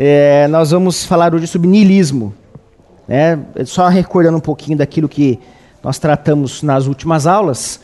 É, 0.00 0.46
nós 0.46 0.70
vamos 0.70 1.04
falar 1.04 1.34
hoje 1.34 1.48
sobre 1.48 1.66
niilismo. 1.66 2.32
Né? 3.08 3.36
Só 3.66 3.88
recordando 3.88 4.36
um 4.36 4.40
pouquinho 4.40 4.78
daquilo 4.78 5.08
que 5.08 5.40
nós 5.82 5.98
tratamos 5.98 6.62
nas 6.62 6.86
últimas 6.86 7.26
aulas, 7.26 7.80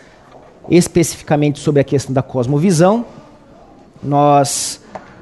especificamente 0.71 1.59
sobre 1.59 1.81
a 1.81 1.85
questão 1.85 2.15
da 2.15 2.23
cosmovisão. 2.23 3.05
Nós 4.01 4.81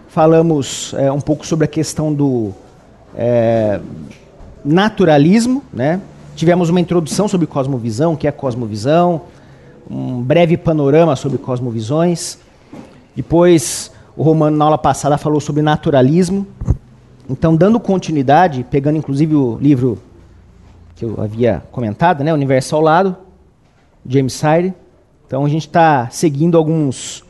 falamos 0.08 0.92
é, 0.98 1.10
um 1.10 1.18
pouco 1.18 1.46
sobre 1.46 1.64
a 1.64 1.66
questão 1.66 2.12
do 2.12 2.52
é, 3.16 3.80
naturalismo, 4.62 5.62
né? 5.72 5.98
Tivemos 6.36 6.68
uma 6.68 6.78
introdução 6.78 7.26
sobre 7.26 7.46
cosmovisão, 7.46 8.12
o 8.12 8.16
que 8.18 8.28
é 8.28 8.30
cosmovisão, 8.30 9.22
um 9.90 10.20
breve 10.20 10.58
panorama 10.58 11.16
sobre 11.16 11.38
cosmovisões. 11.38 12.36
Depois, 13.16 13.90
o 14.14 14.22
Romano, 14.22 14.58
na 14.58 14.66
aula 14.66 14.76
passada, 14.76 15.16
falou 15.16 15.40
sobre 15.40 15.62
naturalismo. 15.62 16.46
Então, 17.30 17.54
dando 17.54 17.78
continuidade, 17.78 18.66
pegando 18.68 18.98
inclusive 18.98 19.34
o 19.34 19.56
livro 19.60 19.98
que 20.96 21.04
eu 21.04 21.20
havia 21.20 21.62
comentado, 21.70 22.24
né, 22.24 22.32
Universo 22.32 22.74
ao 22.74 22.82
Lado, 22.82 23.16
James 24.06 24.32
Sire. 24.32 24.74
Então, 25.26 25.44
a 25.44 25.48
gente 25.48 25.66
está 25.66 26.08
seguindo 26.10 26.58
alguns 26.58 27.24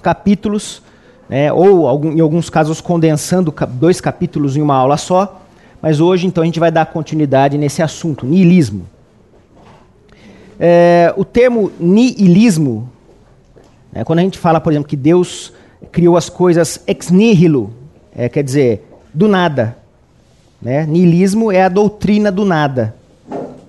capítulos, 0.00 0.82
né, 1.28 1.52
ou 1.52 1.88
algum, 1.88 2.12
em 2.12 2.20
alguns 2.20 2.48
casos 2.48 2.80
condensando 2.80 3.52
dois 3.72 4.00
capítulos 4.00 4.56
em 4.56 4.62
uma 4.62 4.76
aula 4.76 4.96
só. 4.96 5.42
Mas 5.82 6.00
hoje, 6.00 6.26
então, 6.26 6.42
a 6.42 6.46
gente 6.46 6.60
vai 6.60 6.70
dar 6.70 6.86
continuidade 6.86 7.58
nesse 7.58 7.82
assunto, 7.82 8.24
niilismo. 8.24 8.86
É, 10.58 11.12
o 11.16 11.24
termo 11.24 11.70
niilismo, 11.78 12.88
né, 13.92 14.04
quando 14.04 14.20
a 14.20 14.22
gente 14.22 14.38
fala, 14.38 14.60
por 14.60 14.72
exemplo, 14.72 14.88
que 14.88 14.96
Deus 14.96 15.52
criou 15.90 16.16
as 16.16 16.28
coisas 16.28 16.82
ex 16.86 17.10
nihilo, 17.10 17.72
é, 18.16 18.30
quer 18.30 18.42
dizer, 18.42 18.82
do 19.12 19.28
nada. 19.28 19.76
Né? 20.60 20.86
Niilismo 20.86 21.52
é 21.52 21.62
a 21.62 21.68
doutrina 21.68 22.32
do 22.32 22.46
nada. 22.46 22.94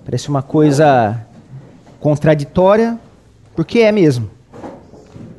Parece 0.06 0.30
uma 0.30 0.42
coisa 0.42 1.22
contraditória, 2.00 2.98
porque 3.54 3.80
é 3.80 3.92
mesmo. 3.92 4.30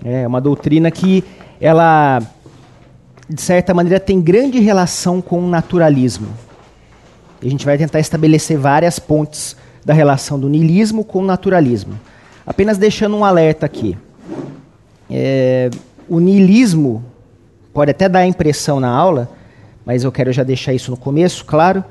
É 0.04 0.26
uma 0.26 0.42
doutrina 0.42 0.90
que 0.90 1.24
ela, 1.58 2.20
de 3.28 3.40
certa 3.40 3.72
maneira, 3.72 3.98
tem 3.98 4.20
grande 4.20 4.60
relação 4.60 5.22
com 5.22 5.38
o 5.40 5.48
naturalismo. 5.48 6.28
E 7.40 7.46
a 7.46 7.50
gente 7.50 7.64
vai 7.64 7.78
tentar 7.78 8.00
estabelecer 8.00 8.58
várias 8.58 8.98
pontes 8.98 9.56
da 9.84 9.94
relação 9.94 10.38
do 10.38 10.50
niilismo 10.50 11.02
com 11.02 11.20
o 11.20 11.24
naturalismo. 11.24 11.98
Apenas 12.46 12.76
deixando 12.76 13.16
um 13.16 13.24
alerta 13.24 13.64
aqui. 13.64 13.96
É, 15.10 15.70
o 16.08 16.20
niilismo 16.20 17.04
pode 17.78 17.92
até 17.92 18.08
dar 18.08 18.26
impressão 18.26 18.80
na 18.80 18.90
aula, 18.90 19.30
mas 19.86 20.02
eu 20.02 20.10
quero 20.10 20.32
já 20.32 20.42
deixar 20.42 20.74
isso 20.74 20.90
no 20.90 20.96
começo, 20.96 21.44
claro. 21.44 21.84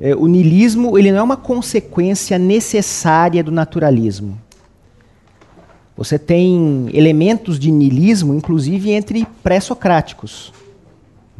É, 0.00 0.14
o 0.14 0.28
niilismo 0.28 0.96
ele 0.96 1.10
não 1.10 1.18
é 1.18 1.22
uma 1.24 1.36
consequência 1.36 2.38
necessária 2.38 3.42
do 3.42 3.50
naturalismo. 3.50 4.40
Você 5.96 6.20
tem 6.20 6.88
elementos 6.92 7.58
de 7.58 7.72
niilismo, 7.72 8.32
inclusive 8.32 8.92
entre 8.92 9.26
pré-socráticos. 9.42 10.52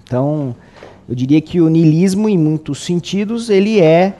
Então, 0.02 0.56
eu 1.08 1.14
diria 1.14 1.40
que 1.40 1.60
o 1.60 1.68
niilismo, 1.68 2.28
em 2.28 2.36
muitos 2.36 2.82
sentidos, 2.82 3.48
ele 3.48 3.80
é 3.80 4.14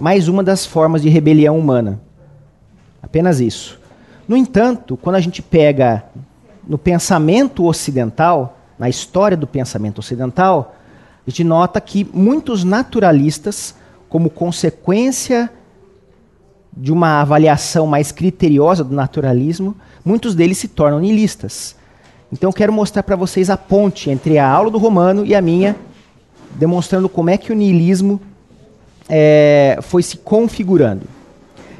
mais 0.00 0.26
uma 0.26 0.42
das 0.42 0.64
formas 0.64 1.02
de 1.02 1.10
rebelião 1.10 1.58
humana. 1.58 2.00
Apenas 3.02 3.40
isso. 3.40 3.78
No 4.26 4.34
entanto, 4.34 4.96
quando 4.96 5.16
a 5.16 5.20
gente 5.20 5.42
pega 5.42 6.04
no 6.66 6.78
pensamento 6.78 7.66
ocidental, 7.66 8.54
na 8.78 8.88
história 8.88 9.36
do 9.36 9.46
pensamento 9.46 9.98
ocidental, 9.98 10.76
a 11.26 11.30
gente 11.30 11.44
nota 11.44 11.80
que 11.80 12.08
muitos 12.12 12.64
naturalistas, 12.64 13.74
como 14.08 14.30
consequência 14.30 15.50
de 16.74 16.92
uma 16.92 17.20
avaliação 17.20 17.86
mais 17.86 18.12
criteriosa 18.12 18.84
do 18.84 18.94
naturalismo, 18.94 19.76
muitos 20.04 20.34
deles 20.34 20.58
se 20.58 20.68
tornam 20.68 21.00
nihilistas. 21.00 21.76
Então 22.32 22.48
eu 22.48 22.54
quero 22.54 22.72
mostrar 22.72 23.02
para 23.02 23.16
vocês 23.16 23.50
a 23.50 23.56
ponte 23.56 24.10
entre 24.10 24.38
a 24.38 24.48
aula 24.48 24.70
do 24.70 24.78
Romano 24.78 25.24
e 25.26 25.34
a 25.34 25.40
minha, 25.40 25.74
demonstrando 26.54 27.08
como 27.08 27.30
é 27.30 27.36
que 27.36 27.52
o 27.52 27.54
nihilismo 27.54 28.20
é, 29.08 29.78
foi 29.82 30.02
se 30.02 30.18
configurando. 30.18 31.02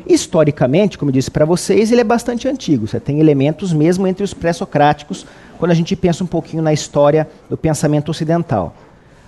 Historicamente, 0.07 0.97
como 0.97 1.11
eu 1.11 1.13
disse 1.13 1.31
para 1.31 1.45
vocês, 1.45 1.93
ele 1.93 2.01
é 2.01 2.05
bastante 2.05 2.49
antigo. 2.49 2.87
Você 2.87 2.99
tem 2.99 3.21
elementos 3.21 3.75
mesmo 3.75 4.07
entre 4.07 4.25
os 4.25 4.33
pré-socráticos, 4.33 5.27
quando 5.59 5.73
a 5.73 5.75
gente 5.75 5.95
pensa 5.97 6.25
um 6.25 6.27
pouquinho 6.27 6.63
na 6.63 6.73
história 6.73 7.29
do 7.49 7.57
pensamento 7.57 8.11
ocidental. 8.11 8.75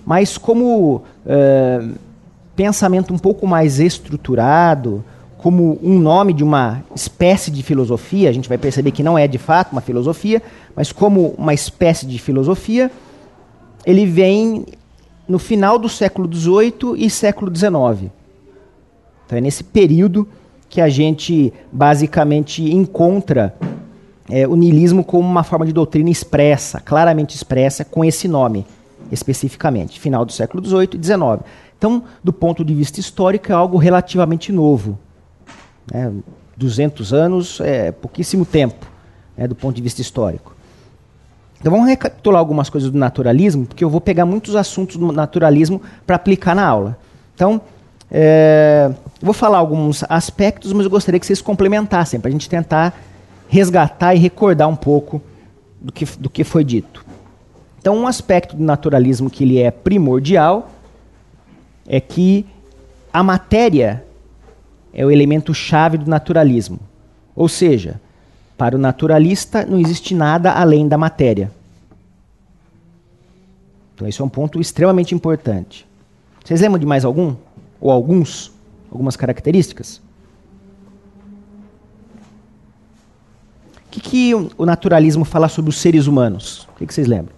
Mas 0.05 0.39
como 0.39 1.03
é, 1.27 1.83
pensamento 2.57 3.13
um 3.13 3.19
pouco 3.19 3.47
mais 3.47 3.81
estruturado, 3.81 5.05
como 5.39 5.79
um 5.83 5.99
nome 5.99 6.33
de 6.33 6.45
uma 6.45 6.83
espécie 6.95 7.51
de 7.51 7.63
filosofia, 7.63 8.29
a 8.29 8.33
gente 8.33 8.49
vai 8.49 8.59
perceber 8.59 8.91
que 8.91 9.03
não 9.03 9.17
é 9.17 9.27
de 9.27 9.39
fato 9.39 9.73
uma 9.73 9.81
filosofia, 9.81 10.43
mas 10.77 10.93
como 10.93 11.35
uma 11.39 11.55
espécie 11.55 12.07
de 12.07 12.19
filosofia, 12.19 12.91
ele 13.87 14.05
vem 14.05 14.67
no 15.27 15.39
final 15.39 15.79
do 15.79 15.89
século 15.89 16.31
XVIII 16.31 16.95
e 16.97 17.09
século 17.09 17.55
XIX. 17.55 18.11
Então 19.25 19.39
é 19.39 19.41
nesse 19.41 19.65
período 19.65 20.29
que 20.69 20.81
a 20.81 20.89
gente 20.89 21.53
basicamente 21.73 22.63
encontra 22.63 23.55
é, 24.31 24.47
o 24.47 24.55
niilismo 24.55 25.05
como 25.05 25.29
uma 25.29 25.43
forma 25.43 25.67
de 25.67 25.73
doutrina 25.73 26.11
expressa, 26.11 26.81
claramente 26.81 27.35
expressa, 27.35 27.85
com 27.85 28.05
esse 28.05 28.29
nome, 28.29 28.67
especificamente, 29.11 29.99
final 29.99 30.25
do 30.25 30.33
século 30.33 30.65
XVIII 30.65 30.91
e 30.95 31.05
XIX. 31.05 31.45
Então, 31.77 32.03
do 32.23 32.33
ponto 32.33 32.65
de 32.65 32.75
vista 32.75 33.01
histórico, 33.01 33.51
é 33.51 33.55
algo 33.55 33.77
relativamente 33.79 34.53
novo. 34.53 34.99
Né? 35.93 36.13
200 36.57 37.13
anos 37.13 37.61
é 37.61 37.91
pouquíssimo 37.91 38.45
tempo, 38.45 38.87
né, 39.37 39.49
do 39.49 39.55
ponto 39.55 39.75
de 39.75 39.83
vista 39.83 40.01
histórico. 40.03 40.55
Então 41.59 41.73
vamos 41.73 41.89
recapitular 41.89 42.39
algumas 42.39 42.71
coisas 42.71 42.91
do 42.91 42.99
naturalismo, 42.99 43.67
porque 43.67 43.83
eu 43.83 43.91
vou 43.91 44.01
pegar 44.01 44.25
muitos 44.25 44.57
assuntos 44.57 44.97
do 44.97 45.13
naturalismo 45.13 45.81
para 46.07 46.17
aplicar 46.17 46.55
na 46.55 46.67
aula. 46.67 46.99
Então, 47.35 47.61
é, 48.11 48.91
vou 49.21 49.35
falar 49.35 49.59
alguns 49.59 50.05
aspectos, 50.09 50.73
mas 50.73 50.85
eu 50.85 50.91
gostaria 50.91 51.21
que 51.21 51.27
vocês 51.27 51.43
complementassem, 51.43 52.19
para 52.21 52.29
a 52.29 52.33
gente 52.33 52.49
tentar 52.49 52.95
resgatar 53.51 54.15
e 54.15 54.19
recordar 54.19 54.69
um 54.69 54.77
pouco 54.77 55.21
do 55.81 55.93
que, 55.93 56.05
do 56.19 56.31
que 56.31 56.45
foi 56.45 56.65
dito. 56.65 57.05
Então, 57.79 57.97
um 57.97 58.07
aspecto 58.07 58.57
do 58.57 58.63
naturalismo 58.63 59.29
que 59.29 59.45
ele 59.45 59.59
é 59.59 59.71
primordial 59.71 60.71
é 61.87 62.01
que 62.01 62.47
a 63.13 63.23
matéria 63.23 64.05
é 64.93 65.05
o 65.05 65.11
elemento 65.11 65.53
chave 65.53 65.99
do 65.99 66.09
naturalismo. 66.09 66.79
Ou 67.35 67.49
seja, 67.49 68.01
para 68.57 68.77
o 68.77 68.79
naturalista 68.79 69.67
não 69.67 69.79
existe 69.79 70.15
nada 70.15 70.53
além 70.53 70.87
da 70.87 70.97
matéria. 70.97 71.51
Então, 73.95 74.07
esse 74.07 74.21
é 74.21 74.25
um 74.25 74.29
ponto 74.29 74.61
extremamente 74.61 75.15
importante. 75.15 75.87
Vocês 76.45 76.61
lembram 76.61 76.79
de 76.79 76.87
mais 76.87 77.05
algum? 77.05 77.35
ou 77.81 77.91
alguns, 77.91 78.53
algumas 78.91 79.17
características. 79.17 80.01
O 83.91 83.93
que, 83.93 84.01
que 84.01 84.33
o 84.57 84.65
naturalismo 84.65 85.25
fala 85.25 85.49
sobre 85.49 85.69
os 85.69 85.77
seres 85.77 86.07
humanos? 86.07 86.69
O 86.73 86.79
que, 86.79 86.87
que 86.87 86.95
vocês 86.95 87.09
lembram? 87.09 87.35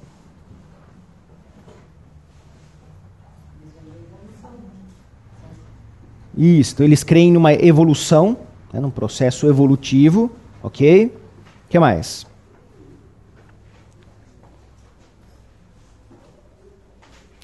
Isso, 6.37 6.83
eles 6.83 7.03
creem 7.03 7.33
numa 7.33 7.55
evolução, 7.55 8.37
né, 8.71 8.81
num 8.81 8.91
processo 8.91 9.49
evolutivo, 9.49 10.31
ok? 10.63 11.07
O 11.07 11.69
que 11.71 11.79
mais? 11.79 12.27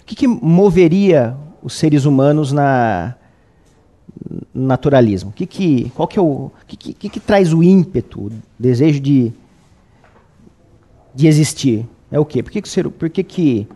O 0.00 0.04
que, 0.04 0.14
que 0.14 0.26
moveria 0.26 1.34
os 1.62 1.72
seres 1.72 2.04
humanos 2.04 2.52
na 2.52 3.14
naturalismo? 4.54 5.32
Que 5.32 5.46
que, 5.46 5.90
qual 5.90 6.08
que 6.08 6.18
é 6.18 6.22
o 6.22 6.50
que, 6.66 6.92
que, 6.92 7.08
que 7.08 7.20
traz 7.20 7.52
o 7.52 7.62
ímpeto, 7.62 8.26
o 8.26 8.32
desejo 8.58 9.00
de, 9.00 9.32
de 11.14 11.26
existir? 11.26 11.86
É 12.10 12.18
o 12.18 12.24
quê? 12.24 12.42
Por 12.42 12.50
que, 12.50 12.62
que, 12.62 12.68
ser, 12.68 12.88
por 12.88 13.10
que, 13.10 13.22
que 13.22 13.66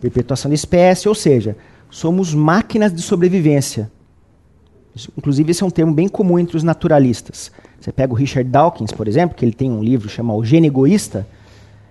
perpetuação 0.00 0.48
da 0.48 0.54
espécie? 0.54 1.08
Ou 1.08 1.14
seja, 1.14 1.56
somos 1.90 2.34
máquinas 2.34 2.92
de 2.92 3.02
sobrevivência. 3.02 3.90
Inclusive, 5.16 5.50
esse 5.50 5.62
é 5.62 5.66
um 5.66 5.70
termo 5.70 5.92
bem 5.92 6.08
comum 6.08 6.38
entre 6.38 6.56
os 6.56 6.62
naturalistas. 6.62 7.50
Você 7.80 7.92
pega 7.92 8.12
o 8.12 8.16
Richard 8.16 8.48
Dawkins, 8.48 8.92
por 8.92 9.08
exemplo, 9.08 9.36
que 9.36 9.44
ele 9.44 9.52
tem 9.52 9.70
um 9.70 9.82
livro 9.82 10.08
chamado 10.08 10.38
O 10.38 10.44
Gênio 10.44 10.68
Egoísta, 10.68 11.26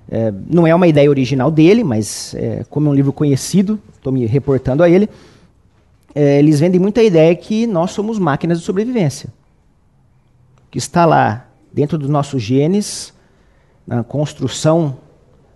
é, 0.09 0.33
não 0.49 0.67
é 0.67 0.73
uma 0.73 0.87
ideia 0.87 1.09
original 1.09 1.49
dele, 1.49 1.83
mas 1.83 2.33
é, 2.35 2.65
como 2.69 2.87
é 2.87 2.91
um 2.91 2.93
livro 2.93 3.13
conhecido, 3.13 3.79
estou 3.95 4.11
me 4.11 4.25
reportando 4.25 4.83
a 4.83 4.89
ele, 4.89 5.09
é, 6.15 6.39
eles 6.39 6.59
vendem 6.59 6.79
muita 6.79 7.01
ideia 7.01 7.35
que 7.35 7.65
nós 7.65 7.91
somos 7.91 8.19
máquinas 8.19 8.59
de 8.59 8.65
sobrevivência. 8.65 9.29
Que 10.69 10.77
está 10.77 11.05
lá 11.05 11.47
dentro 11.71 11.97
dos 11.97 12.09
nossos 12.09 12.41
genes, 12.41 13.13
na 13.85 14.03
construção 14.03 14.97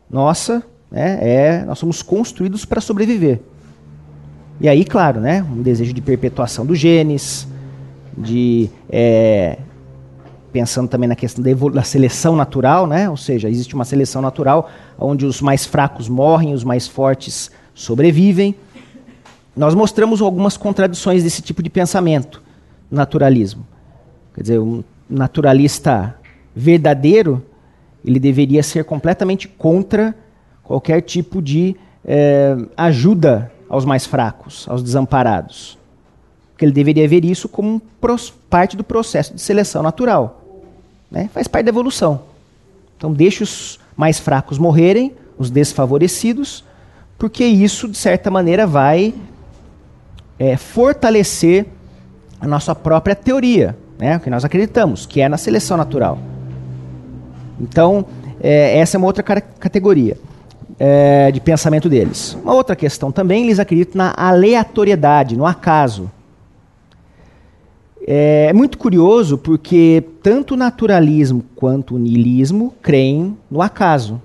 nossa, 0.10 0.64
né, 0.90 1.20
é 1.22 1.66
nós 1.66 1.80
somos 1.80 2.02
construídos 2.02 2.66
para 2.66 2.82
sobreviver. 2.82 3.40
E 4.60 4.68
aí, 4.68 4.84
claro, 4.84 5.20
né, 5.20 5.44
um 5.44 5.62
desejo 5.62 5.94
de 5.94 6.02
perpetuação 6.02 6.66
dos 6.66 6.80
genes, 6.80 7.48
de 8.18 8.70
é, 8.90 9.60
pensando 10.52 10.88
também 10.88 11.08
na 11.08 11.16
questão 11.16 11.44
da, 11.44 11.52
da, 11.70 11.84
seleção 11.84 12.36
natural, 12.36 12.88
né? 12.88 13.08
Ou 13.08 13.18
seja, 13.18 13.48
existe 13.48 13.76
uma 13.76 13.86
seleção 13.86 14.22
natural 14.22 14.70
onde 14.98 15.26
os 15.26 15.40
mais 15.40 15.66
fracos 15.68 16.10
morrem, 16.10 16.54
os 16.54 16.64
mais 16.64 16.88
fortes 16.88 17.52
sobrevivem. 17.76 18.56
Nós 19.58 19.74
mostramos 19.74 20.22
algumas 20.22 20.56
contradições 20.56 21.24
desse 21.24 21.42
tipo 21.42 21.64
de 21.64 21.70
pensamento, 21.70 22.44
naturalismo. 22.92 23.66
Quer 24.36 24.42
dizer, 24.42 24.60
um 24.60 24.84
naturalista 25.10 26.16
verdadeiro, 26.56 27.44
ele 28.06 28.20
deveria 28.20 28.62
ser 28.62 28.86
completamente 28.86 29.48
contra 29.48 30.16
qualquer 30.64 31.02
tipo 31.02 31.42
de 31.42 31.76
é, 32.06 32.56
ajuda 32.78 33.52
aos 33.68 33.84
mais 33.84 34.06
fracos, 34.06 34.68
aos 34.70 34.84
desamparados. 34.84 35.76
Porque 36.52 36.64
ele 36.64 36.72
deveria 36.72 37.08
ver 37.08 37.26
isso 37.26 37.50
como 37.50 37.82
parte 38.50 38.78
do 38.78 38.84
processo 38.84 39.34
de 39.34 39.42
seleção 39.42 39.82
natural. 39.82 40.40
Né? 41.10 41.32
Faz 41.34 41.48
parte 41.48 41.66
da 41.66 41.70
evolução. 41.70 42.22
Então, 42.96 43.12
deixe 43.12 43.42
os 43.42 43.80
mais 43.96 44.20
fracos 44.20 44.60
morrerem, 44.60 45.14
os 45.38 45.50
desfavorecidos, 45.50 46.64
porque 47.18 47.44
isso, 47.44 47.88
de 47.88 47.98
certa 47.98 48.30
maneira, 48.30 48.68
vai 48.68 49.16
é, 50.40 50.56
fortalecer 50.58 51.66
a 52.40 52.48
nossa 52.48 52.76
própria 52.76 53.16
teoria, 53.16 53.78
né? 53.98 54.18
o 54.18 54.20
que 54.20 54.30
nós 54.30 54.46
acreditamos, 54.46 55.06
que 55.06 55.22
é 55.22 55.28
na 55.28 55.38
seleção 55.38 55.78
natural. 55.78 56.20
Então, 57.60 58.06
é, 58.42 58.78
essa 58.78 58.96
é 58.96 59.00
uma 59.00 59.08
outra 59.08 59.24
categoria 59.24 60.18
é, 60.80 61.32
de 61.32 61.40
pensamento 61.40 61.90
deles. 61.90 62.38
Uma 62.44 62.54
outra 62.54 62.76
questão 62.76 63.12
também, 63.12 63.46
eles 63.46 63.60
acreditam 63.60 63.98
na 63.98 64.14
aleatoriedade, 64.16 65.36
no 65.36 65.46
acaso. 65.46 66.12
É 68.10 68.54
muito 68.54 68.78
curioso 68.78 69.38
porque 69.38 70.02
tanto 70.24 70.54
o 70.54 70.58
naturalismo 70.58 71.44
quanto 71.56 71.96
o 71.96 72.00
niilismo 72.00 72.74
creem 72.82 73.38
no 73.52 73.62
acaso. 73.62 74.22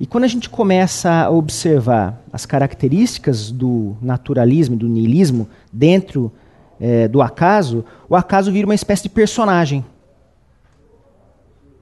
E 0.00 0.06
quando 0.06 0.24
a 0.24 0.28
gente 0.28 0.50
começa 0.50 1.10
a 1.10 1.30
observar 1.30 2.20
as 2.32 2.44
características 2.44 3.50
do 3.50 3.96
naturalismo 4.02 4.76
do 4.76 4.88
niilismo 4.88 5.48
dentro 5.72 6.32
é, 6.80 7.06
do 7.06 7.22
acaso, 7.22 7.84
o 8.08 8.16
acaso 8.16 8.50
vira 8.50 8.66
uma 8.66 8.74
espécie 8.74 9.04
de 9.04 9.08
personagem. 9.08 9.84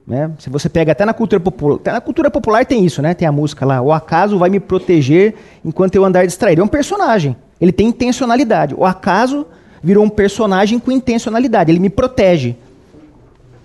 Né? 0.05 0.31
Se 0.37 0.49
você 0.49 0.69
pega 0.69 0.91
até 0.91 1.05
na 1.05 1.13
cultura 1.13 1.39
popular, 1.39 1.75
até 1.77 1.91
na 1.91 2.01
cultura 2.01 2.29
popular 2.29 2.65
tem 2.65 2.85
isso, 2.85 3.01
né? 3.01 3.13
Tem 3.13 3.27
a 3.27 3.31
música 3.31 3.65
lá, 3.65 3.81
o 3.81 3.91
acaso 3.91 4.37
vai 4.37 4.49
me 4.49 4.59
proteger 4.59 5.33
enquanto 5.63 5.95
eu 5.95 6.03
andar 6.03 6.25
distraído. 6.25 6.61
É 6.61 6.63
um 6.63 6.67
personagem. 6.67 7.35
Ele 7.59 7.71
tem 7.71 7.87
intencionalidade. 7.87 8.75
O 8.75 8.85
acaso 8.85 9.47
virou 9.81 10.03
um 10.03 10.09
personagem 10.09 10.77
com 10.77 10.91
intencionalidade. 10.91 11.71
Ele 11.71 11.79
me 11.79 11.89
protege. 11.89 12.57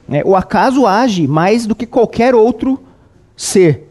Né? 0.09 0.23
O 0.25 0.37
acaso 0.37 0.87
age 0.87 1.27
mais 1.27 1.67
do 1.67 1.75
que 1.75 1.85
qualquer 1.85 2.35
outro 2.35 2.81
ser. 3.37 3.88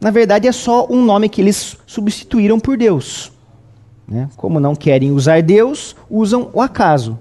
Na 0.00 0.10
verdade, 0.10 0.46
é 0.46 0.52
só 0.52 0.86
um 0.90 1.04
nome 1.04 1.28
que 1.28 1.40
eles 1.40 1.76
substituíram 1.86 2.60
por 2.60 2.76
Deus. 2.76 3.32
Né? 4.06 4.28
Como 4.36 4.60
não 4.60 4.74
querem 4.74 5.10
usar 5.10 5.42
Deus, 5.42 5.96
usam 6.10 6.50
o 6.52 6.60
acaso. 6.60 7.18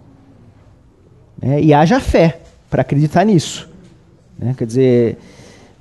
É, 1.42 1.62
e 1.62 1.74
haja 1.74 2.00
fé 2.00 2.42
para 2.70 2.82
acreditar 2.82 3.26
nisso. 3.26 3.70
Né? 4.38 4.54
Quer 4.58 4.66
dizer, 4.66 5.18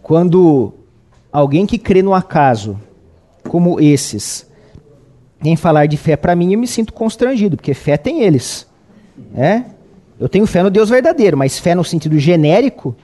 quando 0.02 0.72
alguém 1.32 1.66
que 1.66 1.78
crê 1.78 2.02
no 2.02 2.14
acaso, 2.14 2.78
como 3.48 3.80
esses, 3.80 4.46
vem 5.40 5.56
falar 5.56 5.86
de 5.86 5.96
fé 5.96 6.16
para 6.16 6.36
mim, 6.36 6.52
eu 6.52 6.58
me 6.58 6.66
sinto 6.66 6.92
constrangido, 6.92 7.56
porque 7.56 7.74
fé 7.74 7.96
tem 7.96 8.22
eles. 8.22 8.66
Né? 9.32 9.66
Eu 10.18 10.28
tenho 10.28 10.46
fé 10.46 10.62
no 10.62 10.70
Deus 10.70 10.88
verdadeiro, 10.88 11.36
mas 11.36 11.58
fé 11.58 11.74
no 11.74 11.82
sentido 11.82 12.18
genérico, 12.18 12.94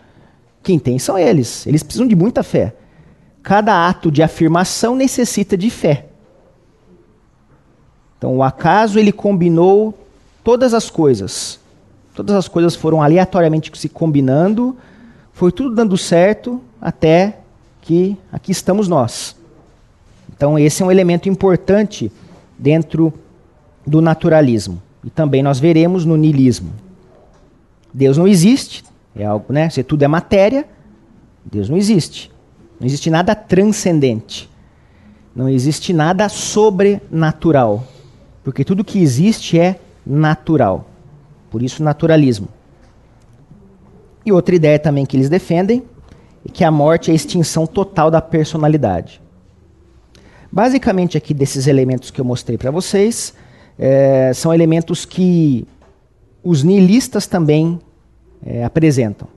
quem 0.62 0.78
tem 0.78 0.98
são 0.98 1.18
eles. 1.18 1.66
Eles 1.66 1.82
precisam 1.82 2.06
de 2.06 2.14
muita 2.14 2.42
fé. 2.42 2.74
Cada 3.48 3.88
ato 3.88 4.12
de 4.12 4.22
afirmação 4.22 4.94
necessita 4.94 5.56
de 5.56 5.70
fé. 5.70 6.04
Então, 8.18 8.36
o 8.36 8.42
acaso 8.42 8.98
ele 8.98 9.10
combinou 9.10 9.98
todas 10.44 10.74
as 10.74 10.90
coisas. 10.90 11.58
Todas 12.14 12.36
as 12.36 12.46
coisas 12.46 12.76
foram 12.76 13.02
aleatoriamente 13.02 13.70
se 13.74 13.88
combinando 13.88 14.76
foi 15.38 15.52
tudo 15.52 15.72
dando 15.72 15.96
certo 15.96 16.60
até 16.80 17.38
que 17.80 18.16
aqui 18.32 18.50
estamos 18.50 18.88
nós. 18.88 19.36
Então, 20.34 20.58
esse 20.58 20.82
é 20.82 20.86
um 20.86 20.90
elemento 20.90 21.28
importante 21.28 22.10
dentro 22.58 23.14
do 23.86 24.00
naturalismo. 24.00 24.82
E 25.04 25.10
também 25.10 25.40
nós 25.40 25.60
veremos 25.60 26.04
no 26.04 26.16
niilismo. 26.16 26.72
Deus 27.94 28.18
não 28.18 28.26
existe, 28.26 28.82
é 29.14 29.24
algo, 29.24 29.52
né? 29.52 29.70
Se 29.70 29.84
tudo 29.84 30.02
é 30.02 30.08
matéria, 30.08 30.66
Deus 31.44 31.70
não 31.70 31.76
existe. 31.76 32.32
Não 32.78 32.86
existe 32.86 33.10
nada 33.10 33.34
transcendente. 33.34 34.48
Não 35.34 35.48
existe 35.48 35.92
nada 35.92 36.28
sobrenatural. 36.28 37.86
Porque 38.42 38.64
tudo 38.64 38.84
que 38.84 39.00
existe 39.00 39.58
é 39.58 39.78
natural. 40.06 40.88
Por 41.50 41.62
isso, 41.62 41.82
naturalismo. 41.82 42.48
E 44.24 44.32
outra 44.32 44.54
ideia 44.54 44.78
também 44.78 45.06
que 45.06 45.16
eles 45.16 45.28
defendem 45.28 45.82
é 46.46 46.50
que 46.50 46.64
a 46.64 46.70
morte 46.70 47.10
é 47.10 47.12
a 47.12 47.16
extinção 47.16 47.66
total 47.66 48.10
da 48.10 48.20
personalidade. 48.20 49.20
Basicamente, 50.50 51.16
aqui 51.16 51.34
desses 51.34 51.66
elementos 51.66 52.10
que 52.10 52.20
eu 52.20 52.24
mostrei 52.24 52.56
para 52.56 52.70
vocês, 52.70 53.34
é, 53.78 54.32
são 54.34 54.52
elementos 54.52 55.04
que 55.04 55.66
os 56.42 56.62
nihilistas 56.62 57.26
também 57.26 57.78
é, 58.44 58.64
apresentam. 58.64 59.28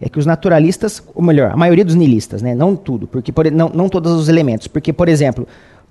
É 0.00 0.08
que 0.08 0.18
os 0.18 0.26
naturalistas, 0.26 1.02
ou 1.14 1.22
melhor, 1.22 1.52
a 1.52 1.56
maioria 1.56 1.84
dos 1.84 1.94
nihilistas, 1.94 2.42
né, 2.42 2.54
não 2.54 2.76
tudo, 2.76 3.06
porque 3.06 3.32
por, 3.32 3.50
não, 3.50 3.70
não 3.70 3.88
todos 3.88 4.12
os 4.12 4.28
elementos, 4.28 4.66
porque, 4.66 4.92
por 4.92 5.08
exemplo, 5.08 5.48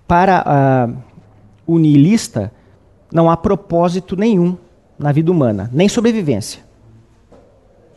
para 0.08 0.44
uh, 0.88 0.96
o 1.66 1.80
nihilista 1.80 2.52
não 3.12 3.30
há 3.30 3.36
propósito 3.36 4.16
nenhum 4.16 4.56
na 4.98 5.12
vida 5.12 5.32
humana, 5.32 5.70
nem 5.74 5.90
sobrevivência 5.90 6.66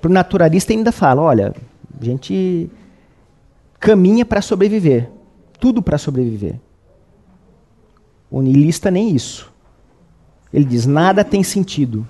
para 0.00 0.08
o 0.10 0.12
naturalista 0.12 0.72
ainda 0.72 0.93
fala, 0.93 1.22
olha, 1.22 1.55
a 2.00 2.05
gente 2.05 2.70
caminha 3.81 4.25
para 4.25 4.40
sobreviver, 4.40 5.10
tudo 5.58 5.82
para 5.82 5.99
sobreviver. 5.99 6.55
O 8.31 8.43
niilista 8.43 8.91
nem 8.91 9.15
isso. 9.15 9.53
Ele 10.53 10.65
diz, 10.65 10.86
nada 10.86 11.24
tem 11.24 11.43
sentido. 11.43 12.06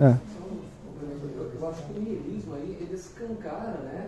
Ah. 0.00 0.16
Eu 1.60 1.68
acho 1.68 1.82
que 1.82 1.98
o 1.98 2.02
niilismo 2.02 2.54
aí, 2.54 2.76
ele 2.80 2.94
escancara 2.94 3.78
né, 3.84 4.06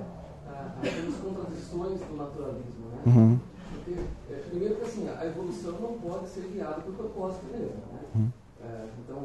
as 0.82 1.14
contradições 1.16 2.00
do 2.00 2.16
naturalismo. 2.16 2.86
Né? 2.90 2.94
Uhum. 3.06 3.38
Porque, 3.72 4.00
é, 4.30 4.34
primeiro 4.50 4.74
que 4.76 4.82
assim, 4.82 5.08
a 5.08 5.26
evolução 5.26 5.72
não 5.72 5.92
pode 5.98 6.28
ser 6.28 6.42
guiada 6.52 6.80
por 6.80 6.94
propósito 6.94 7.44
mesmo. 7.52 7.76
Né? 7.92 8.00
Uhum. 8.14 8.28
É, 8.64 8.86
então, 8.98 9.16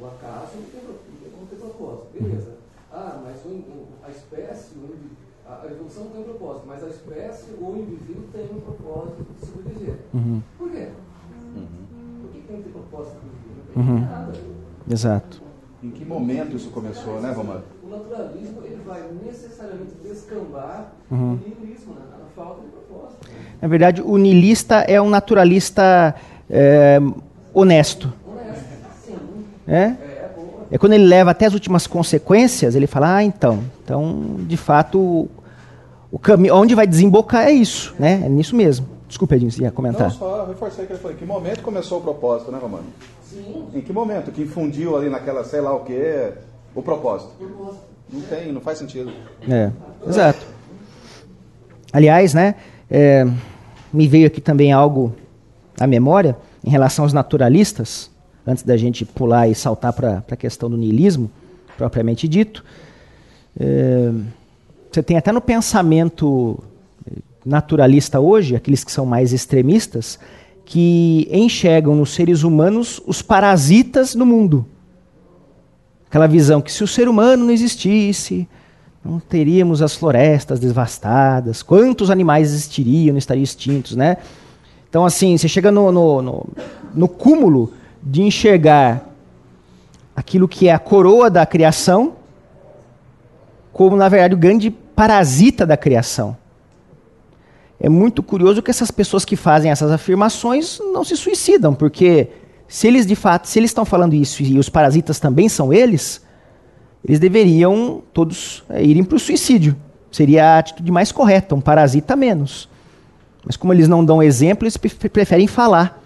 o 0.00 0.06
acaso 0.06 0.52
tem, 0.72 0.80
tem, 0.80 1.46
tem 1.48 1.58
propósito. 1.58 2.08
Beleza. 2.12 2.56
Ah, 2.92 3.20
mas 3.22 3.44
o, 3.44 3.86
a 4.02 4.10
espécie, 4.10 4.74
a, 5.46 5.66
evolução 5.66 6.06
tem 6.06 6.20
um 6.22 6.24
propósito, 6.24 6.64
mas 6.66 6.82
a 6.82 6.88
espécie, 6.88 7.52
o 7.52 7.76
indivíduo 7.76 8.24
tem 8.32 8.44
um 8.46 8.60
propósito 8.60 9.24
de 9.32 9.46
sobreviver. 9.46 9.94
Uhum. 10.12 10.42
Por 10.58 10.70
quê? 10.70 10.88
Uhum. 11.54 12.22
Por 12.22 12.30
que 12.32 12.40
tem 12.40 12.56
que 12.56 12.62
ter 12.64 12.70
propósito 12.70 13.14
de 13.14 13.20
sobreviver? 13.20 13.76
Não 13.76 13.84
tem 13.84 13.94
uhum. 13.94 14.00
nada. 14.00 14.32
Exato. 14.90 15.42
Em 15.82 15.90
que 15.90 16.04
momento 16.04 16.56
isso 16.56 16.70
começou, 16.70 17.20
né, 17.20 17.32
Romano? 17.32 17.62
O 17.90 17.96
naturalismo 17.96 18.62
ele 18.64 18.80
vai 18.86 19.02
necessariamente 19.26 19.94
descambar 20.02 20.92
uhum. 21.10 21.32
o 21.32 21.36
niilismo, 21.36 21.94
né? 21.94 22.02
na 22.12 22.42
falta 22.42 22.62
de 22.62 22.68
propósito. 22.68 23.28
Né? 23.28 23.38
Na 23.60 23.66
verdade, 23.68 24.00
o 24.00 24.16
niilista 24.16 24.76
é 24.76 25.02
um 25.02 25.08
naturalista 25.10 26.14
é, 26.48 27.00
honesto. 27.52 28.12
Honesto, 28.24 28.64
sim. 29.04 29.18
É? 29.66 29.76
é 29.76 30.20
é 30.70 30.78
quando 30.78 30.92
ele 30.92 31.04
leva 31.04 31.32
até 31.32 31.46
as 31.46 31.54
últimas 31.54 31.86
consequências, 31.86 32.76
ele 32.76 32.86
fala, 32.86 33.16
ah, 33.16 33.24
então, 33.24 33.58
então, 33.82 34.36
de 34.46 34.56
fato, 34.56 35.28
o 36.12 36.18
caminho, 36.18 36.54
onde 36.54 36.76
vai 36.76 36.86
desembocar 36.86 37.48
é 37.48 37.50
isso, 37.50 37.92
né? 37.98 38.22
É 38.24 38.28
nisso 38.28 38.54
mesmo. 38.54 38.86
Desculpa, 39.08 39.34
Edinho, 39.34 39.50
você 39.50 39.62
ia 39.62 39.72
comentar. 39.72 40.08
Não, 40.08 40.16
só 40.16 40.46
reforcei 40.46 40.86
que 40.86 40.92
ele 40.92 41.00
falou. 41.00 41.16
Em 41.16 41.18
que 41.18 41.26
momento 41.26 41.62
começou 41.62 41.98
o 41.98 42.00
propósito, 42.00 42.52
né, 42.52 42.58
Romano? 42.62 42.84
Sim. 43.24 43.66
Em 43.74 43.80
que 43.80 43.92
momento? 43.92 44.30
Que 44.30 44.42
infundiu 44.42 44.96
ali 44.96 45.10
naquela, 45.10 45.42
sei 45.42 45.60
lá 45.60 45.74
o 45.74 45.80
que, 45.80 46.32
o 46.74 46.82
propósito? 46.82 47.32
Não 48.12 48.20
tem, 48.22 48.52
não 48.52 48.60
faz 48.60 48.78
sentido. 48.78 49.12
É, 49.48 49.70
exato. 50.06 50.44
Aliás, 51.92 52.34
né, 52.34 52.54
é, 52.90 53.26
me 53.92 54.06
veio 54.06 54.26
aqui 54.26 54.40
também 54.40 54.72
algo 54.72 55.14
à 55.78 55.86
memória 55.86 56.36
em 56.64 56.70
relação 56.70 57.04
aos 57.04 57.12
naturalistas 57.12 58.10
antes 58.46 58.62
da 58.62 58.76
gente 58.76 59.04
pular 59.04 59.48
e 59.48 59.54
saltar 59.54 59.92
para 59.92 60.24
a 60.28 60.36
questão 60.36 60.68
do 60.68 60.76
niilismo, 60.76 61.30
propriamente 61.76 62.26
dito. 62.26 62.64
É, 63.58 64.10
você 64.90 65.02
tem 65.02 65.16
até 65.16 65.30
no 65.30 65.40
pensamento 65.40 66.58
naturalista 67.44 68.20
hoje, 68.20 68.56
aqueles 68.56 68.84
que 68.84 68.92
são 68.92 69.06
mais 69.06 69.32
extremistas, 69.32 70.18
que 70.64 71.28
enxergam 71.30 71.94
nos 71.94 72.14
seres 72.14 72.42
humanos 72.42 73.00
os 73.06 73.22
parasitas 73.22 74.14
no 74.14 74.26
mundo. 74.26 74.66
Aquela 76.10 76.26
visão 76.26 76.60
que 76.60 76.72
se 76.72 76.82
o 76.82 76.88
ser 76.88 77.08
humano 77.08 77.44
não 77.44 77.52
existisse, 77.52 78.48
não 79.04 79.20
teríamos 79.20 79.80
as 79.80 79.94
florestas 79.94 80.58
devastadas, 80.58 81.62
quantos 81.62 82.10
animais 82.10 82.48
existiriam, 82.48 83.12
não 83.12 83.18
estariam 83.18 83.44
extintos, 83.44 83.94
né? 83.94 84.16
Então, 84.88 85.06
assim, 85.06 85.38
você 85.38 85.46
chega 85.46 85.70
no, 85.70 85.92
no, 85.92 86.20
no, 86.20 86.46
no 86.92 87.08
cúmulo 87.08 87.72
de 88.02 88.22
enxergar 88.22 89.08
aquilo 90.16 90.48
que 90.48 90.66
é 90.66 90.72
a 90.72 90.80
coroa 90.80 91.30
da 91.30 91.46
criação 91.46 92.14
como, 93.72 93.96
na 93.96 94.08
verdade, 94.08 94.34
o 94.34 94.38
grande 94.38 94.68
parasita 94.68 95.64
da 95.64 95.76
criação. 95.76 96.36
É 97.78 97.88
muito 97.88 98.20
curioso 98.20 98.60
que 98.60 98.70
essas 98.70 98.90
pessoas 98.90 99.24
que 99.24 99.36
fazem 99.36 99.70
essas 99.70 99.92
afirmações 99.92 100.80
não 100.92 101.04
se 101.04 101.16
suicidam, 101.16 101.72
porque 101.72 102.28
se 102.70 102.86
eles 102.86 103.04
de 103.04 103.16
fato, 103.16 103.48
se 103.48 103.58
eles 103.58 103.70
estão 103.70 103.84
falando 103.84 104.14
isso 104.14 104.44
e 104.44 104.56
os 104.56 104.68
parasitas 104.68 105.18
também 105.18 105.48
são 105.48 105.72
eles, 105.72 106.24
eles 107.04 107.18
deveriam 107.18 108.00
todos 108.14 108.62
é, 108.70 108.80
irem 108.80 109.02
para 109.02 109.16
o 109.16 109.18
suicídio. 109.18 109.74
Seria 110.12 110.54
a 110.54 110.58
atitude 110.58 110.92
mais 110.92 111.10
correta, 111.10 111.52
um 111.52 111.60
parasita 111.60 112.14
menos. 112.14 112.68
Mas 113.44 113.56
como 113.56 113.72
eles 113.72 113.88
não 113.88 114.04
dão 114.04 114.22
exemplo, 114.22 114.64
eles 114.64 114.76
preferem 114.76 115.48
falar 115.48 116.00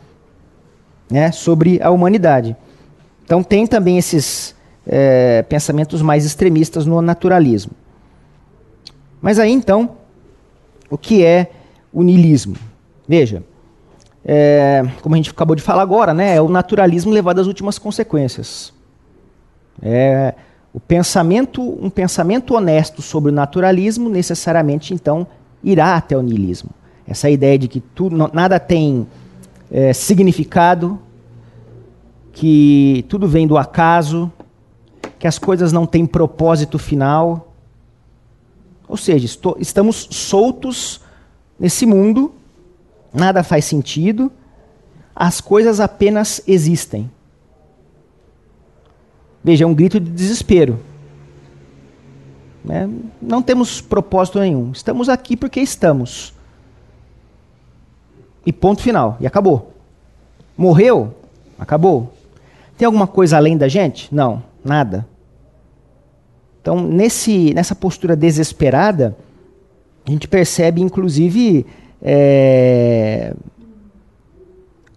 né, 1.11 1.31
sobre 1.33 1.83
a 1.83 1.91
humanidade. 1.91 2.57
Então 3.27 3.43
tem 3.43 3.67
também 3.67 3.99
esses 3.99 4.55
é, 4.87 5.43
pensamentos 5.43 6.01
mais 6.01 6.25
extremistas 6.25 6.87
no 6.87 7.03
naturalismo. 7.03 7.73
Mas 9.21 9.39
aí 9.39 9.53
então, 9.53 9.99
o 10.89 10.97
que 10.97 11.23
é 11.23 11.51
o 11.93 12.03
niilismo? 12.03 12.57
Veja, 13.07 13.43
é, 14.25 14.83
como 15.03 15.15
a 15.15 15.19
gente 15.19 15.31
acabou 15.31 15.55
de 15.55 15.63
falar 15.63 15.83
agora, 15.83 16.15
né, 16.15 16.37
é 16.37 16.41
o 16.41 16.49
naturalismo 16.49 17.13
levado 17.13 17.41
às 17.41 17.47
últimas 17.47 17.79
consequências. 17.79 18.73
É, 19.83 20.35
o 20.73 20.81
pensamento, 20.81 21.63
um 21.63 21.91
pensamento 21.91 22.55
honesto 22.55 23.03
sobre 23.03 23.31
o 23.31 23.35
naturalismo 23.35 24.09
necessariamente 24.09 24.95
então 24.95 25.27
irá 25.63 25.97
até 25.97 26.17
o 26.17 26.23
niilismo. 26.23 26.71
Essa 27.07 27.29
ideia 27.29 27.59
de 27.59 27.69
que 27.69 27.81
tudo, 27.81 28.31
nada 28.33 28.59
tem 28.59 29.07
é, 29.71 29.93
significado, 29.93 30.99
que 32.33 33.05
tudo 33.09 33.29
vem 33.29 33.47
do 33.47 33.57
acaso, 33.57 34.33
que 35.19 35.27
as 35.27 35.39
coisas 35.39 35.73
não 35.73 35.87
têm 35.87 36.07
propósito 36.07 36.79
final. 36.79 37.53
Ou 38.89 38.97
seja, 38.97 39.27
estou, 39.27 39.57
estamos 39.61 40.09
soltos 40.11 41.01
nesse 41.59 41.87
mundo, 41.87 42.33
nada 43.15 43.45
faz 43.45 43.65
sentido, 43.65 44.31
as 45.15 45.41
coisas 45.41 45.79
apenas 45.79 46.43
existem. 46.47 47.11
Veja, 49.43 49.65
é 49.65 49.67
um 49.67 49.75
grito 49.75 50.01
de 50.01 50.11
desespero. 50.11 50.81
Né? 52.65 52.89
Não 53.21 53.43
temos 53.43 53.81
propósito 53.81 54.41
nenhum. 54.41 54.73
Estamos 54.73 55.09
aqui 55.09 55.37
porque 55.37 55.61
estamos. 55.61 56.33
E 58.45 58.53
ponto 58.53 58.83
final. 58.83 59.17
E 59.21 59.27
acabou. 59.27 59.73
Morreu? 60.57 61.15
Acabou. 61.59 62.13
Tem 62.77 62.87
alguma 62.87 63.07
coisa 63.07 63.37
além 63.37 63.57
da 63.57 63.69
gente? 63.69 64.13
Não, 64.13 64.43
nada. 64.65 65.07
Então, 66.61 66.81
nesse, 66.81 67.53
nessa 67.53 67.75
postura 67.75 68.17
desesperada, 68.17 69.15
a 70.07 70.11
gente 70.11 70.27
percebe, 70.27 70.81
inclusive, 70.81 71.67
é, 72.05 73.35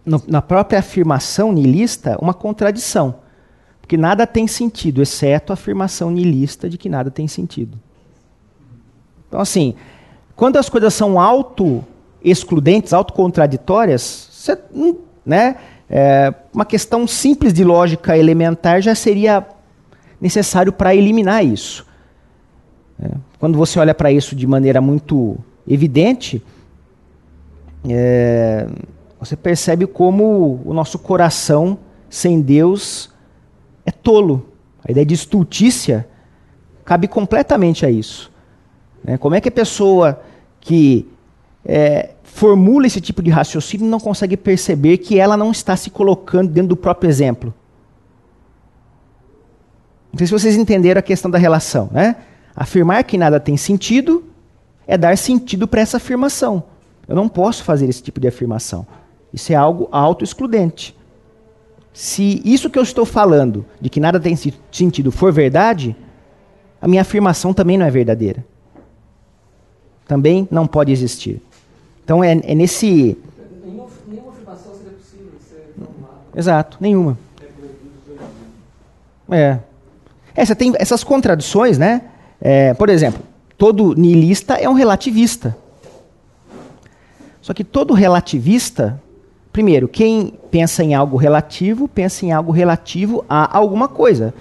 no, 0.06 0.22
na 0.28 0.42
própria 0.42 0.80
afirmação 0.80 1.54
nihilista, 1.54 2.18
uma 2.22 2.34
contradição. 2.34 3.16
Porque 3.80 3.96
nada 3.96 4.28
tem 4.28 4.46
sentido, 4.46 5.02
exceto 5.02 5.54
a 5.54 5.56
afirmação 5.56 6.12
nihilista 6.12 6.70
de 6.70 6.78
que 6.78 6.90
nada 6.90 7.10
tem 7.10 7.26
sentido. 7.28 7.80
Então, 9.28 9.40
assim, 9.40 9.76
quando 10.36 10.58
as 10.58 10.68
coisas 10.68 10.94
são 10.94 11.18
auto-excludentes, 11.20 12.92
auto-contraditórias, 12.92 14.50
né, 15.26 15.56
é, 15.90 16.34
uma 16.54 16.66
questão 16.66 17.08
simples 17.08 17.54
de 17.54 17.64
lógica 17.64 18.18
elementar 18.18 18.82
já 18.82 18.94
seria 18.94 19.48
necessário 20.20 20.74
para 20.74 20.94
eliminar 20.94 21.46
isso. 21.46 21.86
É, 23.02 23.10
quando 23.40 23.58
você 23.58 23.80
olha 23.80 23.94
para 23.94 24.12
isso 24.12 24.36
de 24.36 24.46
maneira 24.46 24.82
muito 24.82 25.38
evidente, 25.66 26.42
é, 27.88 28.68
você 29.20 29.36
percebe 29.36 29.86
como 29.88 30.62
o 30.64 30.74
nosso 30.74 31.00
coração 31.00 31.80
sem 32.10 32.42
Deus 32.42 33.12
é 33.86 33.92
tolo. 33.92 34.50
A 34.88 34.92
ideia 34.92 35.06
de 35.06 35.14
estultícia 35.14 36.08
cabe 36.86 37.08
completamente 37.08 37.86
a 37.86 37.90
isso. 37.90 38.32
Né? 39.04 39.18
Como 39.18 39.36
é 39.36 39.42
que 39.42 39.50
a 39.50 39.52
pessoa 39.52 40.22
que 40.60 41.08
é, 41.66 42.12
formula 42.24 42.88
esse 42.88 43.02
tipo 43.02 43.22
de 43.22 43.30
raciocínio 43.30 43.88
não 43.88 44.00
consegue 44.00 44.38
perceber 44.38 44.98
que 44.98 45.20
ela 45.20 45.36
não 45.36 45.52
está 45.52 45.76
se 45.76 45.90
colocando 45.90 46.50
dentro 46.50 46.70
do 46.70 46.78
próprio 46.78 47.10
exemplo? 47.10 47.54
Não 50.12 50.18
sei 50.18 50.28
se 50.28 50.34
vocês 50.34 50.56
entenderam 50.56 51.00
a 51.00 51.04
questão 51.04 51.30
da 51.30 51.38
relação. 51.38 51.90
Né? 51.92 52.16
Afirmar 52.56 53.04
que 53.04 53.18
nada 53.18 53.40
tem 53.40 53.58
sentido 53.58 54.24
é 54.88 54.98
dar 54.98 55.18
sentido 55.18 55.68
para 55.68 55.82
essa 55.82 55.98
afirmação. 55.98 56.64
Eu 57.08 57.16
não 57.16 57.30
posso 57.30 57.64
fazer 57.64 57.88
esse 57.88 58.04
tipo 58.04 58.20
de 58.20 58.28
afirmação. 58.28 58.86
Isso 59.34 59.52
é 59.54 59.56
algo 59.56 59.88
auto-excludente. 59.92 60.96
Se 61.94 62.42
isso 62.46 62.70
que 62.70 62.78
eu 62.78 62.84
estou 62.84 63.06
falando, 63.06 63.66
de 63.82 63.90
que 63.90 64.00
nada 64.00 64.20
tem 64.20 64.36
sentido, 64.36 65.12
for 65.12 65.32
verdade, 65.32 65.96
a 66.82 66.88
minha 66.88 67.02
afirmação 67.02 67.54
também 67.54 67.78
não 67.78 67.86
é 67.86 67.90
verdadeira. 67.90 68.46
Também 70.08 70.48
não 70.52 70.68
pode 70.68 70.92
existir. 70.92 71.42
Então 72.04 72.24
é, 72.24 72.34
é 72.34 72.56
nesse. 72.56 73.18
Nenhuma, 73.64 73.88
nenhuma 74.08 74.32
afirmação 74.32 74.74
seria 74.76 74.92
possível 74.92 75.32
ser 75.40 75.74
Exato, 76.36 76.78
nenhuma. 76.80 77.18
É. 79.30 79.60
é. 80.36 80.46
Você 80.46 80.56
tem 80.56 80.74
essas 80.78 81.04
contradições, 81.04 81.78
né? 81.78 82.04
É, 82.40 82.74
por 82.74 82.90
exemplo, 82.90 83.22
todo 83.58 83.96
niilista 83.96 84.54
é 84.54 84.70
um 84.70 84.74
relativista. 84.74 85.58
Só 87.48 87.54
que 87.54 87.63
todo 87.63 87.94
relativista 87.94 89.01
Primeiro, 89.58 89.88
quem 89.88 90.38
pensa 90.51 90.84
em 90.84 90.94
algo 90.94 91.18
relativo, 91.18 91.88
pensa 91.88 92.24
em 92.24 92.32
algo 92.32 92.51
relativo 92.51 93.25
a 93.27 93.58
alguma 93.58 93.88
coisa. 93.88 94.32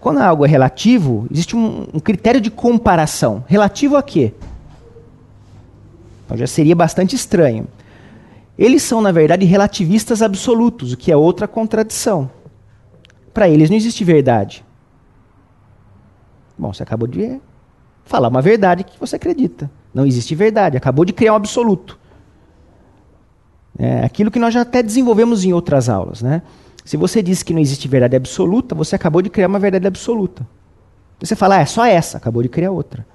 Quando 0.00 0.18
algo 0.18 0.46
é 0.46 0.48
relativo, 0.48 1.26
existe 1.32 1.56
um, 1.56 1.88
um 1.92 1.98
critério 1.98 2.40
de 2.40 2.48
comparação. 2.48 3.42
Relativo 3.48 3.96
a 3.96 4.02
quê? 4.04 4.32
Então 6.24 6.36
já 6.36 6.46
seria 6.46 6.76
bastante 6.76 7.16
estranho. 7.16 7.66
Eles 8.56 8.84
são, 8.84 9.02
na 9.02 9.10
verdade, 9.10 9.44
relativistas 9.44 10.22
absolutos, 10.22 10.92
o 10.92 10.96
que 10.96 11.10
é 11.10 11.16
outra 11.16 11.48
contradição. 11.48 12.30
Para 13.34 13.48
eles 13.48 13.68
não 13.68 13.76
existe 13.76 14.04
verdade. 14.04 14.64
Bom, 16.56 16.72
você 16.72 16.84
acabou 16.84 17.08
de 17.08 17.40
falar 18.04 18.28
uma 18.28 18.40
verdade 18.40 18.84
que 18.84 19.00
você 19.00 19.16
acredita. 19.16 19.68
Não 19.92 20.06
existe 20.06 20.36
verdade, 20.36 20.76
acabou 20.76 21.04
de 21.04 21.12
criar 21.12 21.32
um 21.32 21.36
absoluto. 21.36 22.00
É 23.78 24.04
aquilo 24.04 24.30
que 24.30 24.38
nós 24.38 24.52
já 24.52 24.62
até 24.62 24.82
desenvolvemos 24.82 25.44
em 25.44 25.52
outras 25.52 25.88
aulas. 25.88 26.22
Né? 26.22 26.42
Se 26.84 26.96
você 26.96 27.22
disse 27.22 27.44
que 27.44 27.52
não 27.52 27.60
existe 27.60 27.88
verdade 27.88 28.16
absoluta, 28.16 28.74
você 28.74 28.96
acabou 28.96 29.22
de 29.22 29.30
criar 29.30 29.48
uma 29.48 29.58
verdade 29.58 29.86
absoluta. 29.86 30.46
Você 31.20 31.36
fala, 31.36 31.56
ah, 31.56 31.60
é 31.60 31.66
só 31.66 31.84
essa, 31.84 32.18
acabou 32.18 32.42
de 32.42 32.48
criar 32.48 32.70
outra. 32.70 33.06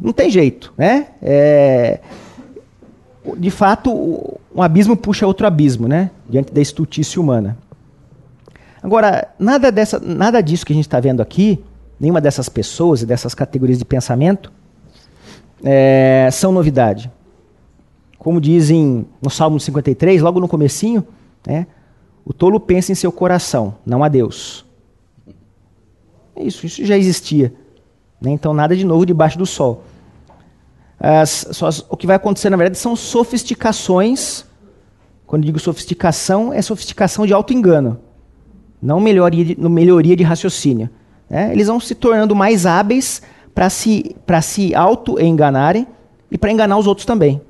Não 0.00 0.12
tem 0.12 0.30
jeito. 0.30 0.72
Né? 0.78 1.08
É, 1.20 2.00
de 3.36 3.50
fato, 3.50 3.90
um 4.54 4.62
abismo 4.62 4.96
puxa 4.96 5.26
outro 5.26 5.46
abismo, 5.46 5.88
né? 5.88 6.10
diante 6.28 6.52
da 6.52 6.60
estultícia 6.60 7.20
humana. 7.20 7.56
Agora, 8.82 9.28
nada, 9.38 9.72
dessa, 9.72 9.98
nada 9.98 10.42
disso 10.42 10.64
que 10.64 10.72
a 10.72 10.76
gente 10.76 10.86
está 10.86 11.00
vendo 11.00 11.22
aqui, 11.22 11.64
nenhuma 11.98 12.20
dessas 12.20 12.48
pessoas 12.48 13.02
e 13.02 13.06
dessas 13.06 13.34
categorias 13.34 13.78
de 13.78 13.84
pensamento, 13.84 14.52
é, 15.64 16.28
são 16.30 16.52
novidade. 16.52 17.10
Como 18.24 18.40
dizem 18.40 19.04
no 19.20 19.28
Salmo 19.28 19.60
53, 19.60 20.22
logo 20.22 20.40
no 20.40 20.48
comecinho, 20.48 21.06
né, 21.46 21.66
o 22.24 22.32
tolo 22.32 22.58
pensa 22.58 22.90
em 22.90 22.94
seu 22.94 23.12
coração, 23.12 23.74
não 23.84 24.02
a 24.02 24.08
Deus. 24.08 24.64
Isso, 26.34 26.64
isso 26.64 26.82
já 26.86 26.96
existia. 26.96 27.52
Né? 28.18 28.30
Então 28.30 28.54
nada 28.54 28.74
de 28.74 28.82
novo 28.82 29.04
debaixo 29.04 29.36
do 29.36 29.44
sol. 29.44 29.84
As, 30.98 31.62
as, 31.62 31.84
o 31.90 31.98
que 31.98 32.06
vai 32.06 32.16
acontecer, 32.16 32.48
na 32.48 32.56
verdade, 32.56 32.78
são 32.78 32.96
sofisticações. 32.96 34.46
Quando 35.26 35.44
digo 35.44 35.58
sofisticação, 35.58 36.50
é 36.50 36.62
sofisticação 36.62 37.26
de 37.26 37.34
auto-engano. 37.34 38.00
Não 38.80 39.00
melhoria 39.00 39.44
de, 39.44 39.60
melhoria 39.60 40.16
de 40.16 40.22
raciocínio. 40.22 40.88
Né? 41.28 41.52
Eles 41.52 41.66
vão 41.66 41.78
se 41.78 41.94
tornando 41.94 42.34
mais 42.34 42.64
hábeis 42.64 43.20
para 43.54 43.68
se, 43.68 44.16
se 44.42 44.74
auto-enganarem 44.74 45.86
e 46.30 46.38
para 46.38 46.50
enganar 46.50 46.78
os 46.78 46.86
outros 46.86 47.04
também. 47.04 47.42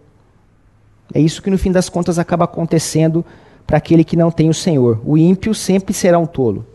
É 1.12 1.20
isso 1.20 1.42
que 1.42 1.50
no 1.50 1.58
fim 1.58 1.72
das 1.72 1.88
contas 1.88 2.18
acaba 2.18 2.44
acontecendo 2.44 3.24
para 3.66 3.78
aquele 3.78 4.04
que 4.04 4.16
não 4.16 4.30
tem 4.30 4.48
o 4.48 4.54
Senhor. 4.54 5.00
O 5.04 5.16
ímpio 5.16 5.54
sempre 5.54 5.92
será 5.92 6.18
um 6.18 6.26
tolo 6.26 6.66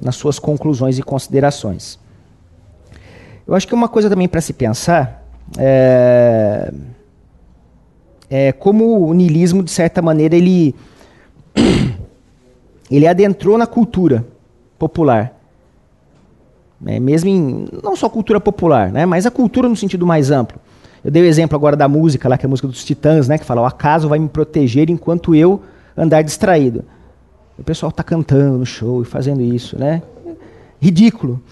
nas 0.00 0.16
suas 0.16 0.38
conclusões 0.38 0.98
e 0.98 1.02
considerações. 1.02 1.98
Eu 3.46 3.54
acho 3.54 3.66
que 3.66 3.74
uma 3.74 3.88
coisa 3.88 4.08
também 4.08 4.28
para 4.28 4.40
se 4.40 4.52
pensar 4.52 5.24
é, 5.58 6.72
é 8.28 8.52
como 8.52 9.06
o 9.06 9.12
niilismo, 9.12 9.62
de 9.62 9.70
certa 9.70 10.00
maneira, 10.00 10.36
ele, 10.36 10.74
ele 12.90 13.06
adentrou 13.06 13.58
na 13.58 13.66
cultura 13.66 14.24
popular. 14.78 15.36
É, 16.86 16.98
mesmo 16.98 17.28
em, 17.28 17.66
não 17.82 17.94
só 17.94 18.08
cultura 18.08 18.40
popular, 18.40 18.90
né, 18.90 19.04
mas 19.04 19.26
a 19.26 19.30
cultura 19.30 19.68
no 19.68 19.76
sentido 19.76 20.06
mais 20.06 20.30
amplo. 20.30 20.58
Eu 21.04 21.10
dei 21.10 21.22
o 21.22 21.26
exemplo 21.26 21.56
agora 21.56 21.76
da 21.76 21.88
música, 21.88 22.28
lá, 22.28 22.36
que 22.36 22.44
é 22.44 22.48
a 22.48 22.50
música 22.50 22.68
dos 22.68 22.84
Titãs, 22.84 23.28
né, 23.28 23.38
que 23.38 23.44
fala: 23.44 23.62
o 23.62 23.66
acaso 23.66 24.08
vai 24.08 24.18
me 24.18 24.28
proteger 24.28 24.90
enquanto 24.90 25.34
eu 25.34 25.62
andar 25.96 26.22
distraído. 26.22 26.84
O 27.58 27.64
pessoal 27.64 27.90
está 27.90 28.02
cantando 28.02 28.58
no 28.58 28.66
show 28.66 29.02
e 29.02 29.04
fazendo 29.04 29.42
isso, 29.42 29.78
né? 29.78 30.02
Ridículo. 30.80 31.42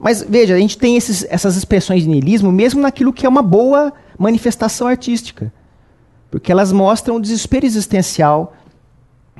Mas 0.00 0.22
veja, 0.28 0.54
a 0.54 0.58
gente 0.58 0.78
tem 0.78 0.96
esses, 0.96 1.26
essas 1.28 1.56
expressões 1.56 2.02
de 2.02 2.08
niilismo 2.08 2.50
mesmo 2.50 2.80
naquilo 2.80 3.12
que 3.12 3.26
é 3.26 3.28
uma 3.28 3.42
boa 3.42 3.92
manifestação 4.18 4.86
artística. 4.86 5.52
Porque 6.30 6.50
elas 6.50 6.72
mostram 6.72 7.16
o 7.16 7.20
desespero 7.20 7.66
existencial 7.66 8.54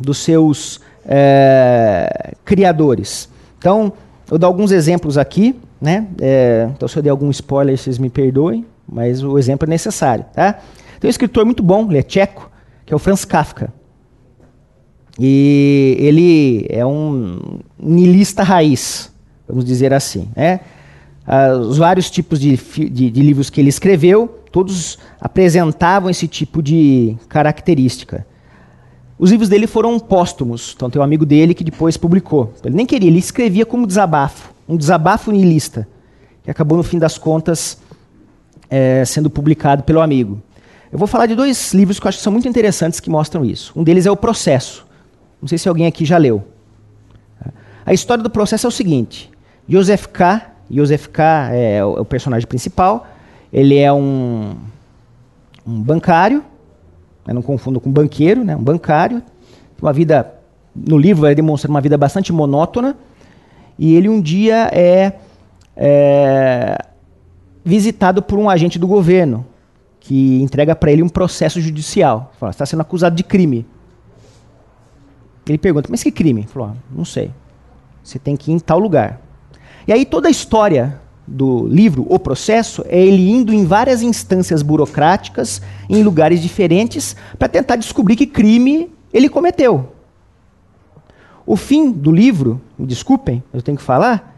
dos 0.01 0.19
seus 0.19 0.81
é, 1.07 2.35
criadores. 2.45 3.29
Então, 3.59 3.93
eu 4.31 4.39
dou 4.39 4.47
alguns 4.47 4.73
exemplos 4.73 5.17
aqui, 5.17 5.59
né? 5.81 6.07
É, 6.21 6.69
então, 6.75 6.89
se 6.89 6.97
eu 6.97 7.03
der 7.03 7.11
algum 7.11 7.31
spoiler, 7.31 7.77
vocês 7.77 7.99
me 7.99 8.11
perdoem, 8.11 8.67
mas 8.93 9.23
o 9.23 9.39
exemplo 9.39 9.67
é 9.67 9.71
necessário, 9.71 10.25
tá? 10.33 10.61
Tem 11.01 11.09
um 11.09 11.11
escritor 11.11 11.45
muito 11.45 11.63
bom, 11.63 11.89
ele 11.89 11.99
é 11.99 12.03
tcheco, 12.03 12.51
que 12.85 12.93
é 12.93 12.97
o 12.97 12.99
Franz 12.99 13.25
Kafka. 13.25 13.73
E 15.19 15.97
ele 15.99 16.67
é 16.69 16.87
um 16.87 17.59
nilista 17.79 18.43
raiz, 18.43 19.13
vamos 19.49 19.65
dizer 19.65 19.93
assim. 19.93 20.29
Né? 20.37 20.61
Ah, 21.27 21.55
os 21.55 21.79
vários 21.79 22.11
tipos 22.11 22.39
de, 22.39 22.57
de, 22.57 23.11
de 23.11 23.23
livros 23.23 23.51
que 23.51 23.61
ele 23.61 23.69
escreveu, 23.69 24.29
todos 24.51 24.99
apresentavam 25.21 26.11
esse 26.11 26.29
tipo 26.29 26.63
de 26.63 27.17
característica. 27.29 28.27
Os 29.19 29.31
livros 29.31 29.49
dele 29.49 29.67
foram 29.67 29.99
póstumos, 29.99 30.73
então 30.75 30.91
tem 30.91 31.01
um 31.01 31.05
amigo 31.05 31.25
dele 31.25 31.55
que 31.55 31.63
depois 31.63 31.97
publicou. 31.97 32.53
Ele 32.65 32.75
nem 32.75 32.87
queria, 32.87 33.09
ele 33.09 33.19
escrevia 33.19 33.65
como 33.65 33.87
desabafo, 33.87 34.53
um 34.69 34.77
desabafo 34.77 35.31
nihilista, 35.31 35.87
que 36.43 36.51
acabou 36.51 36.77
no 36.77 36.83
fim 36.83 36.99
das 36.99 37.19
contas 37.19 37.79
é, 38.73 39.05
sendo 39.05 39.29
publicado 39.29 39.83
pelo 39.83 40.01
amigo. 40.01 40.41
Eu 40.91 40.99
vou 40.99 41.07
falar 41.07 41.27
de 41.27 41.35
dois 41.35 41.75
livros 41.75 42.01
que 42.01 42.07
eu 42.07 42.09
acho 42.09 42.17
que 42.17 42.25
são 42.25 42.33
muito 42.33 42.49
interessantes 42.49 43.01
que 43.01 43.11
mostram 43.11 43.45
isso. 43.45 43.71
Um 43.77 43.85
deles 43.85 44.07
é 44.07 44.11
O 44.11 44.17
Processo, 44.17 44.87
não 45.43 45.47
sei 45.47 45.59
se 45.59 45.69
alguém 45.69 45.87
aqui 45.87 46.07
já 46.07 46.17
leu. 46.17 46.43
A 47.85 47.93
história 47.93 48.23
do 48.23 48.31
processo 48.31 48.67
é 48.67 48.69
o 48.69 48.71
seguinte: 48.71 49.31
Joseph 49.69 50.07
K. 50.07 50.53
Joseph 50.71 51.09
K. 51.09 51.51
é 51.53 51.85
o, 51.85 51.99
é 51.99 52.01
o 52.01 52.05
personagem 52.05 52.49
principal. 52.49 53.07
Ele 53.53 53.77
é 53.79 53.93
um, 53.93 54.55
um 55.67 55.83
bancário, 55.83 56.43
não 57.27 57.43
confundo 57.43 57.79
com 57.79 57.91
banqueiro, 57.91 58.43
né? 58.43 58.57
um 58.57 58.63
bancário. 58.63 59.23
Uma 59.81 59.93
vida, 59.93 60.33
no 60.75 60.97
livro, 60.97 61.23
vai 61.23 61.35
demonstrar 61.35 61.69
uma 61.69 61.81
vida 61.81 61.99
bastante 61.99 62.33
monótona. 62.33 62.97
E 63.79 63.95
ele 63.97 64.09
um 64.09 64.21
dia 64.21 64.71
é, 64.73 65.13
é 65.77 66.79
visitado 67.65 68.23
por 68.23 68.39
um 68.39 68.49
agente 68.51 68.79
do 68.79 68.87
governo 68.87 69.47
que 70.01 70.43
entrega 70.43 70.75
para 70.75 70.91
ele 70.91 71.03
um 71.03 71.09
processo 71.09 71.61
judicial. 71.61 72.33
Fala, 72.39 72.51
está 72.51 72.67
sendo 72.67 72.81
acusado 72.81 73.15
de 73.15 73.23
crime. 73.23 73.65
Ele 75.47 75.59
pergunta, 75.59 75.89
mas 75.91 76.03
que 76.03 76.11
crime? 76.11 76.41
Ele 76.41 76.49
falou, 76.49 76.69
ah, 76.69 76.77
não 76.91 77.05
sei. 77.05 77.31
Você 78.03 78.19
tem 78.19 78.37
que 78.37 78.51
ir 78.51 78.55
em 78.55 78.59
tal 78.59 78.79
lugar. 78.79 79.21
E 79.87 79.93
aí 79.93 80.05
toda 80.05 80.29
a 80.29 80.31
história 80.31 81.01
do 81.27 81.67
livro, 81.67 82.05
O 82.09 82.19
Processo, 82.19 82.85
é 82.89 83.01
ele 83.01 83.31
indo 83.31 83.53
em 83.53 83.65
várias 83.65 84.03
instâncias 84.03 84.61
burocráticas, 84.61 85.63
em 85.89 86.03
lugares 86.03 86.41
diferentes, 86.41 87.15
para 87.39 87.49
tentar 87.49 87.77
descobrir 87.77 88.17
que 88.17 88.27
crime 88.27 88.93
ele 89.13 89.29
cometeu. 89.29 89.93
O 91.47 91.57
fim 91.57 91.91
do 91.91 92.11
livro, 92.11 92.61
me 92.79 92.87
desculpem, 92.87 93.43
eu 93.53 93.63
tenho 93.63 93.77
que 93.77 93.83
falar, 93.83 94.32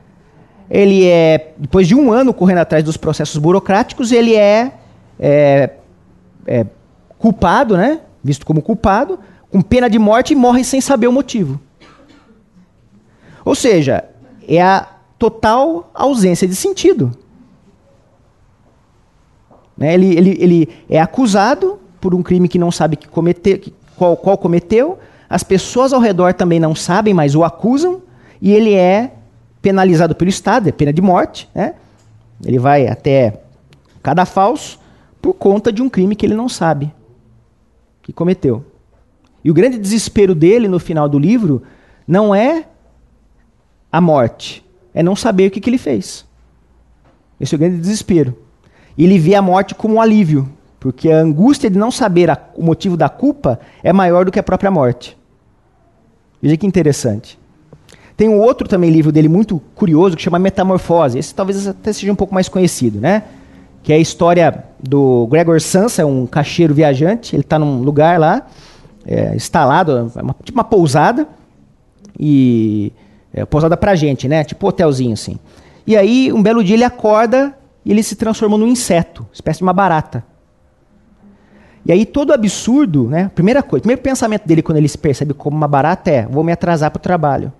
ele 0.74 1.06
é, 1.06 1.52
depois 1.56 1.86
de 1.86 1.94
um 1.94 2.10
ano 2.10 2.34
correndo 2.34 2.58
atrás 2.58 2.82
dos 2.82 2.96
processos 2.96 3.38
burocráticos, 3.38 4.10
ele 4.10 4.34
é, 4.34 4.72
é, 5.20 5.70
é 6.44 6.66
culpado, 7.16 7.76
né? 7.76 8.00
visto 8.24 8.44
como 8.44 8.60
culpado, 8.60 9.20
com 9.52 9.62
pena 9.62 9.88
de 9.88 10.00
morte 10.00 10.32
e 10.32 10.36
morre 10.36 10.64
sem 10.64 10.80
saber 10.80 11.06
o 11.06 11.12
motivo. 11.12 11.60
Ou 13.44 13.54
seja, 13.54 14.04
é 14.48 14.60
a 14.60 14.88
total 15.16 15.92
ausência 15.94 16.48
de 16.48 16.56
sentido. 16.56 17.16
Né? 19.76 19.94
Ele, 19.94 20.16
ele, 20.16 20.36
ele 20.40 20.68
é 20.90 21.00
acusado 21.00 21.78
por 22.00 22.16
um 22.16 22.22
crime 22.22 22.48
que 22.48 22.58
não 22.58 22.72
sabe 22.72 22.96
que 22.96 23.06
cometeu, 23.06 23.60
qual, 23.96 24.16
qual 24.16 24.36
cometeu, 24.36 24.98
as 25.30 25.44
pessoas 25.44 25.92
ao 25.92 26.00
redor 26.00 26.34
também 26.34 26.58
não 26.58 26.74
sabem, 26.74 27.14
mas 27.14 27.36
o 27.36 27.44
acusam, 27.44 28.02
e 28.42 28.52
ele 28.52 28.74
é 28.74 29.12
penalizado 29.64 30.14
pelo 30.14 30.28
Estado, 30.28 30.68
é 30.68 30.72
pena 30.72 30.92
de 30.92 31.00
morte. 31.00 31.48
Né? 31.54 31.74
Ele 32.44 32.58
vai 32.58 32.86
até 32.86 33.40
cada 34.02 34.26
falso 34.26 34.78
por 35.22 35.32
conta 35.32 35.72
de 35.72 35.80
um 35.80 35.88
crime 35.88 36.14
que 36.14 36.26
ele 36.26 36.34
não 36.34 36.50
sabe 36.50 36.92
que 38.02 38.12
cometeu. 38.12 38.62
E 39.42 39.50
o 39.50 39.54
grande 39.54 39.78
desespero 39.78 40.34
dele 40.34 40.68
no 40.68 40.78
final 40.78 41.08
do 41.08 41.18
livro 41.18 41.62
não 42.06 42.34
é 42.34 42.66
a 43.90 44.02
morte, 44.02 44.62
é 44.92 45.02
não 45.02 45.16
saber 45.16 45.48
o 45.48 45.50
que, 45.50 45.60
que 45.60 45.70
ele 45.70 45.78
fez. 45.78 46.26
Esse 47.40 47.54
é 47.54 47.56
o 47.56 47.58
grande 47.58 47.78
desespero. 47.78 48.36
E 48.98 49.04
ele 49.04 49.18
vê 49.18 49.34
a 49.34 49.40
morte 49.40 49.74
como 49.74 49.94
um 49.94 50.00
alívio, 50.00 50.46
porque 50.78 51.10
a 51.10 51.20
angústia 51.20 51.70
de 51.70 51.78
não 51.78 51.90
saber 51.90 52.28
a, 52.30 52.38
o 52.54 52.62
motivo 52.62 52.98
da 52.98 53.08
culpa 53.08 53.58
é 53.82 53.94
maior 53.94 54.26
do 54.26 54.30
que 54.30 54.38
a 54.38 54.42
própria 54.42 54.70
morte. 54.70 55.16
Veja 56.42 56.58
que 56.58 56.66
interessante. 56.66 57.38
Tem 58.16 58.28
um 58.28 58.40
outro 58.40 58.68
também 58.68 58.90
livro 58.90 59.10
dele 59.10 59.28
muito 59.28 59.60
curioso 59.74 60.16
que 60.16 60.22
chama 60.22 60.38
Metamorfose. 60.38 61.18
Esse 61.18 61.34
talvez 61.34 61.66
até 61.66 61.92
seja 61.92 62.12
um 62.12 62.16
pouco 62.16 62.32
mais 62.32 62.48
conhecido, 62.48 63.00
né? 63.00 63.24
Que 63.82 63.92
é 63.92 63.96
a 63.96 63.98
história 63.98 64.64
do 64.80 65.26
Gregor 65.26 65.60
Samsa, 65.60 66.02
é 66.02 66.04
um 66.04 66.26
caixeiro 66.26 66.72
viajante. 66.72 67.34
Ele 67.34 67.42
está 67.42 67.58
num 67.58 67.82
lugar 67.82 68.18
lá 68.20 68.46
é, 69.06 69.34
instalado, 69.34 70.12
é 70.16 70.22
uma, 70.22 70.34
tipo 70.42 70.56
uma 70.56 70.64
pousada, 70.64 71.28
e 72.18 72.92
é, 73.32 73.44
pousada 73.44 73.76
pra 73.76 73.94
gente, 73.94 74.28
né? 74.28 74.44
Tipo 74.44 74.68
hotelzinho 74.68 75.12
assim. 75.12 75.38
E 75.86 75.96
aí, 75.96 76.32
um 76.32 76.42
belo 76.42 76.62
dia 76.64 76.76
ele 76.76 76.84
acorda 76.84 77.54
e 77.84 77.90
ele 77.90 78.02
se 78.02 78.16
transforma 78.16 78.56
num 78.56 78.66
inseto, 78.66 79.26
espécie 79.32 79.58
de 79.58 79.64
uma 79.64 79.72
barata. 79.72 80.24
E 81.84 81.92
aí 81.92 82.06
todo 82.06 82.32
absurdo, 82.32 83.08
né? 83.08 83.30
Primeira 83.34 83.62
coisa, 83.62 83.82
primeiro 83.82 84.00
pensamento 84.00 84.46
dele 84.46 84.62
quando 84.62 84.78
ele 84.78 84.88
se 84.88 84.96
percebe 84.96 85.34
como 85.34 85.54
uma 85.54 85.68
barata 85.68 86.10
é: 86.10 86.26
vou 86.26 86.42
me 86.42 86.52
atrasar 86.52 86.90
para 86.90 86.98
o 86.98 87.02
trabalho. 87.02 87.52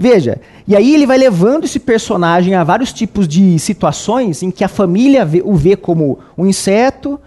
Veja, 0.00 0.40
e 0.64 0.76
aí 0.76 0.94
ele 0.94 1.06
vai 1.06 1.18
levando 1.18 1.64
esse 1.64 1.80
personagem 1.80 2.54
a 2.54 2.62
vários 2.62 2.92
tipos 2.92 3.26
de 3.26 3.58
situações 3.58 4.44
em 4.44 4.50
que 4.50 4.62
a 4.62 4.68
família 4.68 5.28
o 5.42 5.56
vê 5.56 5.74
como 5.74 6.20
um 6.36 6.46
inseto, 6.46 7.18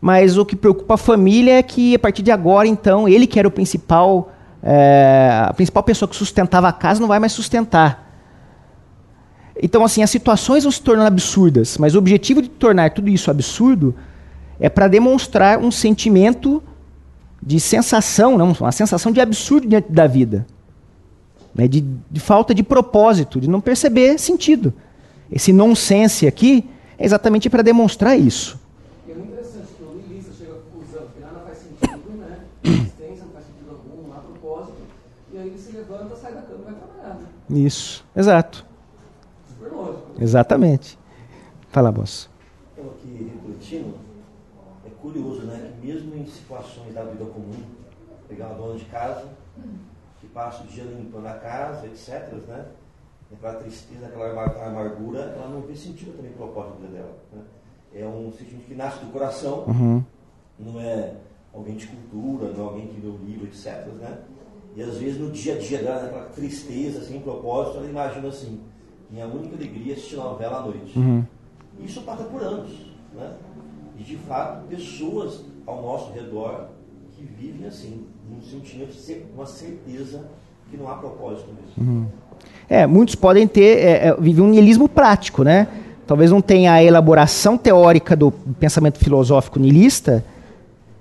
mas 0.00 0.38
o 0.38 0.46
que 0.46 0.56
preocupa 0.56 0.94
a 0.94 0.96
família 0.96 1.58
é 1.58 1.62
que 1.62 1.94
a 1.94 1.98
partir 1.98 2.22
de 2.22 2.30
agora, 2.30 2.66
então, 2.66 3.06
ele 3.06 3.26
que 3.26 3.38
era 3.38 3.46
o 3.46 3.50
principal, 3.50 4.32
é, 4.62 5.44
a 5.46 5.52
principal 5.52 5.82
pessoa 5.82 6.08
que 6.08 6.16
sustentava 6.16 6.66
a 6.68 6.72
casa 6.72 7.02
não 7.02 7.08
vai 7.08 7.18
mais 7.18 7.32
sustentar. 7.32 8.10
Então, 9.62 9.84
assim, 9.84 10.02
as 10.02 10.08
situações 10.08 10.64
vão 10.64 10.72
se 10.72 10.80
tornando 10.80 11.08
absurdas, 11.08 11.76
mas 11.76 11.94
o 11.94 11.98
objetivo 11.98 12.40
de 12.40 12.48
tornar 12.48 12.92
tudo 12.92 13.10
isso 13.10 13.30
absurdo 13.30 13.94
é 14.58 14.70
para 14.70 14.88
demonstrar 14.88 15.58
um 15.58 15.70
sentimento 15.70 16.62
de 17.42 17.60
sensação, 17.60 18.38
não, 18.38 18.56
uma 18.58 18.72
sensação 18.72 19.12
de 19.12 19.20
absurdo 19.20 19.68
diante 19.68 19.92
da 19.92 20.06
vida. 20.06 20.46
Né, 21.56 21.66
de, 21.66 21.80
de 21.80 22.20
falta 22.20 22.54
de 22.54 22.62
propósito, 22.62 23.40
de 23.40 23.48
não 23.48 23.62
perceber 23.62 24.18
sentido. 24.18 24.74
Esse 25.32 25.52
nonsense 25.52 26.26
aqui 26.26 26.68
é 26.98 27.06
exatamente 27.06 27.48
para 27.48 27.62
demonstrar 27.62 28.18
isso. 28.18 28.60
Isso, 37.48 38.04
exato. 38.14 38.66
Super 39.48 39.72
lógico. 39.72 40.12
Exatamente. 40.18 40.98
Fala, 41.70 41.92
moço. 41.92 42.28
Estou 42.76 42.92
aqui 42.92 43.32
refletindo. 43.32 43.94
É 44.84 44.90
curioso, 45.00 45.42
né? 45.42 45.72
Que 45.80 45.86
mesmo 45.86 46.16
em 46.16 46.26
situações 46.26 46.92
da 46.92 47.04
vida 47.04 47.24
comum, 47.24 47.62
pegar 48.28 48.48
uma 48.48 48.56
dona 48.56 48.78
de 48.78 48.84
casa, 48.86 49.26
que 49.54 49.60
passa 50.36 50.64
o 50.64 50.66
dia 50.66 50.84
limpando 50.84 51.26
a 51.28 51.32
casa, 51.32 51.86
etc., 51.86 52.30
né? 52.46 52.66
aquela 53.32 53.54
tristeza, 53.54 54.06
aquela 54.06 54.44
amargura, 54.66 55.20
ela 55.34 55.48
não 55.48 55.62
vê 55.62 55.74
sentido 55.74 56.14
também 56.14 56.30
propósito 56.32 56.82
dela. 56.92 57.16
Né? 57.32 57.40
É 57.94 58.06
um 58.06 58.30
sentimento 58.30 58.66
que 58.66 58.74
nasce 58.74 59.02
do 59.02 59.10
coração, 59.10 59.64
uhum. 59.66 60.04
não 60.58 60.78
é 60.78 61.14
alguém 61.54 61.76
de 61.76 61.86
cultura, 61.86 62.52
não 62.52 62.66
é 62.66 62.68
alguém 62.68 62.86
que 62.88 63.00
lê 63.00 63.08
o 63.08 63.16
livro, 63.16 63.46
etc. 63.46 63.86
Né? 63.98 64.18
E 64.76 64.82
às 64.82 64.98
vezes 64.98 65.18
no 65.18 65.30
dia 65.30 65.54
a 65.54 65.58
dia 65.58 65.82
dela, 65.82 66.04
aquela 66.04 66.26
tristeza, 66.26 67.02
sem 67.02 67.18
propósito, 67.22 67.78
ela 67.78 67.88
imagina 67.88 68.28
assim, 68.28 68.60
minha 69.10 69.26
única 69.26 69.56
alegria 69.56 69.94
é 69.94 69.96
assistir 69.96 70.16
novela 70.16 70.58
à 70.58 70.62
noite. 70.62 70.98
Uhum. 70.98 71.24
Isso 71.80 72.02
passa 72.02 72.24
por 72.24 72.42
anos. 72.42 72.72
Né? 73.14 73.34
E 73.98 74.02
de 74.02 74.18
fato, 74.18 74.68
pessoas 74.68 75.46
ao 75.66 75.80
nosso 75.80 76.12
redor 76.12 76.68
que 77.12 77.24
vivem 77.24 77.66
assim, 77.66 78.06
sentido 78.42 78.86
de 78.86 79.24
uma 79.34 79.46
certeza 79.46 80.24
que 80.70 80.76
não 80.76 80.88
há 80.88 80.94
propósito 80.94 81.48
nisso. 81.50 81.74
Uhum. 81.78 82.06
É, 82.68 82.86
muitos 82.86 83.14
podem 83.14 83.46
ter, 83.46 83.78
é, 83.78 84.08
é, 84.08 84.16
viver 84.18 84.42
um 84.42 84.48
niilismo 84.48 84.88
prático, 84.88 85.42
né? 85.44 85.68
Talvez 86.06 86.30
não 86.30 86.40
tenha 86.40 86.72
a 86.72 86.82
elaboração 86.82 87.56
teórica 87.56 88.14
do 88.14 88.30
pensamento 88.30 88.98
filosófico 88.98 89.58
niilista, 89.58 90.24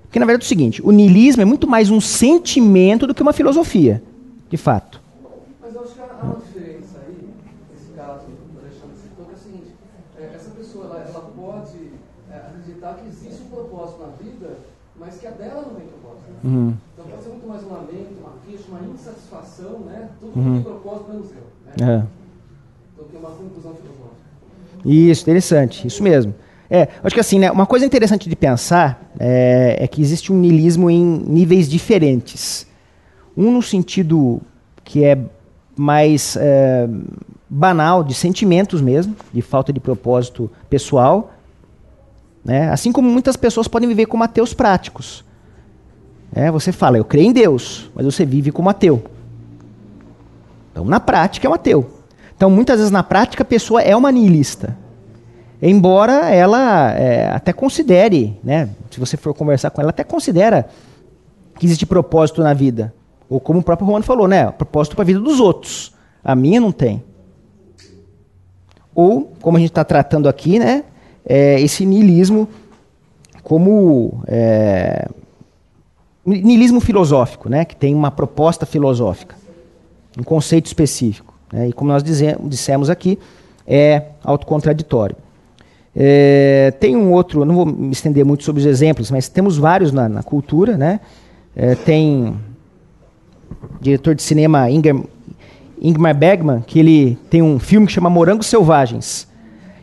porque 0.03 0.19
na 0.19 0.25
verdade 0.25 0.43
é 0.43 0.45
o 0.45 0.49
seguinte, 0.49 0.81
o 0.83 0.91
niilismo 0.91 1.41
é 1.41 1.45
muito 1.45 1.67
mais 1.67 1.89
um 1.91 2.01
sentimento 2.01 3.05
do 3.05 3.13
que 3.13 3.21
uma 3.21 3.33
filosofia, 3.33 4.01
de 4.49 4.57
fato. 4.57 5.01
Mas 5.61 5.75
eu 5.75 5.81
acho 5.81 5.93
que 5.93 6.01
há 6.01 6.23
uma 6.23 6.35
diferença 6.38 6.99
aí, 7.05 7.29
nesse 7.71 7.91
caso 7.95 8.25
do 8.25 8.59
Alexandre 8.59 8.97
citou, 8.97 9.25
que 9.25 9.31
é 9.31 9.35
o 9.35 9.38
seguinte, 9.38 9.73
é, 10.19 10.31
essa 10.35 10.49
pessoa 10.51 10.85
ela, 10.85 11.05
ela 11.07 11.31
pode 11.35 11.77
é, 12.31 12.38
acreditar 12.38 12.95
que 12.95 13.07
existe 13.07 13.43
um 13.43 13.49
propósito 13.49 14.01
na 14.01 14.07
vida, 14.23 14.57
mas 14.99 15.17
que 15.17 15.27
a 15.27 15.31
dela 15.31 15.61
não 15.67 15.75
tem 15.75 15.88
propósito. 15.88 16.29
Né? 16.29 16.39
Uhum. 16.43 16.73
Então 17.05 17.11
pode 17.11 17.23
ser 17.23 17.29
muito 17.29 17.47
mais 17.47 17.63
um 17.63 17.69
lamento, 17.69 18.19
uma 18.19 18.33
queixa, 18.45 18.63
uma 18.69 18.93
insatisfação, 18.93 19.79
né? 19.79 20.09
Tudo 20.19 20.39
uhum. 20.39 20.53
tem 20.53 20.63
propósito 20.63 21.09
menos 21.09 21.31
eu. 21.31 21.85
Né? 21.85 21.93
É. 21.93 22.97
Do 22.97 23.05
que 23.05 23.17
uma 23.17 23.29
conclusão 23.29 23.75
filosófica. 23.75 24.15
Isso, 24.85 25.21
interessante, 25.23 25.87
isso 25.87 26.03
mesmo. 26.03 26.33
É, 26.69 26.87
acho 27.03 27.13
que 27.13 27.19
assim, 27.19 27.39
né, 27.39 27.51
uma 27.51 27.65
coisa 27.65 27.85
interessante 27.85 28.27
de 28.27 28.35
pensar 28.35 29.11
é, 29.19 29.77
é, 29.79 29.87
que 29.87 30.01
existe 30.01 30.31
um 30.31 30.35
niilismo 30.37 30.89
em 30.89 31.03
níveis 31.03 31.69
diferentes. 31.69 32.67
Um 33.37 33.51
no 33.51 33.61
sentido 33.61 34.41
que 34.83 35.03
é 35.03 35.17
mais 35.75 36.37
é, 36.37 36.87
banal, 37.49 38.03
de 38.03 38.13
sentimentos 38.13 38.81
mesmo, 38.81 39.15
de 39.33 39.41
falta 39.41 39.73
de 39.73 39.79
propósito 39.79 40.49
pessoal. 40.69 41.33
Né? 42.43 42.69
Assim 42.69 42.91
como 42.91 43.09
muitas 43.09 43.35
pessoas 43.35 43.67
podem 43.67 43.89
viver 43.89 44.05
como 44.05 44.23
ateus 44.23 44.53
práticos. 44.53 45.24
É, 46.33 46.51
você 46.51 46.71
fala, 46.71 46.97
eu 46.97 47.05
creio 47.05 47.29
em 47.29 47.33
Deus, 47.33 47.89
mas 47.95 48.05
você 48.05 48.25
vive 48.25 48.51
como 48.51 48.69
ateu. 48.69 49.03
Então, 50.71 50.83
na 50.83 50.99
prática, 50.99 51.47
é 51.47 51.49
um 51.49 51.53
ateu. 51.53 51.89
Então, 52.35 52.49
muitas 52.49 52.77
vezes, 52.77 52.91
na 52.91 53.03
prática, 53.03 53.43
a 53.43 53.45
pessoa 53.45 53.81
é 53.81 53.95
uma 53.95 54.11
niilista. 54.11 54.77
Embora 55.61 56.29
ela 56.29 56.91
é, 56.91 57.29
até 57.29 57.53
considere, 57.53 58.38
né, 58.43 58.69
se 58.91 58.99
você 58.99 59.15
for 59.15 59.33
conversar 59.33 59.69
com 59.69 59.81
ela, 59.81 59.89
até 59.89 60.03
considera 60.03 60.67
que 61.57 61.65
existe 61.65 61.85
propósito 61.85 62.43
na 62.43 62.53
vida. 62.53 62.93
Ou 63.29 63.39
como 63.39 63.59
o 63.59 63.63
próprio 63.63 63.88
Romano 63.88 64.03
falou, 64.03 64.27
né, 64.27 64.51
propósito 64.51 64.95
para 64.95 65.03
a 65.03 65.05
vida 65.05 65.19
dos 65.19 65.39
outros. 65.39 65.93
A 66.23 66.35
minha 66.35 66.59
não 66.59 66.71
tem. 66.71 67.01
Ou, 68.93 69.33
como 69.41 69.57
a 69.57 69.59
gente 69.59 69.69
está 69.69 69.83
tratando 69.83 70.27
aqui, 70.27 70.59
né, 70.59 70.83
é, 71.25 71.59
esse 71.61 71.85
niilismo 71.85 72.47
como 73.43 74.23
é, 74.27 75.07
niilismo 76.25 76.79
filosófico, 76.79 77.49
né, 77.49 77.65
que 77.65 77.75
tem 77.75 77.93
uma 77.93 78.09
proposta 78.09 78.65
filosófica, 78.65 79.35
um 80.17 80.23
conceito 80.23 80.65
específico. 80.65 81.33
Né, 81.51 81.69
e 81.69 81.73
como 81.73 81.91
nós 81.91 82.03
dissemos 82.03 82.89
aqui, 82.89 83.19
é 83.67 84.03
autocontraditório. 84.23 85.15
É, 85.95 86.73
tem 86.79 86.95
um 86.95 87.11
outro, 87.13 87.45
não 87.45 87.55
vou 87.55 87.65
me 87.65 87.91
estender 87.91 88.25
muito 88.25 88.43
sobre 88.43 88.59
os 88.59 88.65
exemplos, 88.65 89.09
mas 89.09 89.29
temos 89.29 89.57
vários 89.57 89.93
na, 89.93 90.09
na 90.09 90.21
cultura, 90.21 90.77
né? 90.77 90.99
É, 91.55 91.73
tem 91.73 92.35
diretor 93.79 94.13
de 94.13 94.21
cinema 94.21 94.69
Ingmar, 94.69 95.05
Ingmar 95.81 96.15
Bergman, 96.15 96.61
que 96.61 96.79
ele 96.79 97.17
tem 97.29 97.41
um 97.41 97.59
filme 97.59 97.88
que 97.88 97.93
chama 97.93 98.09
Morangos 98.09 98.47
Selvagens. 98.47 99.27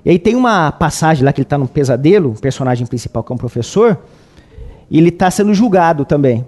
E 0.05 0.11
aí 0.11 0.19
tem 0.19 0.35
uma 0.35 0.71
passagem 0.71 1.25
lá 1.25 1.33
que 1.33 1.41
ele 1.41 1.47
está 1.47 1.57
num 1.57 1.67
pesadelo, 1.67 2.33
o 2.33 2.41
personagem 2.41 2.87
principal 2.87 3.23
que 3.23 3.33
é 3.33 3.35
um 3.35 3.39
professor, 3.39 3.99
ele 4.99 5.09
está 5.09 5.31
sendo 5.31 5.55
julgado 5.55 6.05
também. 6.05 6.47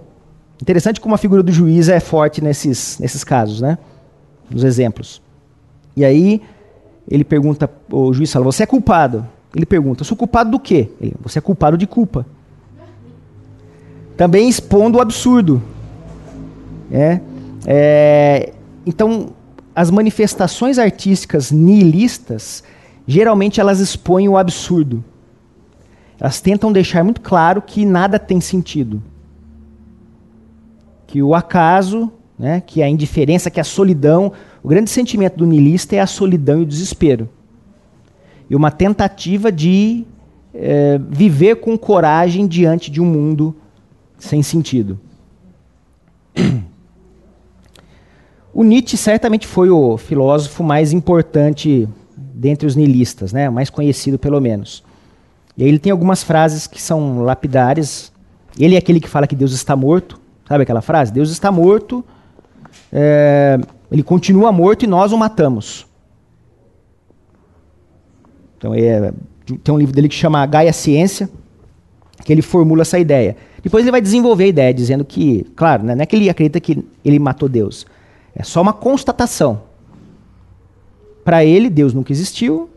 Interessante 0.61 1.01
como 1.01 1.15
a 1.15 1.17
figura 1.17 1.43
do 1.43 1.51
juiz 1.51 1.89
é 1.89 1.99
forte 1.99 2.41
nesses, 2.41 2.97
nesses 2.99 3.23
casos, 3.23 3.61
né? 3.61 3.77
Nos 4.49 4.63
exemplos. 4.63 5.21
E 5.95 6.05
aí 6.05 6.41
ele 7.09 7.23
pergunta, 7.23 7.69
o 7.91 8.13
juiz 8.13 8.31
fala, 8.31 8.45
você 8.45 8.63
é 8.63 8.65
culpado. 8.65 9.27
Ele 9.55 9.65
pergunta: 9.65 10.03
sou 10.03 10.17
culpado 10.17 10.51
do 10.51 10.59
quê? 10.59 10.89
Ele, 10.99 11.13
Você 11.21 11.39
é 11.39 11.41
culpado 11.41 11.77
de 11.77 11.87
culpa. 11.87 12.25
Também 14.17 14.49
expondo 14.49 14.97
o 14.97 15.01
absurdo. 15.01 15.61
É, 16.91 17.19
é, 17.65 18.53
então, 18.85 19.29
as 19.75 19.89
manifestações 19.89 20.77
artísticas 20.77 21.51
nihilistas, 21.51 22.63
geralmente 23.07 23.59
elas 23.59 23.79
expõem 23.79 24.29
o 24.29 24.37
absurdo. 24.37 25.03
Elas 26.19 26.41
tentam 26.41 26.71
deixar 26.71 27.03
muito 27.03 27.21
claro 27.21 27.61
que 27.61 27.85
nada 27.85 28.17
tem 28.17 28.39
sentido. 28.39 29.01
Que 31.07 31.21
o 31.21 31.35
acaso, 31.35 32.11
né, 32.37 32.61
que 32.61 32.81
a 32.81 32.89
indiferença, 32.89 33.49
que 33.49 33.59
a 33.59 33.63
solidão, 33.63 34.31
o 34.63 34.67
grande 34.67 34.89
sentimento 34.89 35.37
do 35.37 35.45
niilista 35.45 35.95
é 35.95 35.99
a 35.99 36.07
solidão 36.07 36.59
e 36.59 36.63
o 36.63 36.65
desespero 36.65 37.29
e 38.49 38.55
uma 38.55 38.71
tentativa 38.71 39.51
de 39.51 40.05
é, 40.53 40.99
viver 41.09 41.57
com 41.57 41.77
coragem 41.77 42.47
diante 42.47 42.91
de 42.91 43.01
um 43.01 43.05
mundo 43.05 43.55
sem 44.17 44.41
sentido. 44.41 44.99
O 48.57 48.63
Nietzsche 48.63 48.95
certamente 48.95 49.45
foi 49.45 49.69
o 49.69 49.97
filósofo 49.97 50.63
mais 50.63 50.93
importante 50.93 51.89
dentre 52.15 52.65
os 52.65 52.73
nihilistas, 52.73 53.33
né? 53.33 53.49
mais 53.49 53.69
conhecido 53.69 54.17
pelo 54.17 54.39
menos. 54.39 54.81
E 55.57 55.63
aí 55.63 55.69
ele 55.69 55.79
tem 55.79 55.91
algumas 55.91 56.23
frases 56.23 56.67
que 56.67 56.81
são 56.81 57.21
lapidares. 57.21 58.11
Ele 58.59 58.75
é 58.75 58.77
aquele 58.77 58.99
que 58.99 59.09
fala 59.09 59.27
que 59.27 59.35
Deus 59.35 59.53
está 59.53 59.75
morto. 59.75 60.19
Sabe 60.47 60.63
aquela 60.63 60.81
frase? 60.81 61.11
Deus 61.11 61.31
está 61.31 61.51
morto, 61.51 62.05
é, 62.91 63.59
ele 63.91 64.03
continua 64.03 64.51
morto 64.51 64.83
e 64.83 64.87
nós 64.87 65.11
o 65.11 65.17
matamos. 65.17 65.87
Então, 68.57 68.73
é, 68.73 69.11
tem 69.63 69.73
um 69.73 69.77
livro 69.77 69.93
dele 69.93 70.07
que 70.07 70.15
chama 70.15 70.45
Gaia 70.45 70.71
Ciência, 70.71 71.29
que 72.23 72.31
ele 72.31 72.41
formula 72.41 72.83
essa 72.83 72.99
ideia. 72.99 73.35
Depois 73.61 73.83
ele 73.83 73.91
vai 73.91 74.01
desenvolver 74.01 74.45
a 74.45 74.47
ideia, 74.47 74.73
dizendo 74.73 75.03
que, 75.03 75.43
claro, 75.55 75.83
né, 75.83 75.95
não 75.95 76.03
é 76.03 76.05
que 76.05 76.15
ele 76.15 76.29
acredita 76.29 76.59
que 76.59 76.85
ele 77.03 77.17
matou 77.17 77.49
Deus. 77.49 77.85
É 78.35 78.43
só 78.43 78.61
uma 78.61 78.73
constatação. 78.73 79.63
Para 81.23 81.43
ele, 81.43 81.69
Deus 81.69 81.93
nunca 81.93 82.11
existiu, 82.11 82.69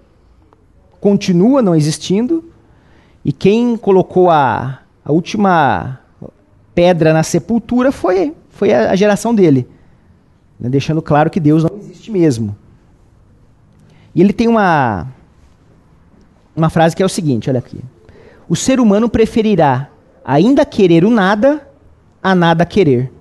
continua 1.01 1.61
não 1.61 1.75
existindo, 1.75 2.45
e 3.29 3.33
quem 3.33 3.77
colocou 3.77 4.31
a, 4.31 4.79
a 5.05 5.12
última 5.12 6.01
pedra 6.75 7.12
na 7.12 7.23
sepultura 7.23 7.93
foi, 7.93 8.35
foi 8.49 8.73
a, 8.73 8.97
geração 8.97 9.35
dele, 9.35 9.69
né, 10.59 10.71
deixando 10.71 11.03
claro 11.03 11.29
que 11.29 11.38
Deus 11.38 11.62
não 11.62 11.77
existe 11.77 12.11
mesmo. 12.11 12.57
E 14.14 14.23
ele 14.23 14.33
tem 14.33 14.49
uma, 14.49 15.09
uma 16.57 16.71
frase 16.71 16.97
que 16.97 17.03
é 17.03 17.05
o 17.05 17.09
seguinte, 17.09 17.51
olha 17.51 17.59
aqui. 17.59 17.79
O 18.49 18.57
ser 18.57 18.81
humano 18.81 19.11
preferirá 19.11 19.91
ainda 20.25 20.64
querer 20.64 21.05
o 21.05 21.11
nada 21.11 21.69
a 22.23 22.35
nada 22.35 22.64
querer. 22.64 23.12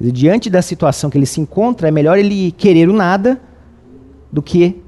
Dizer, 0.00 0.12
diante 0.12 0.48
da 0.48 0.62
situação 0.62 1.10
que 1.10 1.18
ele 1.18 1.26
se 1.26 1.38
encontra, 1.38 1.88
é 1.88 1.90
melhor 1.90 2.16
ele 2.16 2.50
querer 2.50 2.88
o 2.88 2.94
nada 2.94 3.38
do 4.32 4.40
que 4.40 4.82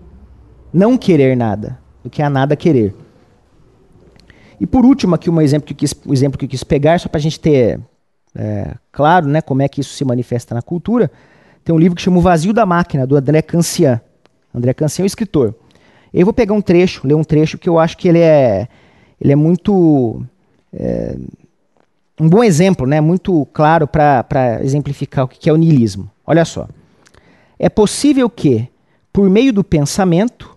não 0.72 0.96
querer 0.96 1.36
nada, 1.36 1.78
do 2.02 2.08
que 2.08 2.22
a 2.22 2.30
nada 2.30 2.56
querer. 2.56 3.04
E 4.60 4.66
por 4.66 4.84
último, 4.84 5.14
aqui 5.14 5.28
um 5.28 5.40
exemplo 5.40 5.66
que 5.66 5.72
eu 5.72 5.76
quis, 5.76 5.94
um 6.06 6.12
exemplo 6.12 6.38
que 6.38 6.44
eu 6.44 6.48
quis 6.48 6.64
pegar, 6.64 6.98
só 6.98 7.08
para 7.08 7.18
a 7.18 7.22
gente 7.22 7.38
ter 7.38 7.78
é, 8.34 8.74
claro 8.92 9.26
né, 9.26 9.40
como 9.40 9.62
é 9.62 9.68
que 9.68 9.80
isso 9.80 9.94
se 9.94 10.04
manifesta 10.04 10.54
na 10.54 10.62
cultura, 10.62 11.10
tem 11.64 11.74
um 11.74 11.78
livro 11.78 11.96
que 11.96 12.02
chama 12.02 12.18
O 12.18 12.20
Vazio 12.20 12.52
da 12.52 12.64
Máquina, 12.64 13.06
do 13.06 13.16
André 13.16 13.42
Cancian. 13.42 14.00
André 14.54 14.72
Cancian 14.72 15.02
é 15.02 15.04
o 15.04 15.06
escritor. 15.06 15.54
Eu 16.14 16.24
vou 16.24 16.32
pegar 16.32 16.54
um 16.54 16.62
trecho, 16.62 17.06
ler 17.06 17.14
um 17.14 17.24
trecho 17.24 17.58
que 17.58 17.68
eu 17.68 17.78
acho 17.78 17.98
que 17.98 18.08
ele 18.08 18.20
é, 18.20 18.68
ele 19.20 19.32
é 19.32 19.36
muito. 19.36 20.24
É, 20.72 21.16
um 22.18 22.28
bom 22.28 22.42
exemplo, 22.42 22.86
né? 22.86 23.00
muito 23.00 23.46
claro 23.52 23.86
para 23.86 24.60
exemplificar 24.62 25.24
o 25.24 25.28
que 25.28 25.50
é 25.50 25.52
o 25.52 25.56
niilismo. 25.56 26.10
Olha 26.26 26.44
só. 26.44 26.66
É 27.58 27.68
possível 27.68 28.30
que, 28.30 28.68
por 29.12 29.28
meio 29.28 29.52
do 29.52 29.64
pensamento, 29.64 30.56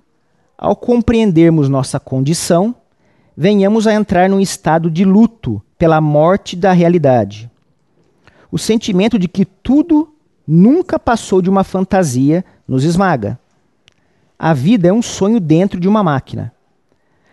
ao 0.57 0.75
compreendermos 0.75 1.67
nossa 1.67 1.99
condição, 1.99 2.75
venhamos 3.41 3.87
a 3.87 3.93
entrar 3.93 4.29
num 4.29 4.41
estado 4.41 4.91
de 4.91 5.05
luto 5.05 5.63
pela 5.77 6.01
morte 6.01 6.57
da 6.57 6.73
realidade. 6.73 7.49
O 8.51 8.57
sentimento 8.57 9.17
de 9.17 9.29
que 9.29 9.45
tudo 9.45 10.13
nunca 10.45 10.99
passou 10.99 11.41
de 11.41 11.49
uma 11.49 11.63
fantasia, 11.63 12.43
nos 12.67 12.83
esmaga. 12.83 13.39
A 14.37 14.53
vida 14.53 14.89
é 14.89 14.93
um 14.93 15.01
sonho 15.01 15.39
dentro 15.39 15.79
de 15.79 15.87
uma 15.87 16.03
máquina. 16.03 16.51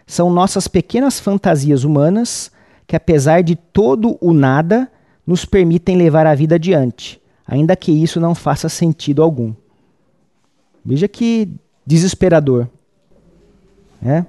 São 0.06 0.30
nossas 0.30 0.68
pequenas 0.68 1.18
fantasias 1.18 1.82
humanas 1.82 2.52
que, 2.86 2.94
apesar 2.94 3.42
de 3.42 3.56
todo 3.56 4.16
o 4.20 4.32
nada, 4.32 4.88
nos 5.26 5.44
permitem 5.44 5.96
levar 5.96 6.24
a 6.24 6.36
vida 6.36 6.54
adiante, 6.54 7.20
ainda 7.44 7.74
que 7.74 7.90
isso 7.90 8.20
não 8.20 8.32
faça 8.32 8.68
sentido 8.68 9.24
algum. 9.24 9.52
Veja 10.84 11.08
que 11.08 11.50
desesperador. 11.84 12.68
É? 14.00 14.24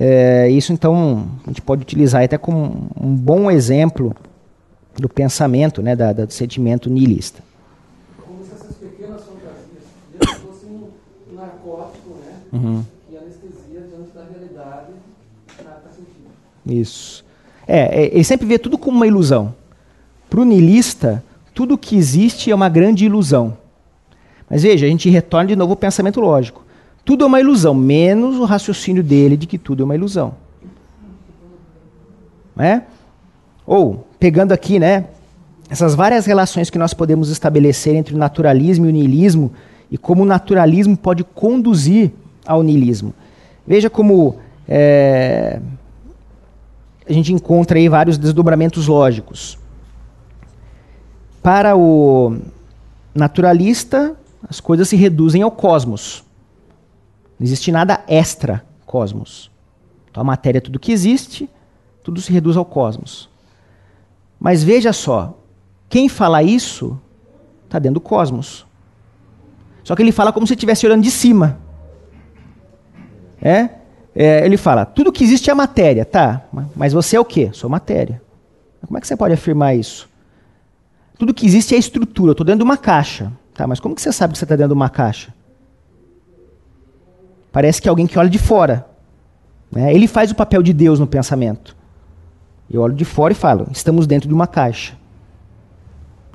É, 0.00 0.48
isso 0.48 0.72
então 0.72 1.26
a 1.44 1.48
gente 1.48 1.60
pode 1.60 1.82
utilizar 1.82 2.22
até 2.22 2.38
como 2.38 2.88
um 3.00 3.16
bom 3.16 3.50
exemplo 3.50 4.14
do 4.96 5.08
pensamento, 5.08 5.82
né, 5.82 5.96
da, 5.96 6.12
do 6.12 6.32
sentimento 6.32 6.88
niilista. 6.88 7.42
Como 8.24 8.44
se 8.44 8.52
essas 8.52 8.76
pequenas 8.76 9.22
fantasias 9.22 10.40
fossem 10.40 10.70
um 10.70 11.34
narcótico, 11.34 12.10
né? 12.10 12.32
Uhum. 12.52 12.84
Que 13.10 13.16
anestesia 13.16 13.80
diante 13.88 14.10
da 14.14 14.22
realidade 14.24 14.92
está 15.50 15.90
sentindo. 15.90 16.80
Isso. 16.80 17.24
É, 17.66 18.02
é, 18.02 18.14
ele 18.14 18.24
sempre 18.24 18.46
vê 18.46 18.56
tudo 18.56 18.78
como 18.78 18.96
uma 18.96 19.06
ilusão. 19.06 19.52
Para 20.30 20.40
o 20.40 20.44
niilista, 20.44 21.24
tudo 21.54 21.76
que 21.76 21.96
existe 21.96 22.52
é 22.52 22.54
uma 22.54 22.68
grande 22.68 23.04
ilusão. 23.04 23.56
Mas 24.48 24.62
veja, 24.62 24.86
a 24.86 24.88
gente 24.88 25.10
retorna 25.10 25.48
de 25.48 25.56
novo 25.56 25.72
ao 25.72 25.76
pensamento 25.76 26.20
lógico. 26.20 26.67
Tudo 27.08 27.24
é 27.24 27.26
uma 27.26 27.40
ilusão, 27.40 27.72
menos 27.72 28.36
o 28.36 28.44
raciocínio 28.44 29.02
dele 29.02 29.34
de 29.34 29.46
que 29.46 29.56
tudo 29.56 29.82
é 29.82 29.84
uma 29.84 29.94
ilusão. 29.94 30.34
É? 32.58 32.82
Ou, 33.66 34.06
pegando 34.20 34.52
aqui, 34.52 34.78
né, 34.78 35.06
essas 35.70 35.94
várias 35.94 36.26
relações 36.26 36.68
que 36.68 36.76
nós 36.76 36.92
podemos 36.92 37.30
estabelecer 37.30 37.94
entre 37.94 38.14
o 38.14 38.18
naturalismo 38.18 38.84
e 38.84 38.88
o 38.90 38.92
niilismo 38.92 39.50
e 39.90 39.96
como 39.96 40.22
o 40.22 40.26
naturalismo 40.26 40.98
pode 40.98 41.24
conduzir 41.24 42.12
ao 42.44 42.62
niilismo. 42.62 43.14
Veja 43.66 43.88
como 43.88 44.36
é, 44.68 45.62
a 47.08 47.12
gente 47.14 47.32
encontra 47.32 47.78
aí 47.78 47.88
vários 47.88 48.18
desdobramentos 48.18 48.86
lógicos. 48.86 49.58
Para 51.42 51.74
o 51.74 52.36
naturalista, 53.14 54.14
as 54.46 54.60
coisas 54.60 54.90
se 54.90 54.96
reduzem 54.96 55.40
ao 55.40 55.50
cosmos. 55.50 56.27
Não 57.38 57.46
existe 57.46 57.70
nada 57.70 58.02
extra 58.08 58.64
cosmos. 58.84 59.50
Então 60.10 60.20
a 60.20 60.24
matéria 60.24 60.58
é 60.58 60.60
tudo 60.60 60.78
que 60.78 60.90
existe, 60.90 61.48
tudo 62.02 62.20
se 62.20 62.32
reduz 62.32 62.56
ao 62.56 62.64
cosmos. 62.64 63.28
Mas 64.40 64.62
veja 64.62 64.92
só, 64.92 65.38
quem 65.88 66.08
fala 66.08 66.42
isso 66.42 66.98
está 67.64 67.78
dentro 67.78 67.94
do 67.94 68.00
cosmos. 68.00 68.66
Só 69.84 69.94
que 69.94 70.02
ele 70.02 70.12
fala 70.12 70.32
como 70.32 70.46
se 70.46 70.54
estivesse 70.54 70.86
olhando 70.86 71.02
de 71.02 71.10
cima. 71.10 71.58
É? 73.40 73.70
é? 74.14 74.44
Ele 74.44 74.56
fala, 74.56 74.84
tudo 74.84 75.12
que 75.12 75.24
existe 75.24 75.50
é 75.50 75.54
matéria, 75.54 76.04
tá? 76.04 76.42
Mas 76.74 76.92
você 76.92 77.16
é 77.16 77.20
o 77.20 77.24
quê? 77.24 77.50
Sou 77.52 77.70
matéria. 77.70 78.20
Como 78.86 78.96
é 78.98 79.00
que 79.00 79.06
você 79.06 79.16
pode 79.16 79.34
afirmar 79.34 79.74
isso? 79.74 80.08
Tudo 81.18 81.34
que 81.34 81.46
existe 81.46 81.74
é 81.74 81.78
estrutura. 81.78 82.30
Eu 82.30 82.32
estou 82.32 82.44
dentro 82.44 82.58
de 82.58 82.64
uma 82.64 82.76
caixa. 82.76 83.32
Tá, 83.54 83.66
mas 83.66 83.80
como 83.80 83.94
que 83.94 84.00
você 84.00 84.12
sabe 84.12 84.32
que 84.32 84.38
você 84.38 84.44
está 84.44 84.54
dentro 84.54 84.68
de 84.68 84.74
uma 84.74 84.88
caixa? 84.88 85.34
Parece 87.52 87.80
que 87.80 87.88
é 87.88 87.90
alguém 87.90 88.06
que 88.06 88.18
olha 88.18 88.28
de 88.28 88.38
fora. 88.38 88.86
Né? 89.70 89.92
Ele 89.94 90.06
faz 90.06 90.30
o 90.30 90.34
papel 90.34 90.62
de 90.62 90.72
Deus 90.72 90.98
no 90.98 91.06
pensamento. 91.06 91.76
Eu 92.70 92.82
olho 92.82 92.94
de 92.94 93.04
fora 93.04 93.32
e 93.32 93.36
falo: 93.36 93.66
estamos 93.72 94.06
dentro 94.06 94.28
de 94.28 94.34
uma 94.34 94.46
caixa. 94.46 94.96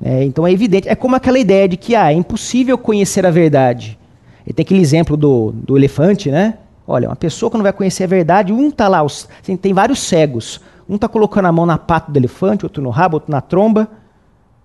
É, 0.02 0.24
então 0.24 0.46
é 0.46 0.52
evidente. 0.52 0.88
É 0.88 0.94
como 0.94 1.16
aquela 1.16 1.38
ideia 1.38 1.68
de 1.68 1.76
que 1.76 1.94
ah, 1.94 2.12
é 2.12 2.14
impossível 2.14 2.76
conhecer 2.76 3.24
a 3.24 3.30
verdade. 3.30 3.98
E 4.46 4.52
tem 4.52 4.62
aquele 4.62 4.80
exemplo 4.80 5.16
do, 5.16 5.52
do 5.52 5.76
elefante, 5.76 6.30
né? 6.30 6.58
Olha, 6.86 7.08
uma 7.08 7.16
pessoa 7.16 7.50
que 7.50 7.56
não 7.56 7.62
vai 7.62 7.72
conhecer 7.72 8.04
a 8.04 8.06
verdade, 8.06 8.52
um 8.52 8.68
está 8.68 8.88
lá, 8.88 9.02
os, 9.02 9.26
assim, 9.40 9.56
tem 9.56 9.72
vários 9.72 10.00
cegos. 10.00 10.60
Um 10.86 10.96
está 10.96 11.08
colocando 11.08 11.46
a 11.46 11.52
mão 11.52 11.64
na 11.64 11.78
pata 11.78 12.12
do 12.12 12.18
elefante, 12.18 12.66
outro 12.66 12.82
no 12.82 12.90
rabo, 12.90 13.16
outro 13.16 13.30
na 13.30 13.40
tromba. 13.40 13.88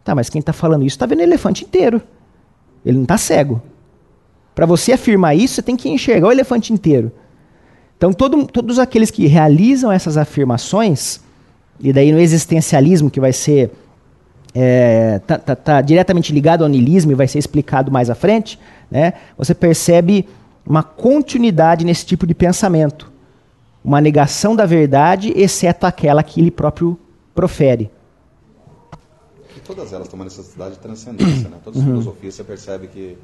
Tá, 0.04 0.14
mas 0.14 0.30
quem 0.30 0.40
está 0.40 0.52
falando 0.52 0.86
isso 0.86 0.96
está 0.96 1.06
vendo 1.06 1.20
o 1.20 1.24
elefante 1.24 1.64
inteiro. 1.64 2.02
Ele 2.86 2.98
não 2.98 3.04
está 3.04 3.18
cego. 3.18 3.62
Para 4.54 4.66
você 4.66 4.94
afirmar 4.94 5.36
isso, 5.36 5.56
você 5.56 5.62
tem 5.62 5.76
que 5.76 5.90
enxergar 5.90 6.28
o 6.28 6.32
elefante 6.32 6.74
inteiro. 6.74 7.12
Então, 7.98 8.14
todo, 8.14 8.46
todos 8.46 8.80
aqueles 8.80 9.12
que 9.12 9.28
realizam 9.28 9.92
essas 9.92 10.18
afirmações, 10.18 11.22
e 11.80 11.92
daí 11.92 12.12
no 12.12 12.20
existencialismo, 12.20 13.10
que 13.10 13.20
vai 13.20 13.34
ser 13.34 13.72
é, 14.54 15.20
tá, 15.20 15.38
tá, 15.38 15.56
tá, 15.56 15.82
diretamente 15.82 16.34
ligado 16.34 16.64
ao 16.64 16.70
niilismo 16.70 17.12
e 17.12 17.16
vai 17.16 17.28
ser 17.28 17.40
explicado 17.40 17.92
mais 17.92 18.10
à 18.10 18.16
frente, 18.16 18.60
né, 18.90 19.14
você 19.38 19.54
percebe 19.54 20.28
uma 20.66 20.84
continuidade 20.84 21.86
nesse 21.86 22.06
tipo 22.06 22.26
de 22.26 22.34
pensamento. 22.34 23.12
Uma 23.84 24.02
negação 24.02 24.56
da 24.56 24.66
verdade, 24.66 25.34
exceto 25.36 25.86
aquela 25.86 26.22
que 26.22 26.40
ele 26.40 26.52
próprio 26.52 26.98
profere. 27.34 27.90
E 29.56 29.60
todas 29.62 29.94
elas 29.94 30.08
têm 30.08 30.20
uma 30.20 30.26
necessidade 30.26 30.76
de 30.76 30.80
transcendência. 30.80 31.50
Né? 31.50 31.58
Todas 31.64 31.80
as 31.80 31.86
uhum. 31.86 31.94
filosofias 31.94 32.36
você 32.36 32.44
percebe 32.44 32.88
que 32.88 33.18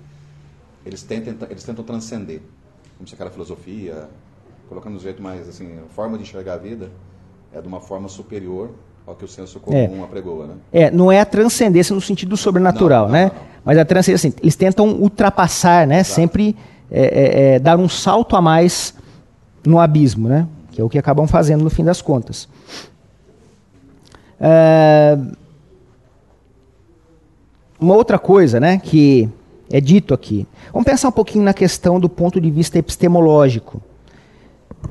eles 0.85 1.03
tentam, 1.03 1.47
eles 1.49 1.63
tentam 1.63 1.83
transcender. 1.83 2.41
Como 2.97 3.07
se 3.07 3.15
aquela 3.15 3.29
filosofia, 3.29 4.07
colocando 4.69 4.95
um 4.95 4.99
jeito 4.99 5.21
mais 5.21 5.49
assim, 5.49 5.79
a 5.85 5.93
forma 5.93 6.17
de 6.17 6.23
enxergar 6.23 6.53
a 6.53 6.57
vida 6.57 6.91
é 7.53 7.61
de 7.61 7.67
uma 7.67 7.81
forma 7.81 8.07
superior 8.07 8.71
ao 9.05 9.15
que 9.15 9.25
o 9.25 9.27
senso 9.27 9.59
comum 9.59 10.01
é. 10.01 10.03
apregoa, 10.03 10.47
né? 10.47 10.55
É, 10.71 10.91
não 10.91 11.11
é 11.11 11.19
a 11.19 11.25
transcendência 11.25 11.93
no 11.93 12.01
sentido 12.01 12.35
sobrenatural, 12.35 13.05
não, 13.05 13.13
não, 13.13 13.19
né? 13.19 13.31
Não, 13.33 13.41
Mas 13.63 13.77
a 13.77 13.85
transcendência, 13.85 14.29
assim, 14.29 14.37
eles 14.41 14.55
tentam 14.55 14.89
ultrapassar, 14.89 15.85
né? 15.85 15.99
Exato. 15.99 16.15
Sempre 16.15 16.55
é, 16.89 17.01
é, 17.01 17.55
é, 17.55 17.59
dar 17.59 17.77
um 17.77 17.89
salto 17.89 18.35
a 18.35 18.41
mais 18.41 18.95
no 19.65 19.79
abismo, 19.79 20.27
né? 20.27 20.47
Que 20.71 20.81
é 20.81 20.83
o 20.83 20.89
que 20.89 20.97
acabam 20.97 21.27
fazendo 21.27 21.63
no 21.63 21.69
fim 21.69 21.83
das 21.83 22.01
contas. 22.01 22.49
É, 24.39 25.17
uma 27.79 27.93
outra 27.93 28.17
coisa, 28.17 28.59
né? 28.59 28.79
Que 28.79 29.29
é 29.69 29.81
dito 29.81 30.13
aqui. 30.13 30.47
Vamos 30.71 30.85
pensar 30.85 31.09
um 31.09 31.11
pouquinho 31.11 31.43
na 31.43 31.53
questão 31.53 31.99
do 31.99 32.09
ponto 32.09 32.39
de 32.39 32.49
vista 32.51 32.77
epistemológico, 32.77 33.81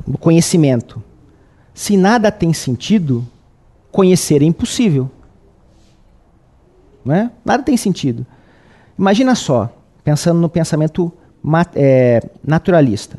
do 0.07 0.19
conhecimento. 0.19 1.03
Se 1.73 1.97
nada 1.97 2.31
tem 2.31 2.53
sentido, 2.53 3.27
conhecer 3.91 4.43
é 4.43 4.45
impossível. 4.45 5.11
Não 7.05 7.15
é? 7.15 7.31
Nada 7.45 7.63
tem 7.63 7.77
sentido. 7.77 8.27
Imagina 8.99 9.35
só, 9.35 9.71
pensando 10.03 10.41
no 10.41 10.49
pensamento 10.49 11.13
é, 11.75 12.23
naturalista. 12.43 13.19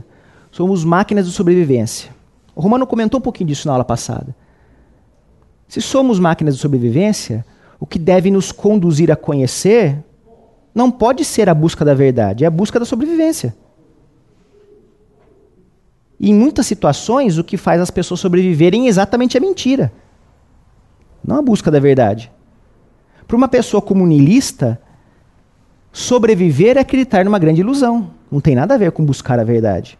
Somos 0.51 0.83
máquinas 0.83 1.25
de 1.25 1.31
sobrevivência. 1.31 2.11
O 2.55 2.61
Romano 2.61 2.87
comentou 2.87 3.19
um 3.19 3.21
pouquinho 3.21 3.47
disso 3.47 3.67
na 3.67 3.73
aula 3.73 3.85
passada. 3.85 4.35
Se 5.67 5.81
somos 5.81 6.19
máquinas 6.19 6.55
de 6.55 6.61
sobrevivência, 6.61 7.45
o 7.79 7.85
que 7.85 7.99
deve 7.99 8.31
nos 8.31 8.51
conduzir 8.51 9.11
a 9.11 9.15
conhecer 9.15 9.97
não 10.75 10.91
pode 10.91 11.23
ser 11.23 11.47
a 11.47 11.53
busca 11.53 11.85
da 11.85 11.93
verdade, 11.93 12.43
é 12.43 12.47
a 12.47 12.51
busca 12.51 12.77
da 12.77 12.85
sobrevivência. 12.85 13.55
E 16.19 16.29
em 16.29 16.33
muitas 16.33 16.67
situações, 16.67 17.37
o 17.37 17.43
que 17.43 17.55
faz 17.55 17.79
as 17.79 17.89
pessoas 17.89 18.19
sobreviverem 18.19 18.85
é 18.85 18.89
exatamente 18.89 19.37
a 19.37 19.41
mentira, 19.41 19.91
não 21.25 21.37
a 21.37 21.41
busca 21.41 21.71
da 21.71 21.79
verdade. 21.79 22.29
Para 23.25 23.37
uma 23.37 23.47
pessoa 23.47 23.81
comunilista, 23.81 24.79
sobreviver 25.91 26.77
é 26.77 26.81
acreditar 26.81 27.23
numa 27.23 27.39
grande 27.39 27.61
ilusão. 27.61 28.11
Não 28.29 28.39
tem 28.39 28.53
nada 28.53 28.75
a 28.75 28.77
ver 28.77 28.91
com 28.91 29.03
buscar 29.03 29.39
a 29.39 29.43
verdade. 29.43 29.97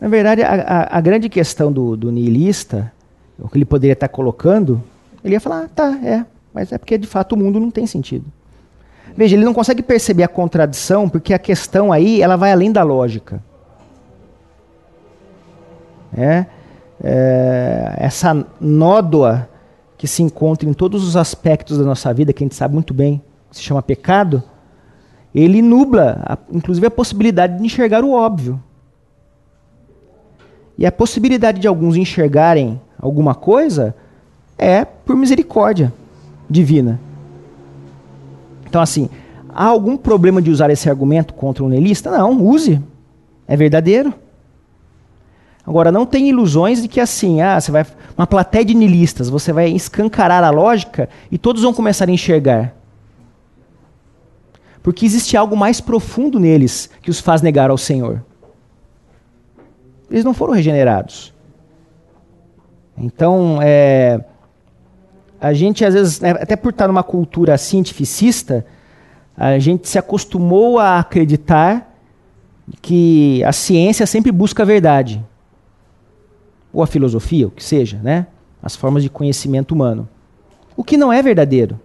Na 0.00 0.08
verdade, 0.08 0.42
a, 0.42 0.54
a, 0.54 0.98
a, 0.98 1.00
grande 1.00 1.28
questão 1.28 1.72
do, 1.72 1.96
do 1.96 2.12
niilista, 2.12 2.92
o 3.38 3.48
que 3.48 3.58
ele 3.58 3.64
poderia 3.64 3.94
estar 3.94 4.08
colocando, 4.08 4.82
ele 5.24 5.34
ia 5.34 5.40
falar, 5.40 5.64
ah, 5.64 5.68
tá, 5.74 5.98
é, 6.04 6.24
mas 6.54 6.72
é 6.72 6.78
porque 6.78 6.96
de 6.96 7.06
fato 7.06 7.34
o 7.34 7.36
mundo 7.36 7.58
não 7.58 7.70
tem 7.70 7.86
sentido. 7.86 8.24
Veja, 9.16 9.34
ele 9.34 9.44
não 9.44 9.54
consegue 9.54 9.82
perceber 9.82 10.22
a 10.22 10.28
contradição, 10.28 11.08
porque 11.08 11.34
a 11.34 11.38
questão 11.38 11.92
aí, 11.92 12.22
ela 12.22 12.36
vai 12.36 12.52
além 12.52 12.70
da 12.70 12.84
lógica. 12.84 13.42
É, 16.16 16.46
é, 17.02 17.94
essa 17.98 18.46
nódoa 18.60 19.48
que 19.96 20.06
se 20.06 20.22
encontra 20.22 20.68
em 20.68 20.72
todos 20.72 21.06
os 21.06 21.16
aspectos 21.16 21.78
da 21.78 21.84
nossa 21.84 22.14
vida, 22.14 22.32
que 22.32 22.44
a 22.44 22.46
gente 22.46 22.54
sabe 22.54 22.74
muito 22.74 22.94
bem, 22.94 23.20
se 23.50 23.62
chama 23.62 23.82
pecado, 23.82 24.42
ele 25.34 25.60
nubla, 25.60 26.22
a, 26.24 26.38
inclusive, 26.52 26.86
a 26.86 26.90
possibilidade 26.90 27.58
de 27.58 27.64
enxergar 27.64 28.04
o 28.04 28.12
óbvio. 28.12 28.62
E 30.78 30.86
a 30.86 30.92
possibilidade 30.92 31.58
de 31.58 31.66
alguns 31.66 31.96
enxergarem 31.96 32.80
alguma 33.00 33.34
coisa 33.34 33.94
é 34.56 34.84
por 34.84 35.16
misericórdia. 35.16 35.92
divina. 36.48 36.98
Então, 38.66 38.80
assim, 38.80 39.10
há 39.50 39.64
algum 39.64 39.96
problema 39.98 40.40
de 40.40 40.50
usar 40.50 40.70
esse 40.70 40.88
argumento 40.88 41.34
contra 41.34 41.62
um 41.62 41.68
nihilista? 41.68 42.10
Não, 42.10 42.40
use. 42.40 42.80
É 43.46 43.56
verdadeiro. 43.56 44.14
Agora, 45.66 45.92
não 45.92 46.06
tem 46.06 46.30
ilusões 46.30 46.80
de 46.80 46.88
que 46.88 47.00
assim, 47.00 47.42
ah, 47.42 47.60
você 47.60 47.70
vai. 47.70 47.84
Uma 48.16 48.26
plateia 48.26 48.64
de 48.64 48.74
nihilistas, 48.74 49.28
você 49.28 49.52
vai 49.52 49.68
escancarar 49.70 50.42
a 50.42 50.50
lógica 50.50 51.08
e 51.30 51.36
todos 51.36 51.62
vão 51.62 51.74
começar 51.74 52.08
a 52.08 52.12
enxergar. 52.12 52.74
Porque 54.82 55.04
existe 55.04 55.36
algo 55.36 55.56
mais 55.56 55.80
profundo 55.80 56.40
neles 56.40 56.88
que 57.02 57.10
os 57.10 57.20
faz 57.20 57.42
negar 57.42 57.70
ao 57.70 57.76
Senhor. 57.76 58.22
Eles 60.10 60.24
não 60.24 60.34
foram 60.34 60.52
regenerados. 60.52 61.34
Então, 62.96 63.60
é, 63.62 64.24
a 65.40 65.52
gente 65.52 65.84
às 65.84 65.94
vezes, 65.94 66.20
né, 66.20 66.30
até 66.30 66.56
por 66.56 66.70
estar 66.70 66.88
numa 66.88 67.02
cultura 67.02 67.56
cientificista, 67.56 68.66
a 69.36 69.58
gente 69.58 69.88
se 69.88 69.98
acostumou 69.98 70.78
a 70.78 70.98
acreditar 70.98 71.94
que 72.82 73.42
a 73.44 73.52
ciência 73.52 74.06
sempre 74.06 74.32
busca 74.32 74.62
a 74.62 74.66
verdade. 74.66 75.24
Ou 76.72 76.82
a 76.82 76.86
filosofia, 76.86 77.46
o 77.46 77.50
que 77.50 77.62
seja, 77.62 77.98
né? 78.02 78.26
As 78.62 78.74
formas 78.74 79.02
de 79.02 79.08
conhecimento 79.08 79.72
humano. 79.72 80.08
O 80.76 80.82
que 80.82 80.96
não 80.96 81.12
é 81.12 81.22
verdadeiro. 81.22 81.80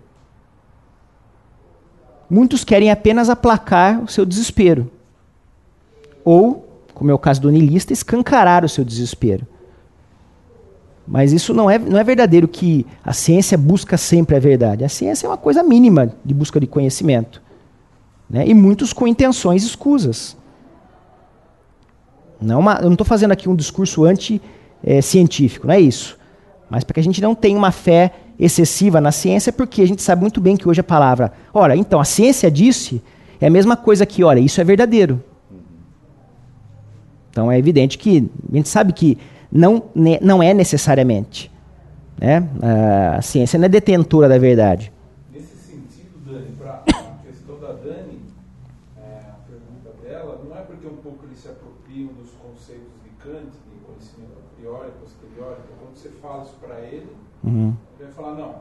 Muitos 2.29 2.63
querem 2.63 2.89
apenas 2.89 3.29
aplacar 3.29 4.03
o 4.03 4.07
seu 4.07 4.25
desespero. 4.25 4.91
Ou, 6.25 6.72
como 7.04 7.12
é 7.12 7.13
o 7.13 7.20
caso 7.20 7.42
do 7.42 7.52
niilista, 7.52 7.92
escancarar 7.92 8.63
o 8.63 8.70
seu 8.70 8.86
desespero. 8.86 9.46
Mas 11.06 11.34
isso 11.34 11.54
não 11.54 11.70
é, 11.70 11.78
não 11.78 12.00
é 12.00 12.04
verdadeiro 12.04 12.48
que 12.48 12.86
a 13.04 13.12
ciência 13.12 13.58
busca 13.58 13.98
sempre 13.98 14.38
a 14.38 14.39
verdade. 14.39 14.86
A 14.86 14.89
ciência 14.89 15.28
é 15.28 15.30
uma 15.30 15.36
coisa 15.36 15.62
mínima 15.62 16.16
de 16.24 16.34
busca 16.34 16.62
de 16.62 16.66
conhecimento. 16.66 17.42
Né? 18.30 18.48
E 18.48 18.54
muitos 18.54 18.94
com 18.94 19.06
intenções 19.06 19.66
escusas. 19.66 20.38
Não 22.39 22.62
uma, 22.62 22.76
eu 22.76 22.86
não 22.86 22.94
estou 22.94 23.06
fazendo 23.06 23.34
aqui 23.34 23.50
um 23.50 23.56
discurso 23.56 24.06
anti-científico, 24.06 25.68
não 25.68 25.74
é 25.74 25.82
isso. 25.82 26.18
Mas 26.70 26.86
para 26.86 26.94
que 26.94 27.02
a 27.02 27.04
gente 27.04 27.22
não 27.22 27.36
tenha 27.36 27.58
uma 27.58 27.72
fé 27.72 28.13
excessiva 28.39 29.02
na 29.02 29.12
ciência, 29.12 29.52
porque 29.52 29.82
a 29.82 29.88
gente 29.88 30.02
sabe 30.02 30.22
muito 30.22 30.39
bem 30.39 30.56
que 30.56 30.70
hoje 30.70 30.80
a 30.80 30.86
palavra, 30.86 31.34
olha, 31.54 31.76
então 31.76 32.00
a 32.00 32.06
ciência 32.06 32.50
disse, 32.50 33.04
é 33.42 33.48
a 33.48 33.50
mesma 33.50 33.76
coisa 33.76 34.06
que, 34.06 34.24
olha, 34.24 34.39
isso 34.39 34.62
é 34.62 34.63
verdadeiro. 34.63 35.22
Então 37.34 37.52
é 37.52 37.58
evidente 37.58 37.98
que 37.98 38.30
a 38.52 38.56
gente 38.56 38.69
sabe 38.69 38.93
que 38.93 39.17
não, 39.52 39.89
não 40.22 40.41
é 40.41 40.54
necessariamente. 40.54 41.52
Né? 42.22 42.48
A 43.17 43.24
ciência 43.24 43.58
não 43.58 43.65
é 43.65 43.69
detentora 43.69 44.30
da 44.30 44.38
verdade. 44.38 44.93
Nesse 45.34 45.58
sentido, 45.58 46.19
Dani, 46.24 46.56
para 46.56 46.84
a 46.86 47.26
questão 47.26 47.60
da 47.60 47.74
Dani, 47.74 48.19
é, 48.96 49.32
a 49.32 49.36
pergunta 49.50 49.89
dela, 50.04 50.41
não 50.48 50.56
é 50.56 50.62
porque 50.62 50.86
um 50.86 50.98
pouco 50.98 51.26
eles 51.26 51.39
se 51.39 51.48
apropriam 51.48 52.10
dos 52.13 52.30
conceitos 52.34 52.93
de 53.04 53.10
Kant, 53.17 53.50
de 53.50 53.80
conhecimento 53.84 54.34
a 54.38 54.56
priori, 54.56 54.91
posteriori, 55.02 55.62
então 55.65 55.78
quando 55.82 55.96
você 55.96 56.10
fala 56.22 56.43
isso 56.43 56.56
para 56.62 56.82
ele, 56.82 57.10
uhum. 57.43 57.74
ele 57.98 58.06
vai 58.06 58.12
falar, 58.13 58.36
não, 58.36 58.56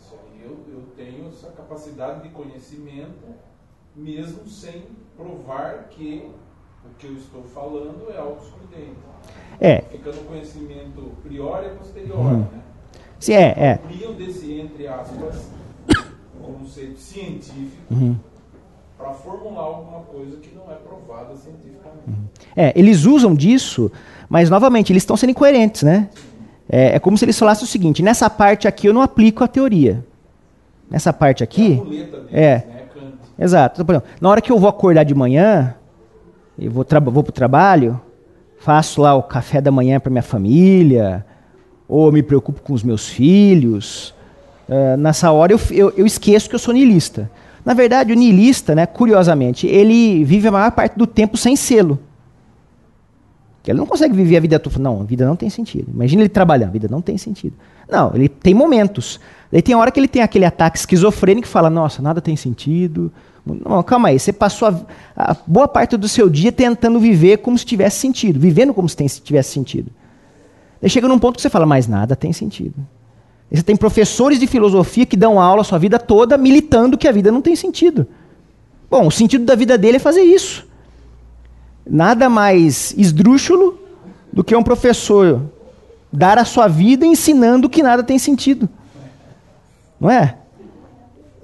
isso 0.00 0.14
aí 0.14 0.42
eu, 0.42 0.58
eu 0.72 0.82
tenho 0.96 1.28
essa 1.28 1.48
capacidade 1.48 2.22
de 2.22 2.30
conhecimento, 2.30 3.34
mesmo 3.94 4.48
sem 4.48 4.86
provar 5.14 5.88
que 5.90 6.32
que 6.98 7.06
eu 7.06 7.14
estou 7.14 7.42
falando 7.44 8.10
é 8.12 8.18
algo 8.18 8.38
excludente. 8.42 8.96
É. 9.60 9.82
Fica 9.90 10.12
no 10.12 10.22
conhecimento 10.24 11.12
priori 11.22 11.66
e 11.66 11.70
posterior, 11.70 12.18
uhum. 12.18 12.38
né? 12.40 12.60
Sim, 13.18 13.34
é, 13.34 13.54
é. 13.56 13.78
Criam 13.88 14.12
desse, 14.14 14.52
entre 14.52 14.86
aspas, 14.86 15.48
conceito 16.42 16.98
científico 16.98 17.70
uhum. 17.90 18.16
para 18.98 19.12
formular 19.14 19.62
alguma 19.62 20.00
coisa 20.00 20.36
que 20.36 20.54
não 20.54 20.70
é 20.70 20.74
provada 20.74 21.34
cientificamente. 21.36 22.08
Uhum. 22.08 22.24
É, 22.56 22.72
eles 22.76 23.04
usam 23.04 23.34
disso, 23.34 23.90
mas 24.28 24.50
novamente, 24.50 24.92
eles 24.92 25.02
estão 25.02 25.16
sendo 25.16 25.30
incoerentes, 25.30 25.82
né? 25.82 26.10
É, 26.68 26.96
é, 26.96 26.98
como 26.98 27.16
se 27.16 27.24
eles 27.24 27.38
falassem 27.38 27.64
o 27.64 27.68
seguinte: 27.68 28.02
nessa 28.02 28.28
parte 28.28 28.66
aqui 28.66 28.86
eu 28.86 28.92
não 28.92 29.02
aplico 29.02 29.44
a 29.44 29.48
teoria. 29.48 30.04
Nessa 30.90 31.12
parte 31.12 31.42
aqui. 31.42 31.80
É. 32.30 32.44
é. 32.44 32.54
Né? 32.56 32.84
Exato. 33.38 33.82
Então, 33.82 34.02
na 34.20 34.28
hora 34.28 34.40
que 34.40 34.52
eu 34.52 34.58
vou 34.58 34.68
acordar 34.68 35.04
de 35.04 35.14
manhã, 35.14 35.74
eu 36.58 36.70
vou, 36.70 36.84
vou 37.10 37.22
para 37.22 37.30
o 37.30 37.32
trabalho, 37.32 38.00
faço 38.58 39.02
lá 39.02 39.14
o 39.14 39.22
café 39.22 39.60
da 39.60 39.70
manhã 39.70 39.98
para 39.98 40.10
minha 40.10 40.22
família, 40.22 41.24
ou 41.88 42.10
me 42.10 42.22
preocupo 42.22 42.62
com 42.62 42.72
os 42.72 42.82
meus 42.82 43.08
filhos. 43.08 44.14
Uh, 44.68 44.96
nessa 44.96 45.30
hora 45.30 45.52
eu, 45.52 45.60
eu, 45.70 45.92
eu, 45.96 46.06
esqueço 46.06 46.48
que 46.48 46.54
eu 46.54 46.58
sou 46.58 46.72
niilista. 46.72 47.30
Na 47.64 47.74
verdade, 47.74 48.12
o 48.12 48.16
niilista, 48.16 48.74
né, 48.74 48.86
curiosamente, 48.86 49.66
ele 49.66 50.24
vive 50.24 50.48
a 50.48 50.52
maior 50.52 50.70
parte 50.70 50.98
do 50.98 51.06
tempo 51.06 51.36
sem 51.36 51.56
selo. 51.56 51.98
Ele 53.66 53.78
não 53.78 53.86
consegue 53.86 54.14
viver 54.14 54.36
a 54.36 54.40
vida 54.40 54.58
toda. 54.58 54.78
Não, 54.78 55.00
a 55.00 55.04
vida 55.04 55.26
não 55.26 55.36
tem 55.36 55.48
sentido. 55.48 55.90
Imagina 55.90 56.20
ele 56.20 56.28
trabalhando, 56.28 56.68
a 56.68 56.72
vida 56.72 56.86
não 56.90 57.00
tem 57.00 57.16
sentido. 57.16 57.54
Não, 57.90 58.12
ele 58.14 58.28
tem 58.28 58.52
momentos. 58.52 59.18
Daí 59.50 59.62
tem 59.62 59.74
hora 59.74 59.90
que 59.90 59.98
ele 59.98 60.08
tem 60.08 60.20
aquele 60.20 60.44
ataque 60.44 60.78
esquizofrênico 60.78 61.46
que 61.46 61.52
fala: 61.52 61.70
Nossa, 61.70 62.02
nada 62.02 62.20
tem 62.20 62.36
sentido, 62.36 63.10
não, 63.46 63.82
calma 63.82 64.08
aí, 64.08 64.18
você 64.18 64.32
passou 64.32 64.68
a, 64.68 64.80
a, 65.14 65.36
boa 65.46 65.68
parte 65.68 65.96
do 65.96 66.08
seu 66.08 66.30
dia 66.30 66.50
tentando 66.50 66.98
viver 66.98 67.38
como 67.38 67.58
se 67.58 67.66
tivesse 67.66 67.98
sentido, 67.98 68.40
vivendo 68.40 68.72
como 68.72 68.88
se 68.88 68.96
tivesse 69.20 69.52
sentido. 69.52 69.90
Daí 70.80 70.88
chega 70.88 71.06
num 71.06 71.18
ponto 71.18 71.36
que 71.36 71.42
você 71.42 71.50
fala, 71.50 71.66
mas 71.66 71.86
nada 71.86 72.16
tem 72.16 72.32
sentido. 72.32 72.74
você 73.50 73.62
tem 73.62 73.76
professores 73.76 74.38
de 74.38 74.46
filosofia 74.46 75.04
que 75.04 75.16
dão 75.16 75.38
aula 75.38 75.60
a 75.60 75.64
sua 75.64 75.78
vida 75.78 75.98
toda 75.98 76.38
militando 76.38 76.96
que 76.96 77.06
a 77.06 77.12
vida 77.12 77.30
não 77.30 77.42
tem 77.42 77.54
sentido. 77.54 78.06
Bom, 78.90 79.06
o 79.06 79.10
sentido 79.10 79.44
da 79.44 79.54
vida 79.54 79.76
dele 79.76 79.96
é 79.96 80.00
fazer 80.00 80.22
isso. 80.22 80.66
Nada 81.86 82.30
mais 82.30 82.94
esdrúxulo 82.96 83.78
do 84.32 84.42
que 84.42 84.56
um 84.56 84.62
professor 84.62 85.42
dar 86.10 86.38
a 86.38 86.44
sua 86.44 86.66
vida 86.66 87.04
ensinando 87.04 87.68
que 87.68 87.82
nada 87.82 88.02
tem 88.02 88.18
sentido. 88.18 88.68
Não 90.00 90.10
é? 90.10 90.38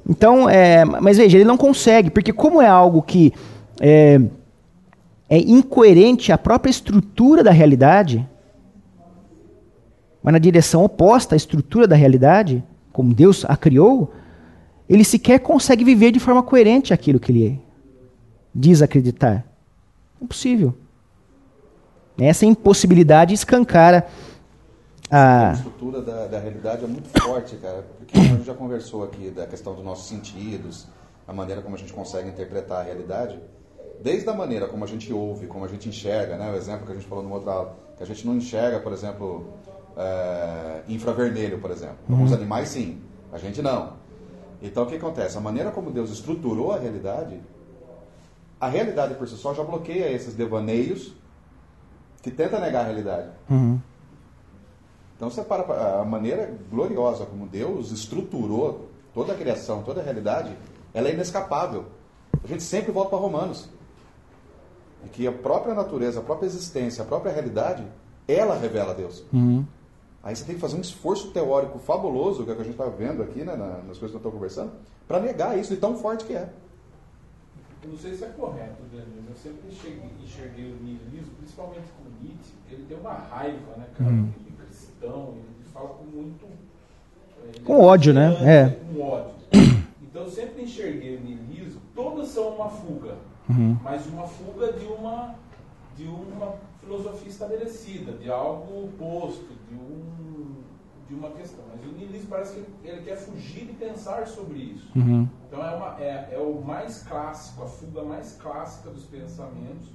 Então, 0.08 0.48
é, 0.48 0.84
mas 0.84 1.18
veja, 1.18 1.36
ele 1.36 1.44
não 1.44 1.56
consegue, 1.56 2.10
porque 2.10 2.32
como 2.32 2.60
é 2.60 2.66
algo 2.66 3.02
que 3.02 3.32
é, 3.80 4.20
é 5.28 5.38
incoerente 5.38 6.32
à 6.32 6.38
própria 6.38 6.70
estrutura 6.70 7.44
da 7.44 7.50
realidade, 7.50 8.26
mas 10.22 10.32
na 10.32 10.38
direção 10.38 10.84
oposta 10.84 11.34
à 11.34 11.36
estrutura 11.36 11.86
da 11.86 11.96
realidade, 11.96 12.62
como 12.92 13.14
Deus 13.14 13.44
a 13.48 13.56
criou, 13.56 14.12
ele 14.88 15.04
sequer 15.04 15.38
consegue 15.38 15.84
viver 15.84 16.10
de 16.10 16.18
forma 16.18 16.42
coerente 16.42 16.92
aquilo 16.92 17.20
que 17.20 17.30
ele 17.30 17.60
diz 18.54 18.82
acreditar. 18.82 19.44
Impossível. 20.20 20.74
Essa 22.18 22.44
impossibilidade 22.44 23.32
escancara 23.32 24.06
a... 25.10 25.50
a 25.50 25.52
estrutura 25.52 26.00
da, 26.00 26.26
da 26.26 26.38
realidade 26.38 26.84
é 26.84 26.86
muito 26.86 27.08
forte, 27.20 27.56
cara, 27.56 27.84
porque 27.98 28.18
a 28.18 28.22
gente 28.22 28.44
já 28.44 28.54
conversou 28.54 29.04
aqui 29.04 29.30
da 29.30 29.46
questão 29.46 29.74
dos 29.74 29.84
nossos 29.84 30.08
sentidos, 30.08 30.86
a 31.26 31.32
maneira 31.32 31.62
como 31.62 31.74
a 31.74 31.78
gente 31.78 31.92
consegue 31.92 32.28
interpretar 32.28 32.80
a 32.80 32.82
realidade, 32.82 33.38
desde 34.02 34.28
a 34.28 34.34
maneira 34.34 34.66
como 34.66 34.84
a 34.84 34.86
gente 34.86 35.12
ouve, 35.12 35.46
como 35.46 35.64
a 35.64 35.68
gente 35.68 35.88
enxerga, 35.88 36.36
né? 36.36 36.50
O 36.50 36.56
exemplo 36.56 36.86
que 36.86 36.92
a 36.92 36.94
gente 36.94 37.06
falou 37.06 37.22
no 37.22 37.32
outro 37.32 37.50
aula, 37.50 37.76
que 37.96 38.02
a 38.02 38.06
gente 38.06 38.26
não 38.26 38.36
enxerga, 38.36 38.80
por 38.80 38.92
exemplo, 38.92 39.52
é, 39.96 40.82
infravermelho, 40.88 41.58
por 41.58 41.70
exemplo. 41.70 41.98
Uhum. 42.08 42.16
Alguns 42.16 42.32
animais 42.32 42.68
sim, 42.68 43.00
a 43.32 43.38
gente 43.38 43.60
não. 43.60 43.94
Então 44.62 44.82
o 44.82 44.86
que 44.86 44.96
acontece? 44.96 45.36
A 45.36 45.40
maneira 45.40 45.70
como 45.70 45.90
Deus 45.90 46.10
estruturou 46.10 46.72
a 46.72 46.78
realidade, 46.78 47.40
a 48.60 48.68
realidade 48.68 49.14
por 49.14 49.26
si 49.26 49.36
só 49.36 49.54
já 49.54 49.62
bloqueia 49.62 50.10
esses 50.10 50.34
devaneios 50.34 51.14
que 52.22 52.30
tenta 52.30 52.60
negar 52.60 52.80
a 52.80 52.84
realidade. 52.84 53.28
Uhum. 53.48 53.80
Então 55.20 55.28
você 55.28 55.42
para 55.42 56.00
a 56.00 56.02
maneira 56.02 56.50
gloriosa 56.70 57.26
como 57.26 57.46
Deus 57.46 57.90
estruturou 57.92 58.88
toda 59.12 59.34
a 59.34 59.36
criação, 59.36 59.82
toda 59.82 60.00
a 60.00 60.02
realidade, 60.02 60.56
ela 60.94 61.10
é 61.10 61.12
inescapável. 61.12 61.84
A 62.42 62.46
gente 62.46 62.62
sempre 62.62 62.90
volta 62.90 63.10
para 63.10 63.18
Romanos. 63.18 63.68
E 65.04 65.10
que 65.10 65.26
a 65.26 65.32
própria 65.32 65.74
natureza, 65.74 66.20
a 66.20 66.22
própria 66.22 66.46
existência, 66.46 67.02
a 67.02 67.06
própria 67.06 67.30
realidade, 67.30 67.84
ela 68.26 68.56
revela 68.56 68.94
Deus. 68.94 69.22
Uhum. 69.30 69.62
Aí 70.22 70.34
você 70.34 70.46
tem 70.46 70.54
que 70.54 70.60
fazer 70.62 70.78
um 70.78 70.80
esforço 70.80 71.30
teórico 71.32 71.78
fabuloso, 71.78 72.42
que 72.44 72.48
é 72.48 72.52
o 72.54 72.56
que 72.56 72.62
a 72.62 72.64
gente 72.64 72.80
está 72.80 72.86
vendo 72.86 73.22
aqui 73.22 73.44
né, 73.44 73.54
nas 73.54 73.98
coisas 73.98 74.12
que 74.12 74.16
eu 74.16 74.20
estou 74.20 74.32
conversando, 74.32 74.72
para 75.06 75.20
negar 75.20 75.58
isso 75.58 75.74
de 75.74 75.78
tão 75.78 75.98
forte 75.98 76.24
que 76.24 76.32
é. 76.32 76.48
Eu 77.82 77.90
não 77.90 77.96
sei 77.98 78.14
se 78.14 78.24
é 78.24 78.28
correto, 78.28 78.82
Daniel, 78.92 79.08
eu 79.28 79.36
sempre 79.36 79.68
enxerguei, 79.68 80.10
enxerguei 80.22 80.72
o 80.72 80.76
niilismo, 80.82 81.34
principalmente 81.38 81.88
com 81.96 82.24
Nietzsche, 82.24 82.52
ele 82.70 82.84
tem 82.84 82.98
uma 82.98 83.14
raiva, 83.14 83.76
né, 83.76 83.86
cara? 83.96 84.10
Uhum 84.10 84.32
cristão, 85.00 85.34
ele 85.34 85.64
fala 85.72 85.88
com 85.88 86.04
muito. 86.04 86.46
É, 87.42 87.60
com 87.60 87.80
ódio, 87.80 88.12
né? 88.12 88.36
É. 88.42 88.94
Com 88.94 89.02
ódio. 89.02 89.34
Então 90.10 90.22
eu 90.22 90.28
sempre 90.28 90.64
enxerguei 90.64 91.16
o 91.16 91.20
niilismo, 91.20 91.80
todas 91.94 92.26
são 92.26 92.56
uma 92.56 92.68
fuga, 92.68 93.14
uhum. 93.48 93.78
mas 93.80 94.04
uma 94.08 94.26
fuga 94.26 94.72
de 94.72 94.84
uma, 94.84 95.36
de 95.96 96.02
uma 96.02 96.54
filosofia 96.80 97.28
estabelecida, 97.28 98.10
de 98.14 98.28
algo 98.28 98.86
oposto, 98.86 99.46
de 99.68 99.74
um, 99.76 100.64
de 101.10 101.16
uma 101.16 101.30
questão. 101.30 101.64
Mas 101.68 101.84
o 101.84 101.92
niilismo 101.92 102.28
parece 102.30 102.54
que 102.54 102.88
ele 102.88 103.02
quer 103.02 103.16
fugir 103.16 103.66
de 103.66 103.72
pensar 103.72 104.26
sobre 104.28 104.58
isso. 104.60 104.88
Uhum. 104.94 105.28
Então 105.48 105.66
é, 105.66 105.74
uma, 105.74 106.00
é, 106.00 106.28
é, 106.32 106.38
o 106.38 106.62
mais 106.62 107.02
clássico, 107.02 107.64
a 107.64 107.66
fuga 107.66 108.04
mais 108.04 108.38
clássica 108.40 108.90
dos 108.90 109.04
pensamentos, 109.04 109.88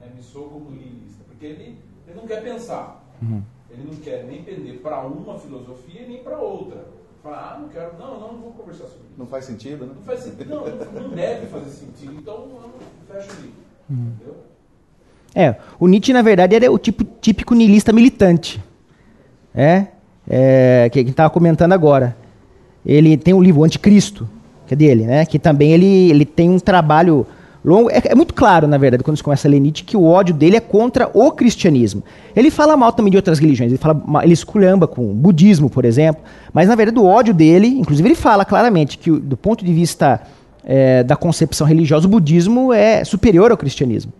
né, 0.00 0.10
me 0.14 0.22
sou 0.22 0.48
como 0.48 0.72
niilista. 0.72 1.22
Porque 1.28 1.46
ele, 1.46 1.78
ele 2.06 2.16
não 2.16 2.26
quer 2.26 2.42
pensar. 2.42 3.04
Uhum. 3.22 3.40
Ele 3.70 3.84
não 3.84 3.96
quer 4.00 4.24
nem 4.24 4.42
pender 4.42 4.80
para 4.80 5.06
uma 5.06 5.38
filosofia 5.38 6.06
nem 6.08 6.24
para 6.24 6.38
outra. 6.38 6.88
Fala, 7.22 7.54
ah, 7.54 7.58
não 7.60 7.68
quero, 7.68 7.96
não, 7.96 8.18
não, 8.18 8.32
não 8.32 8.40
vou 8.40 8.52
conversar 8.52 8.86
sobre 8.86 9.06
isso. 9.06 9.14
Não 9.16 9.26
faz 9.26 9.44
sentido, 9.44 9.86
né? 9.86 9.92
Não 9.94 10.02
faz 10.02 10.20
sentido, 10.20 10.48
não, 10.48 10.66
não, 10.66 11.02
não 11.02 11.10
deve 11.10 11.46
fazer 11.46 11.70
sentido. 11.70 12.14
Então, 12.14 12.34
eu 12.34 13.14
fecho 13.14 13.30
o 13.30 13.42
livro. 13.42 13.56
Uhum. 13.90 14.12
Entendeu? 14.16 14.36
É, 15.34 15.56
o 15.78 15.86
Nietzsche, 15.86 16.12
na 16.12 16.22
verdade, 16.22 16.56
era 16.56 16.72
o 16.72 16.78
tipo, 16.78 17.04
típico 17.20 17.54
niilista 17.54 17.92
militante. 17.92 18.62
É, 19.54 19.88
é 20.28 20.88
que 20.90 20.98
a 20.98 21.02
gente 21.02 21.10
estava 21.10 21.30
comentando 21.30 21.72
agora. 21.72 22.16
Ele 22.84 23.16
tem 23.16 23.34
um 23.34 23.42
livro, 23.42 23.64
Anticristo, 23.64 24.28
que 24.66 24.74
é 24.74 24.76
dele, 24.76 25.04
né? 25.04 25.24
Que 25.24 25.38
também 25.38 25.72
ele, 25.72 26.10
ele 26.10 26.24
tem 26.24 26.50
um 26.50 26.58
trabalho 26.58 27.26
longo. 27.64 27.90
É, 27.90 28.00
é, 28.04 28.14
muito 28.14 28.34
claro, 28.34 28.66
na 28.66 28.78
verdade, 28.78 29.02
quando 29.02 29.16
você 29.16 29.22
começa 29.22 29.48
a 29.48 29.50
ler 29.50 29.60
Nietzsche, 29.60 29.84
que 29.84 29.96
o 29.96 30.04
ódio 30.04 30.34
dele 30.34 30.56
é 30.56 30.60
contra 30.60 31.10
o 31.12 31.30
cristianismo. 31.32 32.02
Ele 32.36 32.50
fala 32.50 32.76
mal 32.76 32.92
também 32.92 33.10
de 33.10 33.16
outras 33.16 33.38
religiões. 33.38 33.72
Ele, 33.72 33.78
fala, 33.78 34.00
ele 34.22 34.32
esculhamba 34.32 34.86
com 34.86 35.10
o 35.10 35.14
budismo, 35.14 35.68
por 35.68 35.84
exemplo. 35.84 36.22
Mas, 36.52 36.68
na 36.68 36.74
verdade, 36.74 36.98
o 36.98 37.04
ódio 37.04 37.34
dele, 37.34 37.68
inclusive, 37.68 38.08
ele 38.08 38.14
fala 38.14 38.44
claramente 38.44 38.98
que, 38.98 39.10
do 39.10 39.36
ponto 39.36 39.64
de 39.64 39.72
vista 39.72 40.20
é, 40.64 41.02
da 41.02 41.16
concepção 41.16 41.66
religiosa, 41.66 42.06
o 42.06 42.10
budismo 42.10 42.72
é 42.72 43.04
superior 43.04 43.50
ao 43.50 43.56
cristianismo. 43.56 44.12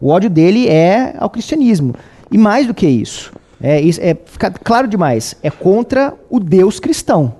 O 0.00 0.08
ódio 0.10 0.30
dele 0.30 0.68
é 0.68 1.14
ao 1.18 1.28
cristianismo. 1.28 1.94
E 2.30 2.38
mais 2.38 2.66
do 2.66 2.74
que 2.74 2.86
isso, 2.86 3.32
é, 3.60 3.88
é 3.88 4.16
fica 4.24 4.50
claro 4.50 4.86
demais, 4.86 5.34
é 5.42 5.50
contra 5.50 6.14
o 6.30 6.38
Deus 6.38 6.78
cristão. 6.78 7.34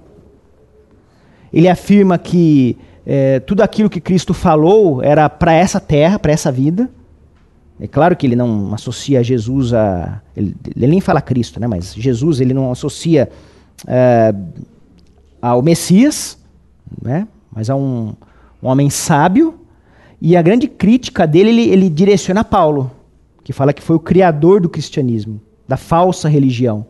Ele 1.53 1.69
afirma 1.69 2.19
que 2.19 2.77
é, 3.07 3.41
tudo 3.41 3.63
aquilo 3.63 3.89
que 3.89 4.01
Cristo 4.01 4.35
falou 4.35 5.03
era 5.03 5.29
para 5.29 5.53
essa 5.55 5.81
terra, 5.81 6.19
para 6.19 6.33
essa 6.33 6.53
vida. 6.53 6.91
É 7.81 7.87
claro 7.87 8.17
que 8.17 8.27
ele 8.27 8.37
não 8.37 8.75
associa 8.75 9.23
Jesus 9.23 9.73
a. 9.73 10.21
Ele, 10.37 10.55
ele, 10.77 10.87
nem 10.89 11.01
fala 11.01 11.21
Cristo, 11.21 11.61
né? 11.61 11.67
mas 11.67 11.95
Jesus 11.95 12.41
ele 12.41 12.53
não 12.53 12.71
associa 12.71 13.31
é, 13.87 14.35
ao 15.41 15.63
Messias, 15.63 16.39
né? 17.01 17.27
mas 17.53 17.71
a 17.71 17.77
um, 17.77 18.15
um 18.63 18.69
homem 18.69 18.91
sábio 18.91 19.55
e 20.21 20.37
a 20.37 20.43
grande 20.43 20.67
crítica 20.67 21.27
dele, 21.27 21.51
ele, 21.51 21.71
ele 21.71 21.89
direciona 21.89 22.41
a 22.41 22.45
Paulo, 22.45 22.91
que 23.45 23.53
fala 23.53 23.73
que 23.73 23.83
foi 23.83 23.97
o 23.97 24.01
criador 24.01 24.61
do 24.61 24.69
cristianismo, 24.69 25.41
da 25.69 25.77
falsa 25.77 26.29
religião. 26.29 26.87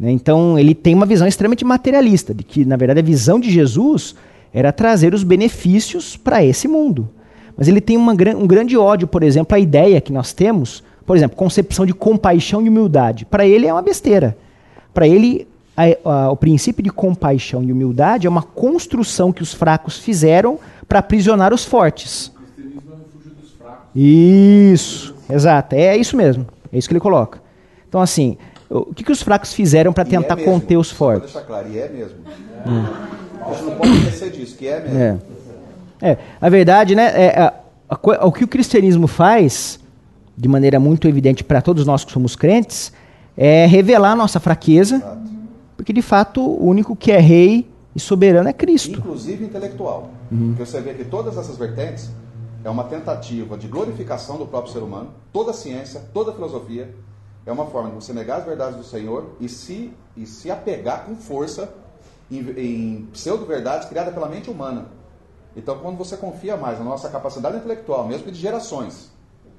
Né, 0.00 0.10
então, 0.10 0.58
ele 0.58 0.74
tem 0.74 0.94
uma 0.94 1.06
visão 1.06 1.26
extremamente 1.26 1.64
materialista, 1.64 2.34
de 2.34 2.44
que, 2.44 2.64
na 2.64 2.76
verdade, 2.76 3.00
a 3.00 3.02
visão 3.02 3.40
de 3.40 3.50
Jesus 3.50 4.14
era 4.52 4.72
trazer 4.72 5.14
os 5.14 5.24
benefícios 5.24 6.16
para 6.16 6.44
esse 6.44 6.68
mundo. 6.68 7.08
Mas 7.56 7.68
ele 7.68 7.80
tem 7.80 7.96
uma, 7.96 8.12
um 8.12 8.46
grande 8.46 8.76
ódio, 8.76 9.08
por 9.08 9.22
exemplo, 9.22 9.56
à 9.56 9.58
ideia 9.58 10.00
que 10.00 10.12
nós 10.12 10.32
temos, 10.32 10.82
por 11.06 11.16
exemplo, 11.16 11.36
concepção 11.36 11.86
de 11.86 11.94
compaixão 11.94 12.60
e 12.62 12.68
humildade. 12.68 13.24
Para 13.24 13.46
ele 13.46 13.66
é 13.66 13.72
uma 13.72 13.82
besteira. 13.82 14.36
Para 14.92 15.08
ele, 15.08 15.46
a, 15.76 15.84
a, 16.04 16.30
o 16.30 16.36
princípio 16.36 16.82
de 16.82 16.90
compaixão 16.90 17.62
e 17.62 17.72
humildade 17.72 18.26
é 18.26 18.30
uma 18.30 18.42
construção 18.42 19.32
que 19.32 19.42
os 19.42 19.52
fracos 19.52 19.98
fizeram 19.98 20.58
para 20.88 20.98
aprisionar 20.98 21.52
os 21.52 21.64
fortes. 21.64 22.28
O 22.28 22.32
cristianismo 22.32 22.82
é 22.90 22.94
o 22.94 22.98
refúgio 22.98 23.30
dos 23.40 23.50
fracos. 23.52 23.88
Isso, 23.94 25.14
exato. 25.30 25.74
É 25.74 25.96
isso 25.96 26.16
mesmo. 26.16 26.46
É 26.74 26.78
isso 26.78 26.88
que 26.88 26.92
ele 26.92 27.00
coloca. 27.00 27.40
Então, 27.88 28.00
assim, 28.00 28.36
o 28.68 28.92
que, 28.92 29.04
que 29.04 29.12
os 29.12 29.22
fracos 29.22 29.52
fizeram 29.52 29.92
para 29.92 30.04
tentar 30.04 30.36
é 30.36 30.42
conter 30.42 30.76
os 30.76 30.90
fortes? 30.90 31.32
Deixar 31.32 31.46
claro, 31.46 31.68
e 31.70 31.78
é 31.78 31.88
mesmo. 31.88 32.18
É. 32.26 33.48
A 33.48 33.52
gente 33.52 33.64
não 33.64 33.76
pode 33.76 33.92
esquecer 33.98 34.30
disso, 34.32 34.56
que 34.56 34.66
é 34.66 34.80
mesmo. 34.80 35.22
É. 36.02 36.10
é. 36.10 36.18
A 36.40 36.48
verdade, 36.48 36.96
né? 36.96 37.04
É, 37.14 37.40
a, 37.40 37.54
a, 37.88 38.26
o 38.26 38.32
que 38.32 38.42
o 38.42 38.48
cristianismo 38.48 39.06
faz, 39.06 39.78
de 40.36 40.48
maneira 40.48 40.80
muito 40.80 41.06
evidente 41.06 41.44
para 41.44 41.62
todos 41.62 41.86
nós 41.86 42.04
que 42.04 42.10
somos 42.10 42.34
crentes, 42.34 42.92
é 43.36 43.66
revelar 43.66 44.10
a 44.10 44.16
nossa 44.16 44.40
fraqueza, 44.40 44.96
Exato. 44.96 45.30
porque 45.76 45.92
de 45.92 46.02
fato 46.02 46.40
o 46.40 46.66
único 46.66 46.96
que 46.96 47.12
é 47.12 47.20
rei 47.20 47.70
e 47.94 48.00
soberano 48.00 48.48
é 48.48 48.52
Cristo. 48.52 48.98
Inclusive 48.98 49.44
intelectual. 49.44 50.10
Uhum. 50.32 50.48
Porque 50.48 50.66
você 50.66 50.80
vê 50.80 50.94
que 50.94 51.04
todas 51.04 51.38
essas 51.38 51.56
vertentes 51.56 52.10
é 52.64 52.70
uma 52.70 52.84
tentativa 52.84 53.58
de 53.58 53.68
glorificação 53.68 54.38
do 54.38 54.46
próprio 54.46 54.72
ser 54.72 54.82
humano, 54.82 55.12
toda 55.30 55.50
a 55.50 55.54
ciência, 55.54 56.02
toda 56.14 56.30
a 56.30 56.34
filosofia, 56.34 56.94
é 57.44 57.52
uma 57.52 57.66
forma 57.66 57.90
de 57.90 57.94
você 57.94 58.12
negar 58.14 58.38
as 58.38 58.46
verdades 58.46 58.78
do 58.78 58.82
Senhor 58.82 59.32
e 59.38 59.50
se, 59.50 59.92
e 60.16 60.26
se 60.26 60.50
apegar 60.50 61.04
com 61.04 61.14
força 61.14 61.72
em, 62.30 62.38
em 62.38 63.06
pseudo-verdades 63.12 63.86
criadas 63.86 64.14
pela 64.14 64.28
mente 64.28 64.48
humana. 64.48 64.86
Então, 65.54 65.78
quando 65.78 65.98
você 65.98 66.16
confia 66.16 66.56
mais 66.56 66.78
na 66.78 66.84
nossa 66.86 67.10
capacidade 67.10 67.58
intelectual, 67.58 68.08
mesmo 68.08 68.32
de 68.32 68.38
gerações, 68.38 69.12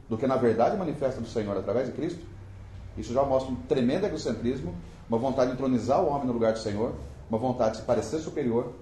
do 0.10 0.18
que 0.18 0.26
na 0.26 0.36
verdade 0.36 0.76
manifesta 0.76 1.22
do 1.22 1.28
Senhor 1.28 1.56
através 1.56 1.88
de 1.88 1.94
Cristo, 1.94 2.26
isso 2.98 3.14
já 3.14 3.24
mostra 3.24 3.52
um 3.52 3.56
tremendo 3.56 4.06
egocentrismo, 4.06 4.74
uma 5.08 5.20
vontade 5.20 5.52
de 5.52 5.54
entronizar 5.54 6.02
o 6.02 6.10
homem 6.10 6.26
no 6.26 6.34
lugar 6.34 6.54
do 6.54 6.60
Senhor, 6.60 6.94
uma 7.30 7.38
vontade 7.38 7.74
de 7.74 7.78
se 7.78 7.84
parecer 7.84 8.20
superior. 8.20 8.74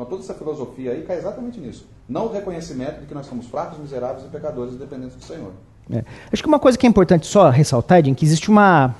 Então 0.00 0.08
toda 0.08 0.22
essa 0.22 0.32
filosofia 0.32 0.92
aí 0.92 1.02
cai 1.02 1.18
exatamente 1.18 1.60
nisso. 1.60 1.86
Não 2.08 2.24
o 2.24 2.32
reconhecimento 2.32 3.00
de 3.00 3.06
que 3.06 3.12
nós 3.12 3.26
somos 3.26 3.44
fracos, 3.46 3.78
miseráveis 3.78 4.24
e 4.24 4.28
pecadores 4.28 4.74
dependentes 4.74 5.14
do 5.14 5.22
Senhor. 5.22 5.52
É. 5.92 6.02
Acho 6.32 6.42
que 6.42 6.48
uma 6.48 6.58
coisa 6.58 6.78
que 6.78 6.86
é 6.86 6.88
importante 6.88 7.26
só 7.26 7.50
ressaltar, 7.50 7.98
é 7.98 8.14
que 8.14 8.24
existe 8.24 8.48
uma. 8.48 8.94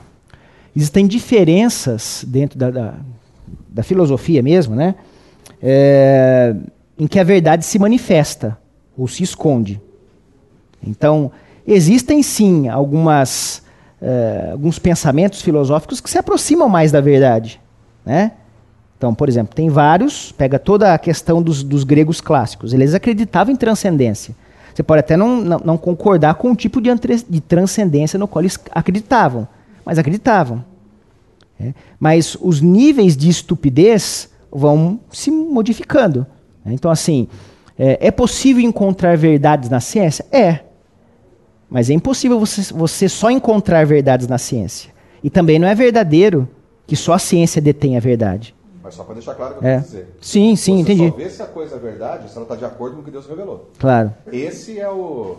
Existem 0.77 1.07
diferenças 1.07 2.23
dentro 2.29 2.59
da, 2.59 2.71
da, 2.71 2.95
da 3.71 3.83
filosofia 3.83 4.43
mesmo, 4.43 4.77
né? 4.77 4.95
É, 5.63 6.55
em 6.99 7.07
que 7.07 7.19
a 7.19 7.25
verdade 7.25 7.65
se 7.65 7.79
manifesta 7.79 8.59
ou 8.95 9.09
se 9.09 9.23
esconde. 9.23 9.81
Então, 10.87 11.33
existem 11.67 12.23
sim 12.23 12.69
algumas, 12.69 13.63
é, 14.03 14.51
alguns 14.53 14.79
pensamentos 14.79 15.41
filosóficos 15.41 15.99
que 15.99 16.11
se 16.11 16.19
aproximam 16.19 16.69
mais 16.69 16.93
da 16.93 17.01
verdade. 17.01 17.59
Né? 18.05 18.33
Então, 19.01 19.15
por 19.15 19.31
exemplo, 19.31 19.55
tem 19.55 19.71
vários, 19.71 20.31
pega 20.31 20.59
toda 20.59 20.93
a 20.93 20.99
questão 20.99 21.41
dos, 21.41 21.63
dos 21.63 21.85
gregos 21.85 22.21
clássicos, 22.21 22.75
eles 22.75 22.93
acreditavam 22.93 23.51
em 23.51 23.57
transcendência. 23.57 24.37
Você 24.75 24.83
pode 24.83 25.01
até 25.01 25.17
não, 25.17 25.41
não, 25.41 25.61
não 25.65 25.79
concordar 25.79 26.35
com 26.35 26.51
o 26.51 26.55
tipo 26.55 26.83
de, 26.83 26.91
de, 27.27 27.41
transcendência 27.41 28.19
no 28.19 28.29
qual 28.29 28.43
eles 28.43 28.59
acreditavam, 28.73 29.49
mas 29.87 29.99
acreditavam. 29.99 30.63
É. 31.59 31.73
Mas 31.99 32.37
os 32.43 32.61
níveis 32.61 33.17
de 33.17 33.31
estupidez 33.31 34.29
vão 34.53 35.01
se 35.11 35.31
modificando. 35.31 36.27
Né? 36.63 36.75
Então, 36.75 36.91
assim, 36.91 37.27
é, 37.79 38.09
é, 38.09 38.11
possível 38.11 38.63
encontrar 38.63 39.17
verdades 39.17 39.71
na 39.71 39.81
ciência? 39.81 40.27
É. 40.31 40.61
Mas 41.71 41.89
é 41.89 41.95
impossível 41.95 42.39
você, 42.39 42.71
você 42.75 43.09
só 43.09 43.31
encontrar 43.31 43.87
verdades 43.87 44.29
na 44.29 44.37
ciência. 44.37 44.91
E 45.25 45.31
também 45.31 45.59
não 45.59 45.67
é 45.67 45.75
verdadeiro 45.75 46.47
que 46.87 46.97
só 46.97 47.15
a 47.15 47.19
ciência 47.19 47.63
detém 47.63 47.97
a 47.97 48.01
verdade. 48.01 48.55
Mas 48.91 48.97
só 48.97 49.05
para 49.05 49.15
deixar 49.15 49.37
claro 49.37 49.55
o 49.55 49.59
que 49.59 49.65
eu 49.65 49.69
é. 49.69 49.75
quero 49.75 49.85
dizer. 49.85 50.09
Sim, 50.21 50.57
sim, 50.57 50.79
Você 50.79 50.93
entendi. 50.93 51.11
só 51.11 51.17
vê 51.17 51.31
se 51.31 51.43
a 51.43 51.47
coisa 51.47 51.77
é 51.77 51.79
verdade 51.79 52.29
se 52.29 52.37
ela 52.37 52.43
está 52.43 52.57
de 52.57 52.65
acordo 52.65 52.97
com 52.97 53.03
o 53.03 53.05
que 53.05 53.11
Deus 53.13 53.25
revelou. 53.25 53.71
Claro. 53.79 54.13
Esse 54.33 54.81
é 54.81 54.91
o, 54.91 55.37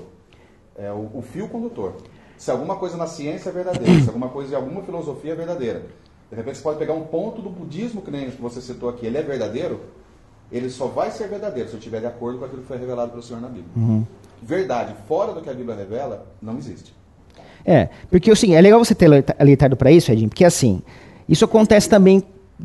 é 0.77 0.89
o, 0.89 1.09
o 1.15 1.21
fio 1.21 1.49
condutor. 1.49 1.95
Se 2.37 2.49
alguma 2.49 2.77
coisa 2.77 2.95
na 2.95 3.07
ciência 3.07 3.49
é 3.49 3.51
verdadeira, 3.51 4.01
se 4.01 4.07
alguma 4.07 4.29
coisa 4.29 4.53
em 4.53 4.55
alguma 4.55 4.81
filosofia 4.83 5.33
é 5.33 5.35
verdadeira. 5.35 5.83
De 6.29 6.37
repente 6.37 6.57
você 6.57 6.63
pode 6.63 6.79
pegar 6.79 6.93
um 6.93 7.03
ponto 7.03 7.41
do 7.41 7.49
budismo, 7.49 8.01
que 8.01 8.09
nem 8.09 8.31
que 8.31 8.41
você 8.41 8.61
citou 8.61 8.87
aqui, 8.87 9.05
ele 9.05 9.17
é 9.17 9.21
verdadeiro, 9.21 9.81
ele 10.49 10.69
só 10.69 10.87
vai 10.87 11.11
ser 11.11 11.27
verdadeiro 11.27 11.67
se 11.67 11.75
eu 11.75 11.79
estiver 11.79 11.99
de 11.99 12.07
acordo 12.07 12.39
com 12.39 12.45
aquilo 12.45 12.61
que 12.61 12.69
foi 12.69 12.77
revelado 12.77 13.11
pelo 13.11 13.21
Senhor 13.21 13.41
na 13.41 13.49
Bíblia. 13.49 13.71
Uhum. 13.75 14.05
Verdade 14.41 14.95
fora 15.09 15.33
do 15.33 15.41
que 15.41 15.49
a 15.49 15.53
Bíblia 15.53 15.75
revela, 15.75 16.25
não 16.41 16.57
existe. 16.57 16.95
É, 17.65 17.89
porque 18.09 18.31
assim, 18.31 18.55
é 18.55 18.61
legal 18.61 18.79
você 18.79 18.95
ter 18.95 19.09
alertado 19.37 19.75
para 19.75 19.91
isso, 19.91 20.09
Edinho, 20.09 20.29
porque 20.29 20.45
assim, 20.45 20.81
isso 21.27 21.43
acontece 21.43 21.89
também 21.89 22.23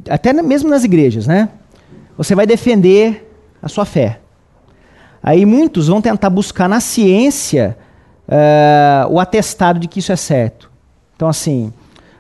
até 0.08 0.32
mesmo 0.32 0.68
nas 0.68 0.84
igrejas, 0.84 1.26
né? 1.26 1.48
Você 2.16 2.34
vai 2.34 2.46
defender 2.46 3.32
a 3.62 3.68
sua 3.68 3.84
fé. 3.84 4.20
Aí 5.22 5.44
muitos 5.44 5.88
vão 5.88 6.00
tentar 6.00 6.30
buscar 6.30 6.68
na 6.68 6.80
ciência 6.80 7.76
uh, 8.28 9.12
o 9.12 9.18
atestado 9.18 9.78
de 9.80 9.88
que 9.88 9.98
isso 9.98 10.12
é 10.12 10.16
certo. 10.16 10.70
Então, 11.14 11.28
assim, 11.28 11.72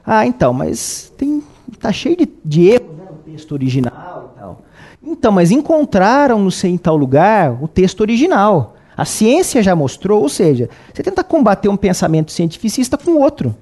ah, 0.04 0.26
então, 0.26 0.52
mas 0.52 1.12
tem, 1.16 1.42
tá 1.78 1.92
cheio 1.92 2.16
de, 2.16 2.28
de 2.44 2.68
erros 2.68 2.96
né, 2.96 3.04
no 3.10 3.32
texto 3.32 3.52
original 3.52 4.32
e 4.34 4.40
tal. 4.40 4.62
Então, 5.02 5.32
mas 5.32 5.50
encontraram 5.50 6.38
no 6.38 6.50
em 6.64 6.78
tal 6.78 6.96
lugar 6.96 7.62
o 7.62 7.68
texto 7.68 8.00
original. 8.00 8.74
A 8.96 9.04
ciência 9.04 9.62
já 9.62 9.76
mostrou, 9.76 10.22
ou 10.22 10.28
seja, 10.28 10.70
você 10.92 11.02
tenta 11.02 11.22
combater 11.22 11.68
um 11.68 11.76
pensamento 11.76 12.32
cientificista 12.32 12.96
com 12.96 13.20
outro. 13.20 13.54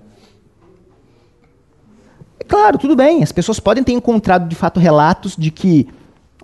Claro, 2.47 2.78
tudo 2.78 2.95
bem. 2.95 3.22
As 3.22 3.32
pessoas 3.32 3.59
podem 3.59 3.82
ter 3.82 3.92
encontrado 3.92 4.49
de 4.49 4.55
fato 4.55 4.78
relatos 4.78 5.36
de 5.36 5.51
que 5.51 5.88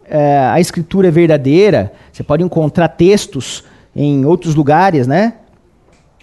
é, 0.04 0.38
a 0.52 0.60
escritura 0.60 1.08
é 1.08 1.10
verdadeira. 1.10 1.92
Você 2.12 2.22
pode 2.22 2.42
encontrar 2.42 2.88
textos 2.88 3.64
em 3.94 4.24
outros 4.24 4.54
lugares, 4.54 5.06
né? 5.06 5.34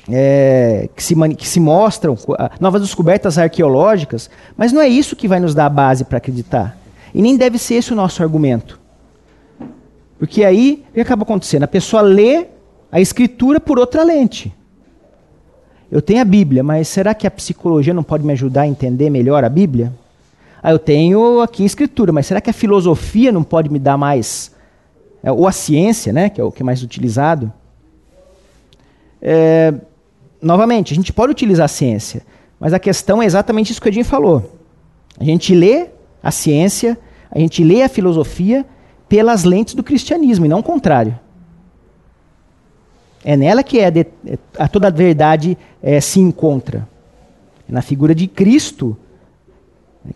é, 0.09 0.89
que, 0.95 1.03
se, 1.03 1.15
que 1.36 1.47
se 1.47 1.59
mostram, 1.59 2.17
novas 2.59 2.82
descobertas 2.82 3.38
arqueológicas, 3.38 4.30
mas 4.55 4.71
não 4.71 4.82
é 4.82 4.88
isso 4.88 5.15
que 5.15 5.28
vai 5.28 5.39
nos 5.39 5.53
dar 5.53 5.65
a 5.65 5.69
base 5.69 6.05
para 6.05 6.17
acreditar. 6.17 6.78
E 7.13 7.21
nem 7.21 7.36
deve 7.36 7.57
ser 7.57 7.75
esse 7.75 7.91
o 7.91 7.95
nosso 7.95 8.23
argumento. 8.23 8.80
Porque 10.17 10.43
aí, 10.43 10.86
o 10.89 10.93
que 10.93 11.01
acaba 11.01 11.23
acontecendo? 11.23 11.63
A 11.63 11.67
pessoa 11.67 12.01
lê 12.01 12.47
a 12.91 12.99
escritura 12.99 13.59
por 13.59 13.78
outra 13.78 14.03
lente. 14.03 14.53
Eu 15.91 16.01
tenho 16.01 16.21
a 16.21 16.25
Bíblia, 16.25 16.63
mas 16.63 16.88
será 16.88 17.13
que 17.13 17.25
a 17.25 17.31
psicologia 17.31 17.93
não 17.93 18.03
pode 18.03 18.25
me 18.25 18.33
ajudar 18.33 18.61
a 18.61 18.67
entender 18.67 19.09
melhor 19.09 19.43
a 19.43 19.49
Bíblia? 19.49 19.93
Ah, 20.61 20.71
eu 20.71 20.79
tenho 20.79 21.41
aqui 21.41 21.63
a 21.63 21.65
escritura, 21.65 22.11
mas 22.11 22.25
será 22.25 22.41
que 22.41 22.49
a 22.49 22.53
filosofia 22.53 23.31
não 23.31 23.43
pode 23.43 23.69
me 23.69 23.79
dar 23.79 23.97
mais? 23.97 24.51
É, 25.23 25.31
ou 25.31 25.47
a 25.47 25.51
ciência, 25.51 26.11
né, 26.11 26.29
que 26.29 26.41
é 26.41 26.43
o 26.43 26.51
que 26.51 26.61
é 26.61 26.65
mais 26.65 26.83
utilizado? 26.83 27.51
É, 29.21 29.73
novamente, 30.41 30.91
a 30.91 30.95
gente 30.95 31.13
pode 31.13 31.31
utilizar 31.31 31.65
a 31.65 31.69
ciência, 31.69 32.21
mas 32.59 32.73
a 32.73 32.79
questão 32.79 33.21
é 33.21 33.25
exatamente 33.25 33.71
isso 33.71 33.81
que 33.81 33.88
o 33.88 33.89
Edinho 33.89 34.05
falou. 34.05 34.59
A 35.19 35.23
gente 35.23 35.55
lê 35.55 35.88
a 36.21 36.31
ciência, 36.31 36.97
a 37.31 37.39
gente 37.39 37.63
lê 37.63 37.81
a 37.81 37.89
filosofia 37.89 38.65
pelas 39.07 39.43
lentes 39.43 39.73
do 39.73 39.83
cristianismo 39.83 40.45
e 40.45 40.49
não 40.49 40.59
o 40.59 40.63
contrário. 40.63 41.17
É 43.30 43.36
nela 43.36 43.61
que 43.61 43.78
é 43.78 43.91
de, 43.91 44.07
é, 44.25 44.38
a 44.57 44.69
toda 44.69 44.88
a 44.88 44.89
verdade 44.89 45.57
é, 45.84 45.99
se 45.99 46.17
encontra. 46.17 46.88
É 47.67 47.73
na 47.73 47.82
figura 47.82 48.15
de 48.15 48.25
Cristo 48.25 48.95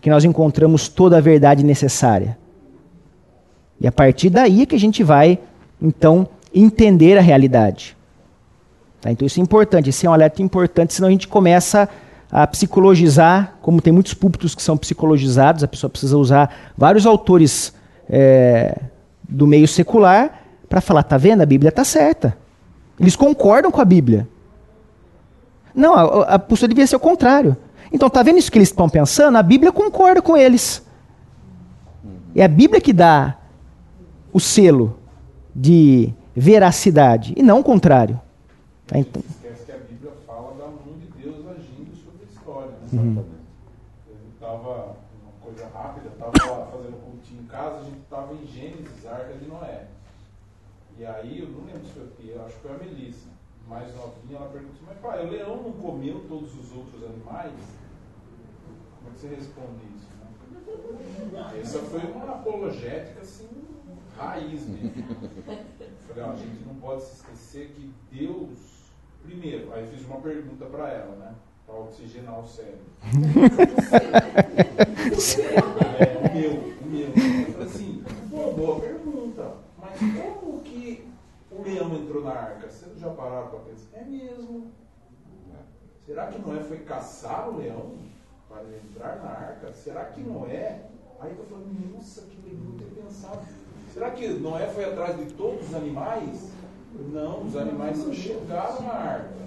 que 0.00 0.08
nós 0.08 0.24
encontramos 0.24 0.88
toda 0.88 1.18
a 1.18 1.20
verdade 1.20 1.62
necessária. 1.62 2.38
E 3.78 3.86
a 3.86 3.92
partir 3.92 4.30
daí 4.30 4.62
é 4.62 4.66
que 4.66 4.74
a 4.74 4.80
gente 4.80 5.04
vai, 5.04 5.38
então, 5.78 6.26
entender 6.54 7.18
a 7.18 7.20
realidade. 7.20 7.94
Tá? 8.98 9.10
Então 9.10 9.26
isso 9.26 9.38
é 9.38 9.42
importante, 9.42 9.90
esse 9.90 10.06
é 10.06 10.08
um 10.08 10.14
alerta 10.14 10.40
importante, 10.40 10.94
senão 10.94 11.08
a 11.08 11.12
gente 11.12 11.28
começa 11.28 11.86
a 12.30 12.46
psicologizar, 12.46 13.58
como 13.60 13.82
tem 13.82 13.92
muitos 13.92 14.14
púlpitos 14.14 14.54
que 14.54 14.62
são 14.62 14.74
psicologizados, 14.78 15.62
a 15.62 15.68
pessoa 15.68 15.90
precisa 15.90 16.16
usar 16.16 16.72
vários 16.78 17.04
autores 17.04 17.74
é, 18.08 18.74
do 19.28 19.46
meio 19.46 19.68
secular 19.68 20.44
para 20.66 20.80
falar, 20.80 21.02
tá 21.02 21.18
vendo? 21.18 21.42
A 21.42 21.46
Bíblia 21.46 21.68
está 21.68 21.84
certa. 21.84 22.40
Eles 23.02 23.16
concordam 23.16 23.72
com 23.72 23.80
a 23.80 23.84
Bíblia. 23.84 24.28
Não, 25.74 25.92
a, 25.92 26.34
a 26.34 26.38
postura 26.38 26.68
devia 26.68 26.86
ser 26.86 26.94
o 26.94 27.00
contrário. 27.00 27.56
Então, 27.92 28.08
tá 28.08 28.22
vendo 28.22 28.38
isso 28.38 28.50
que 28.50 28.56
eles 28.56 28.68
estão 28.68 28.88
pensando? 28.88 29.36
A 29.36 29.42
Bíblia 29.42 29.72
concorda 29.72 30.22
com 30.22 30.36
eles. 30.36 30.86
É 32.34 32.44
a 32.44 32.48
Bíblia 32.48 32.80
que 32.80 32.92
dá 32.92 33.38
o 34.32 34.38
selo 34.38 34.96
de 35.54 36.14
veracidade, 36.34 37.34
e 37.36 37.42
não 37.42 37.58
o 37.60 37.64
contrário. 37.64 38.18
Tá, 38.86 38.98
então... 38.98 39.20
Esquece 39.28 39.66
que 39.66 39.72
a 39.72 39.78
Bíblia 39.78 40.12
fala 40.26 40.54
da 40.54 40.66
mão 40.66 40.96
de 40.98 41.22
Deus 41.22 41.44
agindo 41.50 41.94
sobre 41.96 42.24
a 42.24 42.32
história. 42.32 42.70
Né? 42.92 43.02
Uhum. 43.02 43.24
Eu 44.08 44.16
estava, 44.32 44.96
uma 45.20 45.32
coisa 45.42 45.66
rápida, 45.74 46.08
estava 46.08 46.66
fazendo 46.70 46.96
um 46.96 47.10
cultinho 47.10 47.42
em 47.42 47.46
casa, 47.46 47.78
a 47.80 47.84
gente 47.84 47.98
estava 47.98 48.32
em 48.32 48.46
Gênesis, 48.46 49.06
Arca 49.06 49.34
de 49.34 49.48
Noé. 49.48 49.86
E 50.98 51.04
aí, 51.04 51.40
eu 51.40 51.48
não 51.48 51.61
Melissa, 52.78 53.28
mais 53.68 53.94
novinha, 53.94 54.36
ela 54.38 54.48
perguntou 54.50 54.74
assim, 54.74 54.84
mas 54.86 54.98
pai, 54.98 55.26
o 55.26 55.30
leão 55.30 55.62
não 55.62 55.72
comeu 55.72 56.24
todos 56.28 56.54
os 56.58 56.76
outros 56.76 57.02
animais? 57.04 57.52
Como 58.98 59.10
é 59.10 59.14
que 59.14 59.20
você 59.20 59.28
responde 59.28 59.84
isso? 59.96 60.12
Né? 61.32 61.60
Essa 61.60 61.78
foi 61.80 62.00
uma 62.00 62.32
apologética 62.32 63.20
assim, 63.20 63.48
raiz 64.16 64.66
mesmo. 64.68 64.90
Falei, 66.08 66.24
ó, 66.24 66.32
a 66.32 66.36
gente 66.36 66.64
não 66.66 66.74
pode 66.76 67.02
se 67.02 67.16
esquecer 67.16 67.68
que 67.74 67.92
Deus, 68.10 68.90
primeiro, 69.22 69.72
aí 69.72 69.86
fiz 69.86 70.04
uma 70.06 70.20
pergunta 70.20 70.66
para 70.66 70.90
ela, 70.90 71.16
né? 71.16 71.34
Para 71.66 71.76
oxigenar 71.76 72.40
o 72.40 72.46
cérebro. 72.46 72.84
é, 75.98 76.18
o 76.18 76.34
meu, 76.34 76.52
o 76.52 76.86
meu. 76.86 77.08
Eu 77.08 77.52
falei 77.52 77.66
assim, 77.66 78.04
boa 78.56 78.80
pergunta, 78.80 79.54
mas 79.80 79.98
como 79.98 80.61
o 81.58 81.62
leão 81.62 81.94
entrou 81.94 82.22
na 82.22 82.32
arca? 82.32 82.68
Vocês 82.68 82.98
já 82.98 83.10
pararam 83.10 83.48
para 83.48 83.58
pensar? 83.60 83.98
É 83.98 84.04
mesmo. 84.04 84.70
Será 86.06 86.26
que 86.26 86.38
Noé 86.40 86.62
foi 86.62 86.78
caçar 86.78 87.48
o 87.48 87.58
leão 87.58 87.94
para 88.48 88.64
entrar 88.64 89.16
na 89.16 89.30
arca? 89.30 89.72
Será 89.72 90.06
que 90.06 90.20
Noé. 90.20 90.86
Aí 91.20 91.36
eu 91.38 91.44
falei, 91.44 91.66
nossa, 91.94 92.22
que 92.22 92.36
legal 92.42 92.72
ter 92.78 93.00
pensado. 93.00 93.40
Será 93.92 94.10
que 94.10 94.26
Noé 94.28 94.68
foi 94.68 94.84
atrás 94.86 95.16
de 95.16 95.32
todos 95.34 95.68
os 95.68 95.74
animais? 95.74 96.50
Não, 96.92 97.44
os 97.44 97.56
animais 97.56 97.98
só 97.98 98.12
chegaram 98.12 98.82
na 98.82 98.92
arca. 98.92 99.42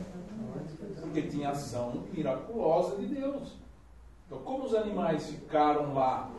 Porque 1.01 1.23
tinha 1.23 1.49
ação 1.49 2.03
miraculosa 2.13 2.95
de 2.95 3.07
Deus. 3.07 3.57
Então, 4.25 4.39
como 4.39 4.65
os 4.65 4.73
animais 4.73 5.27
ficaram 5.27 5.93
lá? 5.93 6.31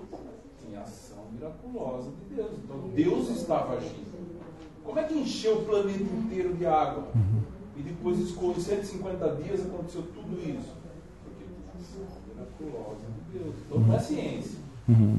Tinha 0.64 0.80
ação 0.80 1.26
miraculosa 1.30 2.10
de 2.10 2.34
Deus. 2.34 2.52
Então, 2.64 2.88
Deus 2.88 3.28
estava 3.28 3.74
agindo. 3.76 4.35
Como 4.86 5.00
é 5.00 5.02
que 5.02 5.14
encheu 5.14 5.58
o 5.58 5.64
planeta 5.64 5.98
inteiro 5.98 6.54
de 6.54 6.64
água? 6.64 7.08
E 7.76 7.82
depois 7.82 8.18
escolheu 8.18 8.60
150 8.60 9.36
dias 9.42 9.60
aconteceu 9.66 10.02
tudo 10.14 10.40
isso? 10.40 10.72
Porque 11.24 11.44
miraculosa 12.28 13.00
de 13.04 13.38
Deus. 13.38 13.54
Então, 13.66 13.80
não 13.80 13.94
é 13.94 13.98
ciência. 13.98 14.58
Uhum. 14.88 15.18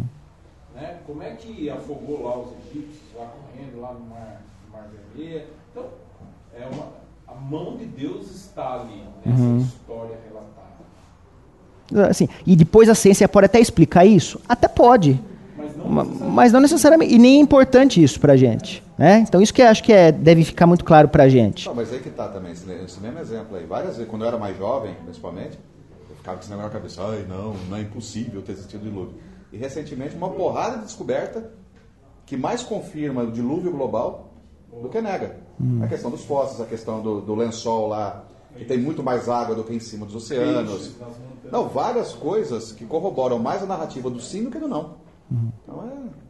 Né? 0.74 0.99
Como 1.05 1.22
é 1.22 1.32
que 1.32 1.70
afogou 1.70 2.24
lá 2.24 2.39
os 2.39 2.51
egípcios, 2.65 3.03
lá 3.15 3.26
correndo, 3.28 3.82
lá 3.82 3.93
no 3.93 4.05
Mar, 4.05 4.41
no 4.65 4.72
mar 4.72 4.89
Vermelho? 5.15 5.47
Então, 5.72 5.86
é 6.55 6.65
uma, 6.65 6.88
a 7.28 7.36
mão 7.36 7.78
de 7.78 7.86
Deus 7.86 8.32
está 8.32 8.82
ali, 8.82 9.03
nessa 9.26 9.41
uhum. 9.41 9.57
história 9.59 10.18
relatada. 10.28 12.09
Assim, 12.09 12.28
e 12.45 12.55
depois 12.55 12.89
a 12.89 12.95
ciência 12.95 13.28
pode 13.28 13.45
até 13.45 13.59
explicar 13.59 14.05
isso? 14.05 14.39
Até 14.47 14.68
pode. 14.68 15.20
Mas 15.57 15.76
não, 15.76 15.89
necessariamente. 15.89 16.34
Mas 16.34 16.53
não 16.53 16.59
necessariamente. 16.59 17.13
E 17.13 17.20
nem 17.20 17.38
é 17.38 17.39
importante 17.39 18.01
isso 18.01 18.20
para 18.20 18.34
a 18.34 18.38
gente. 18.38 18.87
Né? 18.98 19.20
Então 19.20 19.41
isso 19.41 19.54
que 19.54 19.62
eu 19.62 19.68
acho 19.68 19.84
que 19.84 19.93
é, 19.93 20.12
deve 20.12 20.43
ficar 20.43 20.66
muito 20.66 20.84
claro 20.84 21.08
para 21.08 21.24
a 21.24 21.30
gente. 21.30 21.68
Não, 21.68 21.76
mas 21.76 21.93
aí 21.93 22.00
que 22.00 22.10
tá 22.10 22.28
também, 22.28 22.52
esse, 22.52 22.70
esse 22.72 23.00
mesmo 23.00 23.20
exemplo 23.20 23.56
aí. 23.56 23.66
Várias 23.66 23.98
vezes, 23.98 24.10
quando 24.10 24.24
eu 24.24 24.28
era 24.28 24.38
mais 24.38 24.58
jovem, 24.58 24.95
principalmente, 25.04 25.60
eu 26.10 26.16
ficava 26.16 26.38
com 26.38 26.43
esse 26.43 26.50
negócio 26.50 26.74
na 26.74 26.80
cabeça, 26.80 27.04
ai 27.04 27.26
não, 27.28 27.54
não 27.70 27.78
é 27.78 27.82
impossível 27.82 28.41
ter 28.41 28.54
existido 28.54 28.84
dilúvio. 28.84 29.16
E 29.54 29.58
recentemente 29.58 30.16
uma 30.16 30.30
porrada 30.30 30.78
de 30.78 30.86
descoberta 30.86 31.52
que 32.26 32.36
mais 32.36 32.64
confirma 32.64 33.24
o 33.24 33.32
dilúvio 33.32 33.72
global 33.72 34.34
do 34.82 34.89
que 34.89 35.00
nega. 35.00 35.38
Hum. 35.62 35.82
A 35.84 35.88
questão 35.88 36.12
dos 36.12 36.26
fósseis, 36.26 36.60
a 36.60 36.66
questão 36.66 37.02
do, 37.02 37.22
do, 37.22 37.36
lençol 37.36 37.88
lá, 37.88 38.26
que 38.56 38.66
tem 38.66 38.78
muito 38.78 39.04
mais 39.04 39.30
água 39.30 39.56
do 39.56 39.64
que 39.64 39.74
em 39.74 39.80
cima 39.80 40.06
dos 40.06 40.16
oceanos. 40.16 40.95
Não, 41.52 41.70
várias 41.70 42.14
coisas 42.14 42.72
que 42.72 42.86
corroboram 42.86 43.39
mais 43.39 43.64
a 43.64 43.66
narrativa 43.66 44.10
do 44.10 44.20
sim 44.20 44.43
do 44.43 44.52
que 44.52 44.60
do 44.60 44.68
não. 44.68 44.95
Hum. 45.32 45.50
Então 45.64 45.84
é. 45.88 46.27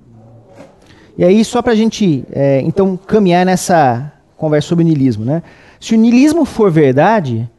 E 1.18 1.24
aí, 1.24 1.44
só 1.44 1.62
para 1.62 1.74
a 1.74 1.76
gente 1.76 2.24
é, 2.32 2.62
então 2.62 2.96
caminhar 2.96 3.46
nessa 3.46 4.14
conversa 4.38 4.68
sobre 4.68 4.84
o 4.84 4.88
niilismo, 4.88 5.26
né? 5.26 5.42
Se 5.80 5.96
o 5.96 5.98
niilismo 5.98 6.46
for 6.46 6.70
verdade, 6.70 7.50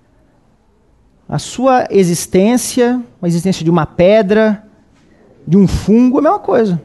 a 1.28 1.38
sua 1.38 1.86
existência, 1.90 3.02
a 3.20 3.26
existência 3.26 3.64
de 3.64 3.70
uma 3.70 3.84
pedra, 3.84 4.64
de 5.46 5.56
um 5.56 5.66
fungo, 5.66 6.18
é 6.18 6.20
a 6.20 6.22
mesma 6.22 6.38
coisa. 6.38 6.80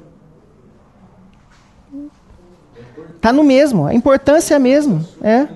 Tá 3.21 3.31
no 3.31 3.43
mesmo, 3.43 3.85
a 3.85 3.93
importância 3.93 4.53
é 4.53 4.57
a 4.57 4.59
mesma, 4.59 5.05
é. 5.21 5.47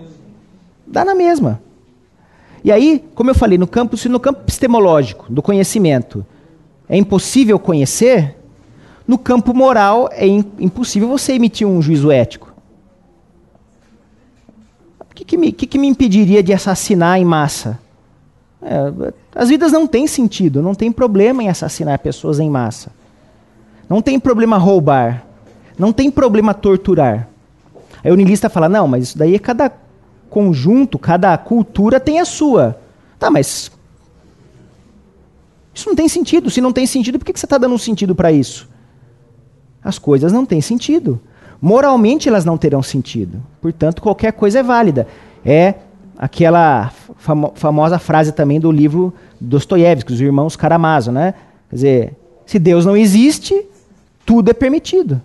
Dá 0.86 1.04
na 1.04 1.14
mesma. 1.14 1.62
E 2.64 2.72
aí, 2.72 3.04
como 3.14 3.30
eu 3.30 3.36
falei, 3.36 3.58
no 3.58 3.68
campo, 3.68 3.98
se 3.98 4.08
no 4.08 4.20
campo 4.20 4.42
epistemológico, 4.42 5.26
do 5.32 5.42
conhecimento, 5.42 6.26
é 6.88 6.96
impossível 6.96 7.60
conhecer, 7.60 8.38
no 9.08 9.18
campo 9.18 9.54
moral 9.54 10.10
é 10.12 10.28
impossível 10.28 11.08
você 11.08 11.34
emitir 11.34 11.66
um 11.66 11.82
juízo 11.82 12.12
ético. 12.12 12.54
O 15.00 15.16
que, 15.16 15.24
que, 15.24 15.38
me, 15.38 15.52
que, 15.52 15.66
que 15.66 15.80
me 15.80 15.88
impediria 15.88 16.44
de 16.44 16.54
assassinar 16.54 17.18
em 17.18 17.26
massa? 17.26 17.80
É, 18.62 19.14
as 19.34 19.50
vidas 19.50 19.72
não 19.72 19.88
têm 19.88 20.08
sentido, 20.08 20.62
não 20.62 20.76
tem 20.76 20.92
problema 20.92 21.42
em 21.42 21.48
assassinar 21.48 21.98
pessoas 22.00 22.40
em 22.40 22.50
massa. 22.50 22.92
Não 23.90 24.02
tem 24.02 24.20
problema 24.20 24.58
roubar. 24.58 25.24
Não 25.80 25.94
tem 25.94 26.12
problema 26.12 26.54
torturar. 26.54 27.30
Aí 28.04 28.12
o 28.12 28.16
niilista 28.16 28.50
fala: 28.50 28.68
não, 28.68 28.88
mas 28.88 29.04
isso 29.04 29.18
daí 29.18 29.36
é 29.36 29.40
cada 29.40 29.72
conjunto, 30.30 31.00
cada 31.00 31.38
cultura 31.38 32.00
tem 32.00 32.20
a 32.20 32.26
sua. 32.26 32.78
Tá, 33.18 33.32
mas. 33.32 33.72
Isso 35.74 35.88
não 35.88 35.96
tem 35.96 36.10
sentido. 36.10 36.50
Se 36.50 36.60
não 36.60 36.74
tem 36.74 36.86
sentido, 36.86 37.20
por 37.20 37.26
que 37.26 37.40
você 37.40 37.46
está 37.46 37.58
dando 37.58 37.76
um 37.76 37.78
sentido 37.78 38.14
para 38.14 38.32
isso? 38.32 38.68
As 39.88 39.98
coisas 39.98 40.34
não 40.34 40.46
têm 40.46 40.60
sentido. 40.60 41.18
Moralmente 41.62 42.28
elas 42.28 42.44
não 42.44 42.58
terão 42.58 42.84
sentido. 42.84 43.42
Portanto, 43.62 44.02
qualquer 44.02 44.34
coisa 44.34 44.60
é 44.60 44.64
válida. 44.64 45.08
É 45.46 45.76
aquela 46.18 46.92
famo 47.16 47.54
famosa 47.56 47.98
frase 47.98 48.34
também 48.34 48.60
do 48.60 48.70
livro 48.70 49.14
Dostoiévski, 49.40 50.12
os 50.12 50.20
irmãos 50.20 50.58
Karamazov, 50.58 51.14
né? 51.16 51.34
Quer 51.70 51.76
dizer, 51.76 52.14
se 52.46 52.60
Deus 52.60 52.86
não 52.86 52.98
existe, 52.98 53.66
tudo 54.26 54.52
é 54.52 54.54
permitido. 54.54 55.22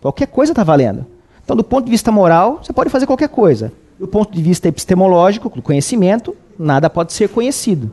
Qualquer 0.00 0.28
coisa 0.28 0.52
está 0.52 0.64
valendo. 0.64 1.04
Então, 1.44 1.54
do 1.54 1.62
ponto 1.62 1.84
de 1.84 1.90
vista 1.90 2.10
moral, 2.10 2.60
você 2.62 2.72
pode 2.72 2.88
fazer 2.88 3.04
qualquer 3.06 3.28
coisa. 3.28 3.70
Do 4.00 4.08
ponto 4.08 4.32
de 4.32 4.40
vista 4.40 4.66
epistemológico, 4.66 5.50
do 5.50 5.60
conhecimento, 5.60 6.34
nada 6.58 6.88
pode 6.88 7.12
ser 7.12 7.28
conhecido. 7.28 7.92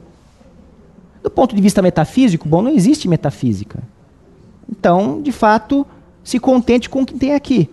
Do 1.22 1.30
ponto 1.30 1.54
de 1.54 1.62
vista 1.62 1.82
metafísico, 1.82 2.48
bom, 2.48 2.62
não 2.62 2.72
existe 2.72 3.10
metafísica. 3.10 3.84
Então, 4.70 5.22
de 5.22 5.32
fato, 5.32 5.86
se 6.24 6.40
contente 6.40 6.90
com 6.90 7.02
o 7.02 7.06
que 7.06 7.14
tem 7.14 7.34
aqui. 7.34 7.70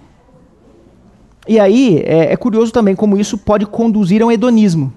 E 1.46 1.60
aí, 1.60 1.98
é, 2.04 2.32
é 2.32 2.36
curioso 2.36 2.72
também 2.72 2.96
como 2.96 3.16
isso 3.16 3.38
pode 3.38 3.66
conduzir 3.66 4.22
a 4.22 4.26
um 4.26 4.32
hedonismo. 4.32 4.92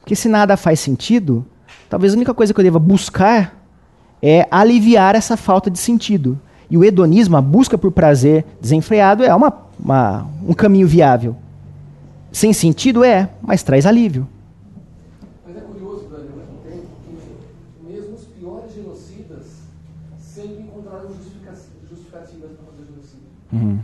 Porque 0.00 0.14
se 0.14 0.28
nada 0.28 0.56
faz 0.56 0.80
sentido, 0.80 1.44
talvez 1.90 2.12
a 2.12 2.16
única 2.16 2.32
coisa 2.32 2.54
que 2.54 2.60
eu 2.60 2.64
deva 2.64 2.78
buscar 2.78 3.56
é 4.22 4.46
aliviar 4.50 5.14
essa 5.14 5.36
falta 5.36 5.70
de 5.70 5.78
sentido. 5.78 6.40
E 6.70 6.76
o 6.76 6.84
hedonismo, 6.84 7.36
a 7.36 7.40
busca 7.40 7.76
por 7.76 7.92
prazer 7.92 8.44
desenfreado, 8.60 9.22
é 9.22 9.34
uma, 9.34 9.52
uma, 9.78 10.26
um 10.46 10.54
caminho 10.54 10.86
viável. 10.86 11.36
Sem 12.32 12.52
sentido 12.52 13.04
é, 13.04 13.30
mas 13.40 13.62
traz 13.62 13.86
alívio. 13.86 14.26
Mas 15.46 15.56
é 15.56 15.60
curioso, 15.60 16.08
Dani, 16.10 16.28
ao 16.30 16.36
mesmo 16.36 16.58
tempo, 16.64 16.86
que 17.04 17.92
mesmo 17.92 18.14
os 18.14 18.24
piores 18.24 18.74
genocidas 18.74 19.46
sempre 20.18 20.62
encontraram 20.62 21.08
justificativas 21.88 22.50
para 22.50 22.66
fazer 22.70 22.92
genocídio. 22.92 23.28
Uhum. 23.56 23.78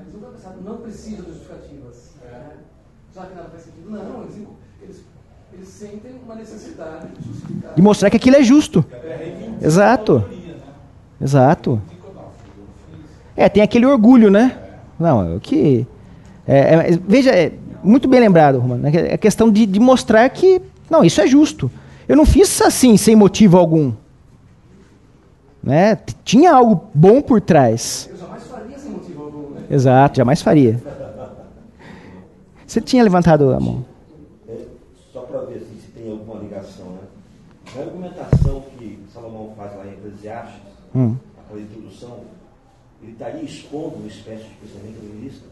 Eles 0.00 0.14
nunca 0.14 0.26
pensaram, 0.28 0.62
não 0.62 0.76
precisa 0.78 1.22
de 1.22 1.28
justificativas. 1.28 2.10
Né? 2.22 2.50
Já 3.14 3.26
que 3.26 3.34
nada 3.34 3.48
faz 3.48 3.62
sentido. 3.62 3.90
Não, 3.90 4.22
eles, 4.22 4.48
eles, 4.82 5.04
eles 5.52 5.68
sentem 5.68 6.12
uma 6.24 6.34
necessidade 6.34 7.08
de 7.08 7.28
justificar. 7.28 7.74
De 7.74 7.82
mostrar 7.82 8.10
que 8.10 8.16
aquilo 8.16 8.36
é 8.36 8.42
justo. 8.42 8.84
Exato. 9.60 10.24
Exato. 11.20 11.80
É, 13.36 13.48
tem 13.48 13.62
aquele 13.62 13.86
orgulho, 13.86 14.30
né? 14.30 14.58
Não, 14.98 15.32
é 15.32 15.36
o 15.36 15.40
que. 15.40 15.86
É, 16.46 16.74
é, 16.74 16.98
veja, 17.06 17.30
é 17.30 17.52
muito 17.82 18.08
bem 18.08 18.20
lembrado, 18.20 18.58
Romano. 18.58 18.82
Né? 18.82 18.90
É 18.94 19.16
questão 19.16 19.50
de, 19.50 19.66
de 19.66 19.80
mostrar 19.80 20.28
que, 20.30 20.60
não, 20.90 21.04
isso 21.04 21.20
é 21.20 21.26
justo. 21.26 21.70
Eu 22.08 22.16
não 22.16 22.26
fiz 22.26 22.60
assim 22.60 22.96
sem 22.96 23.16
motivo 23.16 23.56
algum. 23.56 23.92
Né? 25.62 25.96
Tinha 26.24 26.52
algo 26.52 26.88
bom 26.92 27.22
por 27.22 27.40
trás. 27.40 28.08
Eu 28.10 28.18
jamais 28.18 28.42
faria 28.44 28.78
sem 28.78 28.90
motivo 28.90 29.22
algum. 29.22 29.50
Né? 29.50 29.61
Exato, 29.72 30.18
jamais 30.18 30.42
faria. 30.42 30.80
Você 32.66 32.80
tinha 32.80 33.02
levantado 33.02 33.52
a 33.52 33.58
mão. 33.58 33.84
É, 34.48 34.66
só 35.12 35.22
para 35.22 35.40
ver 35.40 35.56
assim, 35.56 35.78
se 35.80 35.90
tem 35.92 36.10
alguma 36.10 36.40
ligação, 36.40 36.86
né? 36.90 37.00
Na 37.74 37.82
argumentação 37.82 38.64
que 38.78 38.98
Salomão 39.12 39.52
faz 39.56 39.76
lá 39.76 39.86
em 39.86 39.92
Eclesiastes, 39.92 40.60
hum. 40.94 41.16
aquela 41.38 41.60
introdução, 41.60 42.20
ele 43.02 43.12
estaria 43.12 43.42
expondo 43.42 43.96
uma 43.96 44.06
espécie 44.06 44.44
de 44.44 44.54
pensamento 44.54 45.02
niilista? 45.02 45.46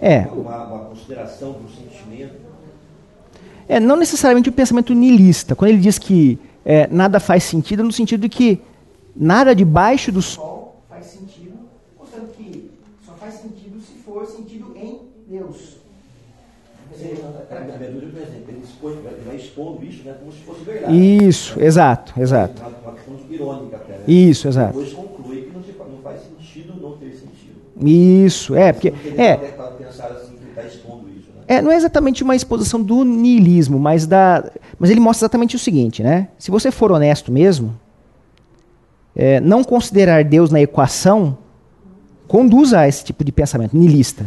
É. 0.00 0.20
Uma, 0.26 0.64
uma 0.66 0.84
consideração 0.86 1.52
do 1.52 1.68
sentimento? 1.68 2.34
É, 3.68 3.80
não 3.80 3.96
necessariamente 3.96 4.48
o 4.48 4.52
pensamento 4.52 4.94
niilista. 4.94 5.54
Quando 5.54 5.70
ele 5.70 5.80
diz 5.80 5.98
que 5.98 6.38
é, 6.64 6.86
nada 6.88 7.20
faz 7.20 7.44
sentido, 7.44 7.82
no 7.82 7.92
sentido 7.92 8.22
de 8.22 8.28
que 8.28 8.60
nada 9.14 9.54
debaixo 9.54 10.12
do 10.12 10.22
sol 10.22 10.82
faz 10.88 11.06
sentido, 11.06 11.58
mostrando 11.98 12.28
que 12.32 12.70
só 13.04 13.12
faz 13.14 13.34
sentido 13.34 13.80
se 13.80 13.98
for 14.04 14.26
sentido 14.26 14.72
em 14.76 15.00
Deus. 15.28 15.76
Ele 16.85 16.85
vai 16.85 16.85
expondo 16.85 16.85
isso 19.88 20.02
como 20.18 20.32
se 20.32 20.38
fosse 20.40 20.64
verdade. 20.64 21.26
Isso, 21.26 21.60
exato, 21.60 22.20
exato. 22.20 22.62
Uma 22.62 22.92
questão 22.92 23.14
irônica 23.30 23.76
até. 23.76 23.92
Né? 23.92 24.04
Isso, 24.06 24.48
exato. 24.48 24.78
Depois 24.78 24.92
conclui 24.92 25.42
que 25.42 25.52
não 25.52 25.98
faz 26.02 26.20
sentido 26.22 26.80
não 26.80 26.96
ter 26.96 27.12
sentido. 27.12 27.56
Isso, 28.24 28.54
é, 28.54 28.72
porque. 28.72 28.88
É, 29.16 29.32
assim, 29.32 29.56
tá 29.56 30.62
né? 30.62 30.70
é, 31.48 31.62
não 31.62 31.70
é 31.70 31.76
exatamente 31.76 32.22
uma 32.22 32.34
exposição 32.34 32.82
do 32.82 33.04
niilismo, 33.04 33.78
mas, 33.78 34.06
da, 34.06 34.50
mas 34.78 34.90
ele 34.90 35.00
mostra 35.00 35.26
exatamente 35.26 35.56
o 35.56 35.58
seguinte, 35.58 36.02
né? 36.02 36.28
Se 36.38 36.50
você 36.50 36.70
for 36.70 36.92
honesto 36.92 37.30
mesmo, 37.30 37.78
é, 39.14 39.40
não 39.40 39.62
considerar 39.64 40.24
Deus 40.24 40.50
na 40.50 40.60
equação 40.60 41.38
conduz 42.28 42.74
a 42.74 42.88
esse 42.88 43.04
tipo 43.04 43.24
de 43.24 43.30
pensamento 43.30 43.76
niilista. 43.76 44.26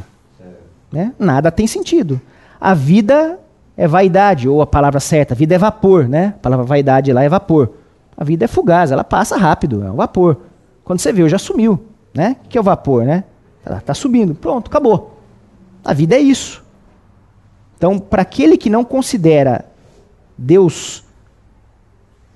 Né? 0.92 1.14
Nada 1.20 1.52
tem 1.52 1.68
sentido. 1.68 2.20
A 2.60 2.74
vida 2.74 3.40
é 3.78 3.88
vaidade, 3.88 4.50
ou 4.50 4.62
a 4.62 4.68
palavra 4.68 5.00
certa, 5.00 5.34
a 5.34 5.38
vida 5.38 5.56
é 5.56 5.58
vapor, 5.58 6.08
né? 6.08 6.34
A 6.38 6.40
palavra 6.40 6.66
vaidade 6.66 7.14
lá 7.14 7.24
é 7.24 7.30
vapor. 7.30 7.72
A 8.18 8.24
vida 8.24 8.46
é 8.46 8.48
fugaz, 8.48 8.92
ela 8.92 9.04
passa 9.04 9.38
rápido, 9.38 9.84
é 9.84 9.90
um 9.90 9.96
vapor. 9.96 10.38
Quando 10.84 11.00
você 11.00 11.14
viu, 11.14 11.30
já 11.30 11.38
sumiu, 11.38 11.80
né? 12.14 12.36
O 12.44 12.50
que 12.50 12.58
é 12.58 12.62
o 12.62 12.64
vapor, 12.64 13.06
né? 13.06 13.24
Está 13.62 13.80
tá 13.80 13.94
subindo, 13.94 14.36
pronto, 14.36 14.68
acabou. 14.68 15.18
A 15.86 15.94
vida 15.94 16.16
é 16.16 16.20
isso. 16.20 16.64
Então, 17.78 17.98
para 17.98 18.24
aquele 18.24 18.58
que 18.58 18.70
não 18.70 18.84
considera 18.84 19.64
Deus, 20.38 21.06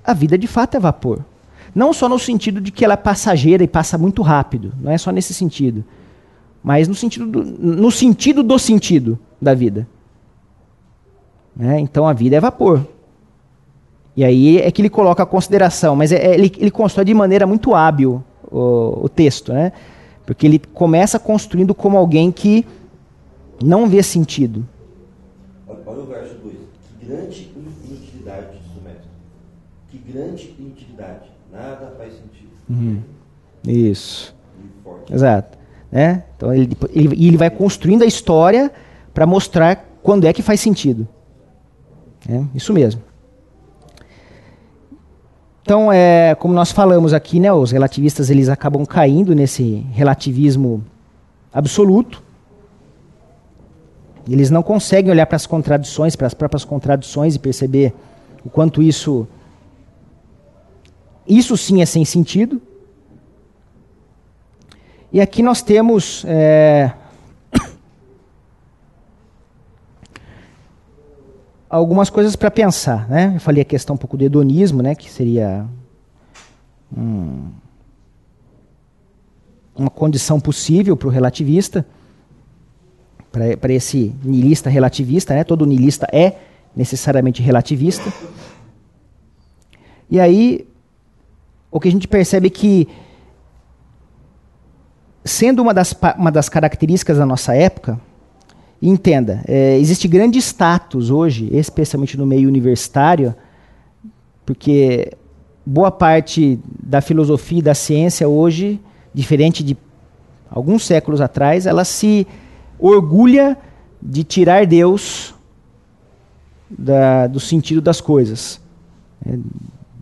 a 0.02 0.14
vida 0.14 0.38
de 0.38 0.46
fato 0.46 0.76
é 0.76 0.80
vapor. 0.80 1.22
Não 1.74 1.92
só 1.92 2.08
no 2.08 2.18
sentido 2.18 2.60
de 2.60 2.70
que 2.70 2.84
ela 2.84 2.94
é 2.94 2.96
passageira 2.96 3.62
e 3.62 3.68
passa 3.68 3.98
muito 3.98 4.22
rápido, 4.22 4.72
não 4.80 4.90
é 4.90 4.96
só 4.96 5.10
nesse 5.10 5.34
sentido, 5.34 5.84
mas 6.62 6.88
no 6.88 6.94
sentido 6.94 7.26
do, 7.26 7.44
no 7.44 7.90
sentido, 7.90 8.42
do 8.42 8.58
sentido 8.58 9.18
da 9.42 9.52
vida. 9.52 9.86
Né? 11.56 11.80
Então 11.80 12.06
a 12.06 12.12
vida 12.12 12.36
é 12.36 12.40
vapor. 12.40 12.86
E 14.16 14.24
aí 14.24 14.58
é 14.58 14.70
que 14.70 14.80
ele 14.80 14.90
coloca 14.90 15.22
a 15.22 15.26
consideração, 15.26 15.96
mas 15.96 16.12
é, 16.12 16.16
é, 16.16 16.34
ele, 16.34 16.52
ele 16.58 16.70
constrói 16.70 17.04
de 17.04 17.14
maneira 17.14 17.46
muito 17.46 17.74
hábil 17.74 18.22
o, 18.50 19.04
o 19.04 19.08
texto, 19.08 19.52
né? 19.52 19.72
porque 20.24 20.46
ele 20.46 20.58
começa 20.58 21.18
construindo 21.18 21.74
como 21.74 21.98
alguém 21.98 22.30
que 22.30 22.64
não 23.62 23.86
vê 23.86 24.02
sentido. 24.02 24.66
Olha 25.66 26.00
o 26.00 26.06
verso 26.06 26.34
2. 26.36 26.54
Que 26.98 27.06
grande 27.06 27.52
inutilidade, 27.56 28.46
diz 28.52 28.76
o 28.76 28.84
mestre. 28.84 29.08
Que 29.90 29.98
grande 29.98 30.54
inutilidade. 30.58 31.30
Nada 31.52 31.94
faz 31.98 32.12
sentido. 32.14 32.50
Uhum. 32.68 33.02
Isso. 33.66 34.34
Exato. 35.10 35.58
Né? 35.90 36.24
Então 36.36 36.52
ele, 36.52 36.76
ele, 36.92 37.26
ele 37.26 37.36
vai 37.36 37.50
construindo 37.50 38.02
a 38.02 38.06
história 38.06 38.72
para 39.12 39.26
mostrar 39.26 39.84
quando 40.02 40.26
é 40.26 40.32
que 40.32 40.42
faz 40.42 40.60
sentido. 40.60 41.06
É, 42.28 42.42
isso 42.54 42.72
mesmo. 42.72 43.02
Então, 45.62 45.90
é, 45.90 46.34
como 46.34 46.52
nós 46.52 46.70
falamos 46.70 47.14
aqui, 47.14 47.40
né, 47.40 47.50
os 47.52 47.70
relativistas 47.70 48.28
eles 48.28 48.48
acabam 48.48 48.84
caindo 48.84 49.34
nesse 49.34 49.86
relativismo 49.92 50.84
absoluto. 51.52 52.22
Eles 54.28 54.50
não 54.50 54.62
conseguem 54.62 55.10
olhar 55.10 55.26
para 55.26 55.36
as 55.36 55.46
contradições, 55.46 56.16
para 56.16 56.26
as 56.26 56.34
próprias 56.34 56.64
contradições 56.64 57.34
e 57.34 57.38
perceber 57.38 57.94
o 58.44 58.50
quanto 58.50 58.82
isso 58.82 59.26
isso 61.26 61.56
sim 61.56 61.80
é 61.80 61.86
sem 61.86 62.04
sentido. 62.04 62.60
E 65.10 65.20
aqui 65.20 65.42
nós 65.42 65.62
temos 65.62 66.24
é, 66.26 66.92
algumas 71.76 72.08
coisas 72.08 72.36
para 72.36 72.50
pensar. 72.50 73.08
Né? 73.08 73.32
Eu 73.34 73.40
falei 73.40 73.62
a 73.62 73.64
questão 73.64 73.94
um 73.94 73.96
pouco 73.96 74.16
do 74.16 74.24
hedonismo, 74.24 74.82
né, 74.82 74.94
que 74.94 75.10
seria 75.10 75.66
um, 76.96 77.50
uma 79.74 79.90
condição 79.90 80.38
possível 80.38 80.96
para 80.96 81.08
o 81.08 81.10
relativista, 81.10 81.84
para 83.32 83.72
esse 83.72 84.14
niilista 84.22 84.70
relativista. 84.70 85.34
Né? 85.34 85.42
Todo 85.42 85.66
niilista 85.66 86.06
é 86.12 86.38
necessariamente 86.76 87.42
relativista. 87.42 88.12
E 90.08 90.20
aí, 90.20 90.68
o 91.72 91.80
que 91.80 91.88
a 91.88 91.90
gente 91.90 92.06
percebe 92.06 92.46
é 92.46 92.50
que, 92.50 92.86
sendo 95.24 95.60
uma 95.60 95.74
das, 95.74 95.92
uma 96.16 96.30
das 96.30 96.48
características 96.48 97.18
da 97.18 97.26
nossa 97.26 97.52
época, 97.56 98.00
entenda, 98.88 99.42
é, 99.48 99.78
existe 99.78 100.06
grande 100.06 100.38
status 100.38 101.10
hoje, 101.10 101.48
especialmente 101.52 102.18
no 102.18 102.26
meio 102.26 102.48
universitário, 102.48 103.34
porque 104.44 105.12
boa 105.64 105.90
parte 105.90 106.58
da 106.82 107.00
filosofia 107.00 107.60
e 107.60 107.62
da 107.62 107.74
ciência 107.74 108.28
hoje, 108.28 108.78
diferente 109.12 109.64
de 109.64 109.76
alguns 110.50 110.84
séculos 110.84 111.20
atrás, 111.20 111.64
ela 111.64 111.84
se 111.84 112.26
orgulha 112.78 113.56
de 114.02 114.22
tirar 114.22 114.66
Deus 114.66 115.34
da, 116.68 117.26
do 117.26 117.40
sentido 117.40 117.80
das 117.80 118.00
coisas. 118.00 118.60
É, 119.26 119.38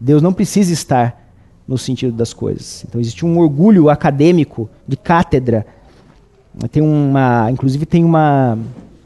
Deus 0.00 0.20
não 0.20 0.32
precisa 0.32 0.72
estar 0.72 1.22
no 1.68 1.78
sentido 1.78 2.12
das 2.12 2.32
coisas. 2.32 2.84
Então 2.88 3.00
existe 3.00 3.24
um 3.24 3.38
orgulho 3.38 3.88
acadêmico 3.88 4.68
de 4.88 4.96
cátedra 4.96 5.64
tem 6.70 6.82
uma, 6.82 7.50
inclusive 7.50 7.86
tem 7.86 8.04
uma, 8.04 8.58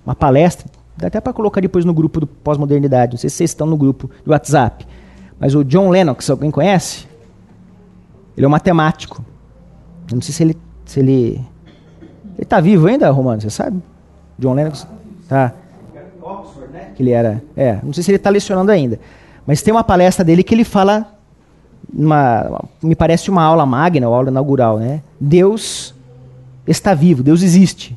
uma 0.04 0.14
palestra, 0.14 0.66
dá 0.96 1.06
até 1.06 1.20
para 1.20 1.32
colocar 1.32 1.60
depois 1.60 1.84
no 1.84 1.94
grupo 1.94 2.20
do 2.20 2.26
Pós-Modernidade, 2.26 3.12
não 3.12 3.18
sei 3.18 3.30
se 3.30 3.36
vocês 3.36 3.50
estão 3.50 3.66
no 3.66 3.76
grupo 3.76 4.10
do 4.24 4.32
WhatsApp, 4.32 4.86
mas 5.38 5.54
o 5.54 5.62
John 5.62 5.90
Lennox, 5.90 6.28
alguém 6.30 6.50
conhece? 6.50 7.06
Ele 8.36 8.44
é 8.44 8.48
um 8.48 8.52
matemático. 8.52 9.24
Eu 10.10 10.16
não 10.16 10.22
sei 10.22 10.34
se 10.34 10.42
ele 10.42 10.56
se 10.84 11.00
ele 11.00 11.44
ele 12.36 12.42
está 12.42 12.60
vivo 12.60 12.86
ainda, 12.86 13.10
Romano, 13.10 13.40
você 13.40 13.50
sabe? 13.50 13.82
John 14.38 14.54
Lennox 14.54 14.86
tá. 15.28 15.52
Que 16.94 17.02
ele 17.02 17.10
era. 17.10 17.42
É, 17.56 17.78
não 17.82 17.92
sei 17.92 18.02
se 18.02 18.10
ele 18.10 18.16
está 18.16 18.30
lecionando 18.30 18.70
ainda. 18.70 19.00
Mas 19.46 19.62
tem 19.62 19.72
uma 19.72 19.84
palestra 19.84 20.24
dele 20.24 20.42
que 20.42 20.54
ele 20.54 20.64
fala. 20.64 21.12
Uma, 21.92 22.64
me 22.82 22.96
parece 22.96 23.30
uma 23.30 23.42
aula 23.42 23.64
magna, 23.64 24.08
uma 24.08 24.16
aula 24.16 24.28
inaugural, 24.28 24.78
né? 24.78 25.02
Deus 25.20 25.94
está 26.66 26.94
vivo, 26.94 27.22
Deus 27.22 27.42
existe. 27.42 27.96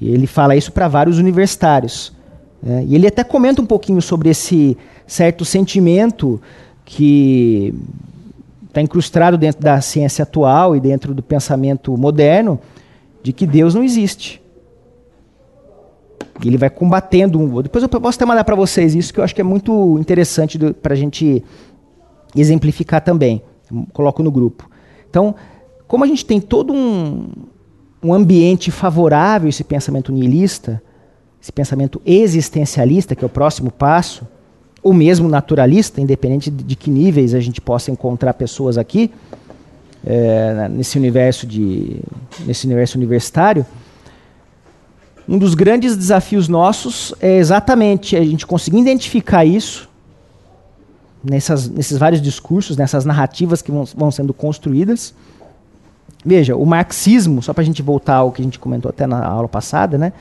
E 0.00 0.08
ele 0.08 0.26
fala 0.26 0.56
isso 0.56 0.72
para 0.72 0.88
vários 0.88 1.18
universitários. 1.18 2.12
Né? 2.62 2.84
E 2.86 2.94
ele 2.94 3.06
até 3.06 3.22
comenta 3.22 3.60
um 3.60 3.66
pouquinho 3.66 4.00
sobre 4.00 4.30
esse 4.30 4.76
certo 5.06 5.44
sentimento 5.44 6.40
que 6.84 7.74
está 8.66 8.80
incrustado 8.80 9.38
dentro 9.38 9.62
da 9.62 9.80
ciência 9.80 10.22
atual 10.22 10.74
e 10.74 10.80
dentro 10.80 11.14
do 11.14 11.22
pensamento 11.22 11.96
moderno 11.96 12.58
de 13.22 13.32
que 13.32 13.46
Deus 13.46 13.74
não 13.74 13.84
existe. 13.84 14.42
E 16.42 16.48
ele 16.48 16.58
vai 16.58 16.68
combatendo. 16.68 17.38
Um, 17.38 17.62
depois 17.62 17.82
eu 17.82 17.88
posso 17.88 18.16
até 18.16 18.24
mandar 18.26 18.44
para 18.44 18.56
vocês 18.56 18.94
isso, 18.94 19.12
que 19.14 19.20
eu 19.20 19.24
acho 19.24 19.34
que 19.34 19.40
é 19.40 19.44
muito 19.44 19.98
interessante 19.98 20.58
para 20.74 20.94
a 20.94 20.96
gente 20.96 21.44
exemplificar 22.34 23.00
também. 23.00 23.42
Coloco 23.92 24.22
no 24.22 24.30
grupo. 24.30 24.68
Então, 25.08 25.34
como 25.94 26.02
a 26.02 26.08
gente 26.08 26.26
tem 26.26 26.40
todo 26.40 26.72
um, 26.72 27.28
um 28.02 28.12
ambiente 28.12 28.72
favorável 28.72 29.46
a 29.46 29.48
esse 29.48 29.62
pensamento 29.62 30.10
nihilista, 30.10 30.82
esse 31.40 31.52
pensamento 31.52 32.02
existencialista, 32.04 33.14
que 33.14 33.22
é 33.22 33.26
o 33.26 33.30
próximo 33.30 33.70
passo, 33.70 34.26
ou 34.82 34.92
mesmo 34.92 35.28
naturalista, 35.28 36.00
independente 36.00 36.50
de 36.50 36.74
que 36.74 36.90
níveis 36.90 37.32
a 37.32 37.38
gente 37.38 37.60
possa 37.60 37.92
encontrar 37.92 38.34
pessoas 38.34 38.76
aqui, 38.76 39.08
é, 40.04 40.68
nesse 40.68 40.98
universo 40.98 41.46
de 41.46 42.00
nesse 42.44 42.66
universo 42.66 42.98
universitário, 42.98 43.64
um 45.28 45.38
dos 45.38 45.54
grandes 45.54 45.96
desafios 45.96 46.48
nossos 46.48 47.14
é 47.20 47.36
exatamente 47.36 48.16
a 48.16 48.24
gente 48.24 48.44
conseguir 48.44 48.80
identificar 48.80 49.44
isso 49.44 49.88
nessas, 51.22 51.68
nesses 51.68 51.96
vários 51.96 52.20
discursos, 52.20 52.76
nessas 52.76 53.04
narrativas 53.04 53.62
que 53.62 53.70
vão, 53.70 53.84
vão 53.84 54.10
sendo 54.10 54.34
construídas. 54.34 55.14
Veja, 56.24 56.56
o 56.56 56.64
marxismo, 56.64 57.42
só 57.42 57.52
para 57.52 57.62
a 57.62 57.64
gente 57.64 57.82
voltar 57.82 58.16
ao 58.16 58.32
que 58.32 58.40
a 58.40 58.44
gente 58.44 58.58
comentou 58.58 58.88
até 58.88 59.06
na 59.06 59.24
aula 59.24 59.48
passada, 59.48 59.98
né? 59.98 60.12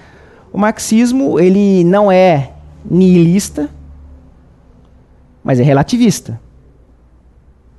O 0.51 0.57
marxismo 0.57 1.39
ele 1.39 1.83
não 1.83 2.11
é 2.11 2.51
nihilista, 2.85 3.69
mas 5.43 5.59
é 5.59 5.63
relativista. 5.63 6.39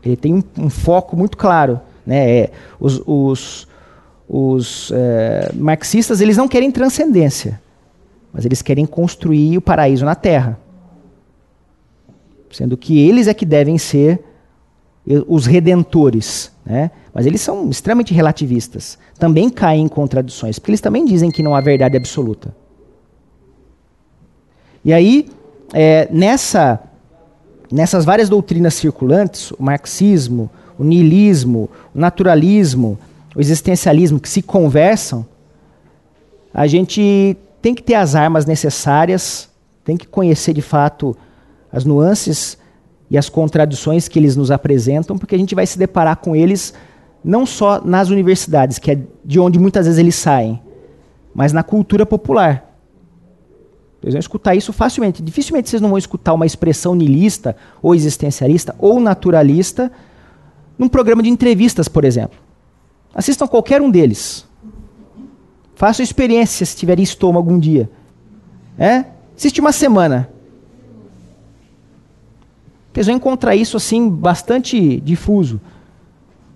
Ele 0.02 0.16
tem 0.16 0.34
um, 0.34 0.42
um 0.58 0.70
foco 0.70 1.16
muito 1.16 1.36
claro. 1.36 1.80
Né? 2.06 2.38
É, 2.38 2.50
os, 2.78 3.02
os, 3.06 3.68
os 4.28 4.92
é, 4.94 5.50
marxistas 5.54 6.20
eles 6.20 6.36
não 6.36 6.48
querem 6.48 6.70
transcendência, 6.70 7.60
mas 8.32 8.44
eles 8.44 8.60
querem 8.60 8.84
construir 8.84 9.56
o 9.56 9.62
paraíso 9.62 10.04
na 10.04 10.14
Terra. 10.14 10.58
Sendo 12.50 12.76
que 12.76 12.98
eles 12.98 13.26
é 13.26 13.34
que 13.34 13.44
devem 13.44 13.78
ser 13.78 14.22
os 15.26 15.44
redentores. 15.44 16.52
Né? 16.64 16.90
Mas 17.12 17.26
eles 17.26 17.40
são 17.40 17.68
extremamente 17.68 18.14
relativistas. 18.14 18.98
Também 19.18 19.50
caem 19.50 19.84
em 19.84 19.88
contradições, 19.88 20.58
porque 20.58 20.70
eles 20.70 20.80
também 20.80 21.04
dizem 21.04 21.30
que 21.30 21.42
não 21.42 21.54
há 21.54 21.60
verdade 21.60 21.96
absoluta. 21.96 22.54
E 24.84 24.92
aí, 24.92 25.28
é, 25.72 26.08
nessa 26.10 26.80
nessas 27.72 28.04
várias 28.04 28.28
doutrinas 28.28 28.74
circulantes, 28.74 29.50
o 29.52 29.62
marxismo, 29.62 30.48
o 30.78 30.84
niilismo, 30.84 31.68
o 31.94 31.98
naturalismo, 31.98 32.98
o 33.34 33.40
existencialismo, 33.40 34.20
que 34.20 34.28
se 34.28 34.42
conversam, 34.42 35.26
a 36.52 36.68
gente 36.68 37.36
tem 37.60 37.74
que 37.74 37.82
ter 37.82 37.94
as 37.94 38.14
armas 38.14 38.46
necessárias, 38.46 39.48
tem 39.84 39.96
que 39.96 40.06
conhecer 40.06 40.52
de 40.52 40.62
fato 40.62 41.16
as 41.72 41.84
nuances 41.84 42.56
e 43.10 43.18
as 43.18 43.28
contradições 43.28 44.08
que 44.08 44.18
eles 44.18 44.36
nos 44.36 44.50
apresentam, 44.50 45.18
porque 45.18 45.34
a 45.34 45.38
gente 45.38 45.54
vai 45.54 45.66
se 45.66 45.78
deparar 45.78 46.16
com 46.16 46.34
eles 46.34 46.74
não 47.24 47.46
só 47.46 47.80
nas 47.82 48.10
universidades, 48.10 48.78
que 48.78 48.90
é 48.90 48.98
de 49.24 49.40
onde 49.40 49.58
muitas 49.58 49.86
vezes 49.86 49.98
eles 49.98 50.14
saem, 50.14 50.60
mas 51.34 51.52
na 51.52 51.62
cultura 51.62 52.04
popular. 52.04 52.70
Vocês 54.00 54.12
vão 54.12 54.20
escutar 54.20 54.54
isso 54.54 54.72
facilmente. 54.72 55.22
Dificilmente 55.22 55.70
vocês 55.70 55.80
não 55.80 55.88
vão 55.88 55.96
escutar 55.96 56.34
uma 56.34 56.44
expressão 56.44 56.94
nilista, 56.94 57.56
ou 57.80 57.94
existencialista, 57.94 58.74
ou 58.78 59.00
naturalista, 59.00 59.90
num 60.78 60.88
programa 60.88 61.22
de 61.22 61.30
entrevistas, 61.30 61.88
por 61.88 62.04
exemplo. 62.04 62.38
Assistam 63.14 63.46
qualquer 63.46 63.80
um 63.80 63.90
deles. 63.90 64.46
Façam 65.74 66.04
experiência 66.04 66.66
se 66.66 66.76
tiverem 66.76 67.02
estômago 67.02 67.48
algum 67.48 67.58
dia. 67.58 67.88
É? 68.78 69.06
Assiste 69.34 69.60
uma 69.60 69.72
semana. 69.72 70.28
Vocês 72.94 73.08
vão 73.08 73.16
encontrar 73.16 73.56
isso 73.56 73.76
assim 73.76 74.08
bastante 74.08 75.00
difuso. 75.00 75.60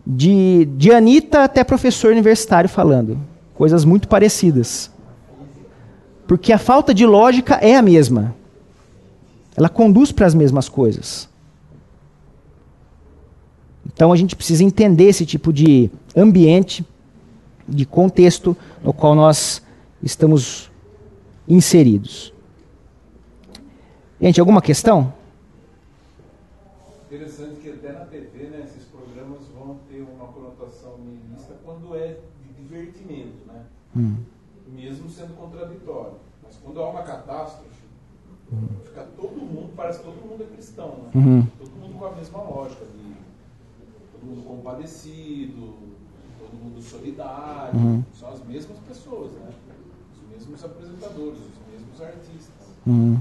De, 0.06 0.66
de 0.76 0.92
Anitta 0.92 1.42
até 1.42 1.64
professor 1.64 2.12
universitário 2.12 2.70
falando. 2.70 3.18
Coisas 3.54 3.84
muito 3.84 4.06
parecidas. 4.06 4.88
Porque 6.28 6.52
a 6.52 6.58
falta 6.58 6.94
de 6.94 7.04
lógica 7.04 7.56
é 7.56 7.74
a 7.74 7.82
mesma. 7.82 8.36
Ela 9.56 9.68
conduz 9.68 10.12
para 10.12 10.26
as 10.26 10.34
mesmas 10.34 10.68
coisas. 10.68 11.28
Então 13.84 14.12
a 14.12 14.16
gente 14.16 14.36
precisa 14.36 14.62
entender 14.62 15.06
esse 15.06 15.26
tipo 15.26 15.52
de 15.52 15.90
ambiente, 16.16 16.86
de 17.68 17.84
contexto 17.84 18.56
no 18.80 18.92
qual 18.92 19.16
nós 19.16 19.60
estamos 20.00 20.70
inseridos. 21.48 22.32
Gente, 24.20 24.38
alguma 24.38 24.62
questão? 24.62 25.17
Interessante 27.08 27.60
que 27.60 27.70
até 27.70 27.92
na 27.92 28.04
TV, 28.04 28.44
né, 28.44 28.62
esses 28.64 28.84
programas 28.84 29.40
vão 29.48 29.78
ter 29.88 30.02
uma 30.02 30.26
conotação 30.28 30.98
niilista 30.98 31.54
quando 31.64 31.96
é 31.96 32.18
de 32.42 32.62
divertimento, 32.62 33.46
né? 33.46 33.64
Hum 33.96 34.16
mesmo 34.72 35.08
sendo 35.08 35.36
contraditório. 35.36 36.14
Mas 36.42 36.56
quando 36.62 36.80
há 36.80 36.90
uma 36.90 37.02
catástrofe, 37.02 37.82
uhum. 38.52 38.68
fica 38.84 39.06
todo 39.16 39.36
mundo, 39.36 39.72
parece 39.76 39.98
que 39.98 40.04
todo 40.04 40.28
mundo 40.28 40.42
é 40.42 40.54
cristão, 40.54 40.88
né? 40.88 41.10
Uhum. 41.14 41.46
Todo 41.58 41.70
mundo 41.70 41.98
com 41.98 42.06
a 42.06 42.12
mesma 42.12 42.42
lógica, 42.42 42.84
de 42.84 43.14
todo 44.12 44.26
mundo 44.26 44.46
compadecido, 44.46 45.74
todo 46.38 46.62
mundo 46.62 46.82
solidário, 46.82 47.78
uhum. 47.78 48.04
são 48.14 48.30
as 48.30 48.44
mesmas 48.46 48.78
pessoas, 48.86 49.32
né? 49.32 49.50
Os 50.14 50.36
mesmos 50.36 50.64
apresentadores, 50.64 51.38
os 51.38 51.72
mesmos 51.72 52.00
artistas. 52.00 52.66
Uhum. 52.86 53.18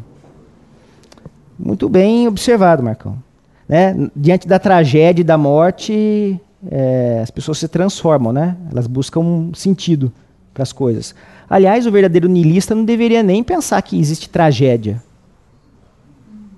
Muito 1.60 1.90
bem 1.90 2.28
observado, 2.28 2.84
Marcão. 2.84 3.22
Né? 3.68 4.10
Diante 4.16 4.48
da 4.48 4.60
tragédia 4.60 5.22
e 5.22 5.26
da 5.26 5.38
morte, 5.38 6.40
é, 6.70 7.20
as 7.22 7.30
pessoas 7.30 7.58
se 7.58 7.68
transformam, 7.68 8.32
né? 8.32 8.56
Elas 8.72 8.88
buscam 8.88 9.20
um 9.20 9.54
sentido 9.54 10.12
para 10.54 10.64
as 10.64 10.72
coisas. 10.72 11.14
Aliás, 11.50 11.86
o 11.86 11.92
verdadeiro 11.92 12.28
niilista 12.28 12.74
não 12.74 12.84
deveria 12.84 13.22
nem 13.22 13.44
pensar 13.44 13.82
que 13.82 14.00
existe 14.00 14.30
tragédia. 14.30 15.02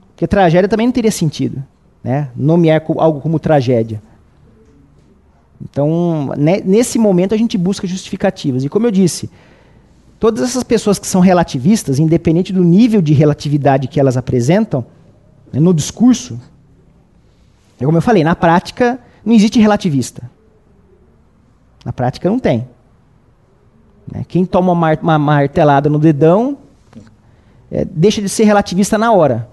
Porque 0.09 0.27
tragédia 0.27 0.69
também 0.69 0.87
não 0.87 0.93
teria 0.93 1.11
sentido. 1.11 1.63
Né? 2.03 2.29
Nomear 2.35 2.83
algo 2.97 3.19
como 3.19 3.39
tragédia. 3.39 4.01
Então, 5.61 6.31
nesse 6.37 6.97
momento, 6.97 7.33
a 7.33 7.37
gente 7.37 7.57
busca 7.57 7.85
justificativas. 7.85 8.63
E 8.63 8.69
como 8.69 8.87
eu 8.87 8.91
disse, 8.91 9.29
todas 10.19 10.41
essas 10.41 10.63
pessoas 10.63 10.97
que 10.97 11.05
são 11.05 11.19
relativistas, 11.19 11.99
independente 11.99 12.53
do 12.53 12.63
nível 12.63 13.01
de 13.01 13.13
relatividade 13.13 13.87
que 13.87 13.99
elas 13.99 14.15
apresentam, 14.15 14.85
né, 15.51 15.59
no 15.59 15.73
discurso, 15.73 16.39
é 17.79 17.85
como 17.85 17.97
eu 17.97 18.01
falei, 18.01 18.23
na 18.23 18.35
prática, 18.35 18.99
não 19.23 19.33
existe 19.33 19.59
relativista. 19.59 20.29
Na 21.85 21.93
prática, 21.93 22.29
não 22.29 22.39
tem. 22.39 22.67
Né? 24.11 24.25
Quem 24.27 24.45
toma 24.45 24.71
uma, 24.73 25.17
martelada 25.17 25.89
no 25.89 25.99
dedão 25.99 26.57
é, 27.71 27.85
deixa 27.85 28.21
de 28.21 28.29
ser 28.29 28.43
relativista 28.43 28.97
na 28.97 29.11
hora. 29.11 29.47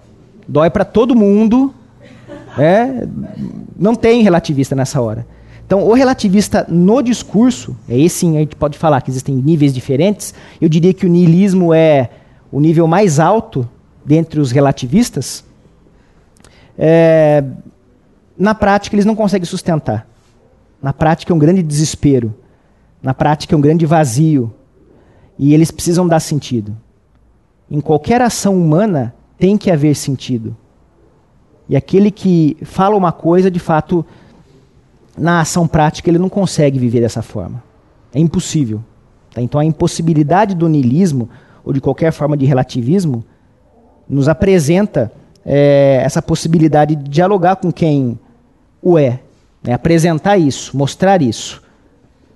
Dói 0.47 0.69
para 0.69 0.83
todo 0.83 1.15
mundo. 1.15 1.73
É, 2.57 3.07
não 3.77 3.95
tem 3.95 4.23
relativista 4.23 4.75
nessa 4.75 4.99
hora. 4.99 5.25
Então, 5.65 5.83
o 5.83 5.93
relativista 5.93 6.65
no 6.69 7.01
discurso, 7.01 7.75
é 7.89 7.97
esse 7.99 8.19
sim, 8.19 8.37
a 8.37 8.39
gente 8.39 8.55
pode 8.55 8.77
falar 8.77 9.01
que 9.01 9.11
existem 9.11 9.35
níveis 9.35 9.73
diferentes. 9.73 10.33
Eu 10.61 10.69
diria 10.69 10.93
que 10.93 11.05
o 11.05 11.09
niilismo 11.09 11.73
é 11.73 12.09
o 12.51 12.59
nível 12.59 12.87
mais 12.87 13.19
alto 13.19 13.69
dentre 14.05 14.39
os 14.39 14.51
relativistas. 14.51 15.43
É, 16.77 17.43
na 18.37 18.53
prática, 18.53 18.95
eles 18.95 19.05
não 19.05 19.15
conseguem 19.15 19.45
sustentar. 19.45 20.07
Na 20.81 20.93
prática, 20.93 21.33
é 21.33 21.35
um 21.35 21.39
grande 21.39 21.63
desespero. 21.63 22.35
Na 23.01 23.13
prática, 23.13 23.55
é 23.55 23.57
um 23.57 23.61
grande 23.61 23.85
vazio. 23.85 24.53
E 25.39 25.53
eles 25.53 25.71
precisam 25.71 26.07
dar 26.07 26.19
sentido. 26.19 26.75
Em 27.69 27.81
qualquer 27.81 28.21
ação 28.21 28.55
humana, 28.55 29.13
tem 29.37 29.57
que 29.57 29.71
haver 29.71 29.95
sentido. 29.95 30.55
E 31.67 31.75
aquele 31.75 32.11
que 32.11 32.57
fala 32.61 32.95
uma 32.95 33.11
coisa, 33.11 33.51
de 33.51 33.59
fato, 33.59 34.05
na 35.17 35.41
ação 35.41 35.67
prática, 35.67 36.09
ele 36.09 36.19
não 36.19 36.29
consegue 36.29 36.79
viver 36.79 37.01
dessa 37.01 37.21
forma. 37.21 37.63
É 38.13 38.19
impossível. 38.19 38.83
Tá? 39.33 39.41
Então, 39.41 39.59
a 39.59 39.65
impossibilidade 39.65 40.55
do 40.55 40.69
niilismo, 40.69 41.29
ou 41.65 41.73
de 41.73 41.81
qualquer 41.81 42.11
forma 42.11 42.37
de 42.37 42.45
relativismo, 42.45 43.25
nos 44.07 44.29
apresenta 44.29 45.11
é, 45.45 46.01
essa 46.03 46.21
possibilidade 46.21 46.95
de 46.95 47.09
dialogar 47.09 47.57
com 47.57 47.71
quem 47.71 48.17
o 48.81 48.97
é, 48.97 49.19
né? 49.63 49.73
apresentar 49.73 50.37
isso, 50.37 50.75
mostrar 50.75 51.21
isso. 51.21 51.61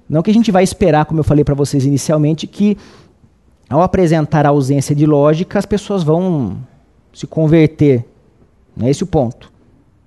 Não 0.10 0.22
que 0.22 0.30
a 0.30 0.34
gente 0.34 0.52
vai 0.52 0.64
esperar, 0.64 1.06
como 1.06 1.20
eu 1.20 1.24
falei 1.24 1.44
para 1.44 1.56
vocês 1.56 1.86
inicialmente, 1.86 2.46
que 2.46 2.78
ao 3.70 3.82
apresentar 3.82 4.46
a 4.46 4.50
ausência 4.50 4.94
de 4.94 5.06
lógica, 5.06 5.58
as 5.58 5.66
pessoas 5.66 6.04
vão 6.04 6.58
se 7.14 7.26
converter. 7.26 8.06
Não 8.76 8.88
é 8.88 8.89
esse 8.89 9.04
o 9.04 9.08
ponto. 9.08 9.50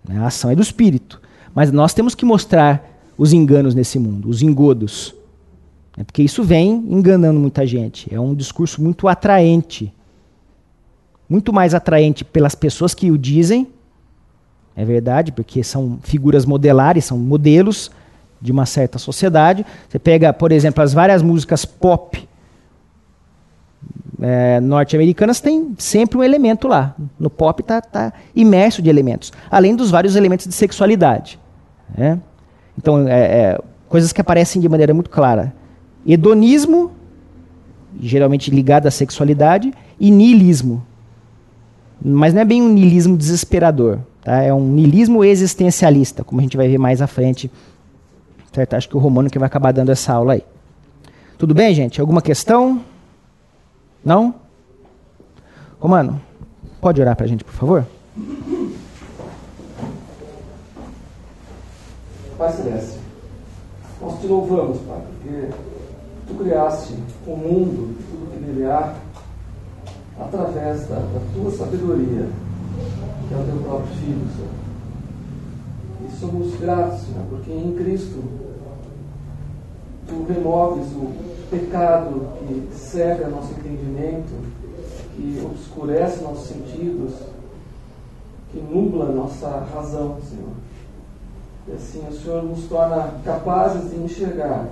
Né? 0.07 0.19
A 0.19 0.27
ação 0.27 0.51
é 0.51 0.55
do 0.55 0.61
espírito. 0.61 1.21
Mas 1.55 1.73
nós 1.73 1.95
temos 1.95 2.15
que 2.15 2.27
mostrar 2.27 2.85
os 3.17 3.33
enganos 3.33 3.75
nesse 3.75 3.99
mundo, 3.99 4.29
os 4.29 4.43
engodos. 4.43 5.15
É 5.97 6.05
porque 6.05 6.23
isso 6.23 6.43
vem 6.43 6.85
enganando 6.89 7.41
muita 7.41 7.67
gente. 7.67 8.13
É 8.13 8.21
um 8.21 8.35
discurso 8.35 8.83
muito 8.83 9.09
atraente. 9.09 9.93
Muito 11.27 11.53
mais 11.53 11.73
atraente 11.73 12.25
pelas 12.25 12.55
pessoas 12.55 12.93
que 12.93 13.11
o 13.11 13.17
dizem. 13.17 13.69
É 14.77 14.85
verdade, 14.85 15.31
porque 15.33 15.63
são 15.63 15.99
figuras 16.03 16.45
modelares, 16.45 17.05
são 17.05 17.17
modelos 17.19 17.91
de 18.41 18.51
uma 18.51 18.67
certa 18.67 18.99
sociedade. 18.99 19.65
Você 19.89 19.99
pega, 19.99 20.33
por 20.33 20.51
exemplo, 20.53 20.83
as 20.83 20.93
várias 20.93 21.23
músicas 21.23 21.65
pop 21.65 22.29
é, 24.21 24.61
norte-americanas, 24.61 25.41
tem 25.41 25.75
sempre 25.79 26.19
um 26.19 26.23
elemento 26.23 26.67
lá. 26.67 26.95
No 27.19 27.31
pop 27.31 27.61
está 27.61 27.81
tá 27.81 28.13
imerso 28.35 28.81
de 28.81 28.89
elementos, 28.89 29.33
além 29.51 29.75
dos 29.77 29.91
vários 29.91 30.17
elementos 30.17 30.47
de 30.47 30.55
sexualidade. 30.55 31.39
Né? 31.97 32.19
Então, 32.77 33.07
é, 33.09 33.21
é, 33.21 33.61
coisas 33.89 34.13
que 34.13 34.21
aparecem 34.21 34.61
de 34.61 34.69
maneira 34.69 34.93
muito 34.93 35.11
clara. 35.11 35.55
Hedonismo, 36.07 36.91
geralmente 38.01 38.51
ligado 38.51 38.87
à 38.87 38.91
sexualidade, 38.91 39.73
e 39.99 40.11
niilismo. 40.11 40.85
Mas 42.03 42.35
não 42.35 42.43
é 42.43 42.45
bem 42.45 42.61
um 42.61 42.69
niilismo 42.69 43.17
desesperador. 43.17 44.01
Tá? 44.25 44.43
É 44.43 44.53
um 44.53 44.67
niilismo 44.67 45.23
existencialista, 45.23 46.25
como 46.25 46.41
a 46.41 46.43
gente 46.43 46.57
vai 46.57 46.67
ver 46.67 46.79
mais 46.79 47.01
à 47.01 47.07
frente 47.07 47.51
Certo? 48.55 48.75
Acho 48.75 48.89
que 48.89 48.97
o 48.97 49.01
Romano 49.01 49.29
que 49.29 49.39
vai 49.39 49.49
acabar 49.49 49.73
dando 49.73 49.91
essa 49.91 50.13
aula 50.13 50.35
aí. 50.35 50.45
Tudo 51.37 51.53
bem, 51.53 51.75
gente? 51.75 52.01
Alguma 52.01 52.23
questão? 52.23 52.81
Não? 54.05 54.33
Romano, 55.81 56.23
pode 56.81 57.01
orar 57.01 57.17
para 57.17 57.25
a 57.25 57.29
gente, 57.29 57.43
por 57.43 57.53
favor? 57.53 57.85
Pai 62.39 62.53
Celeste, 62.53 63.01
nós 64.01 64.21
te 64.21 64.27
louvamos, 64.29 64.79
Pai, 64.83 65.01
porque 65.01 65.49
tu 66.29 66.35
criaste 66.35 66.95
o 67.27 67.37
mundo, 67.37 67.97
tudo 68.09 68.33
que 68.33 68.39
nele 68.39 68.67
há, 68.67 68.95
através 70.21 70.87
da, 70.87 70.97
da 70.97 71.21
tua 71.35 71.51
sabedoria, 71.51 72.29
que 73.29 73.35
é 73.35 73.37
o 73.37 73.45
teu 73.45 73.57
próprio 73.63 73.95
Filho, 73.97 74.27
Senhor. 74.37 74.65
E 76.07 76.17
somos 76.17 76.61
gratos, 76.61 77.01
Senhor, 77.01 77.25
porque 77.31 77.53
em 77.53 77.75
Cristo 77.75 78.23
tu 80.07 80.25
removes 80.29 80.87
o 80.93 81.13
pecado 81.51 82.29
que 82.39 82.69
cega 82.75 83.29
nosso 83.29 83.53
entendimento, 83.53 84.33
que 85.17 85.43
obscurece 85.45 86.23
nossos 86.23 86.49
sentidos, 86.49 87.15
que 88.51 88.59
nubla 88.61 89.07
nossa 89.07 89.49
razão, 89.75 90.19
Senhor. 90.29 90.53
E 91.67 91.73
assim 91.73 92.07
o 92.09 92.13
Senhor 92.13 92.43
nos 92.43 92.65
torna 92.65 93.15
capazes 93.25 93.91
de 93.91 93.97
enxergar 93.97 94.69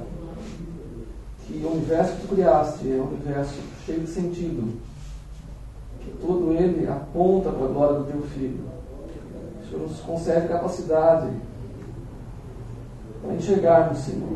que 1.46 1.64
o 1.64 1.72
universo 1.72 2.16
que 2.16 2.28
tu 2.28 2.34
criaste 2.34 2.92
é 2.92 2.96
um 2.96 3.08
universo 3.08 3.54
cheio 3.84 4.00
de 4.00 4.10
sentido, 4.10 4.74
que 6.02 6.10
todo 6.20 6.52
ele 6.52 6.86
aponta 6.88 7.50
para 7.50 7.64
a 7.64 7.68
glória 7.68 7.98
do 8.00 8.04
teu 8.04 8.22
Filho. 8.22 8.64
O 9.60 9.68
Senhor 9.68 9.88
nos 9.88 10.00
concede 10.00 10.48
capacidade 10.48 11.28
para 13.22 13.34
enxergarmos, 13.34 13.98
Senhor, 13.98 14.28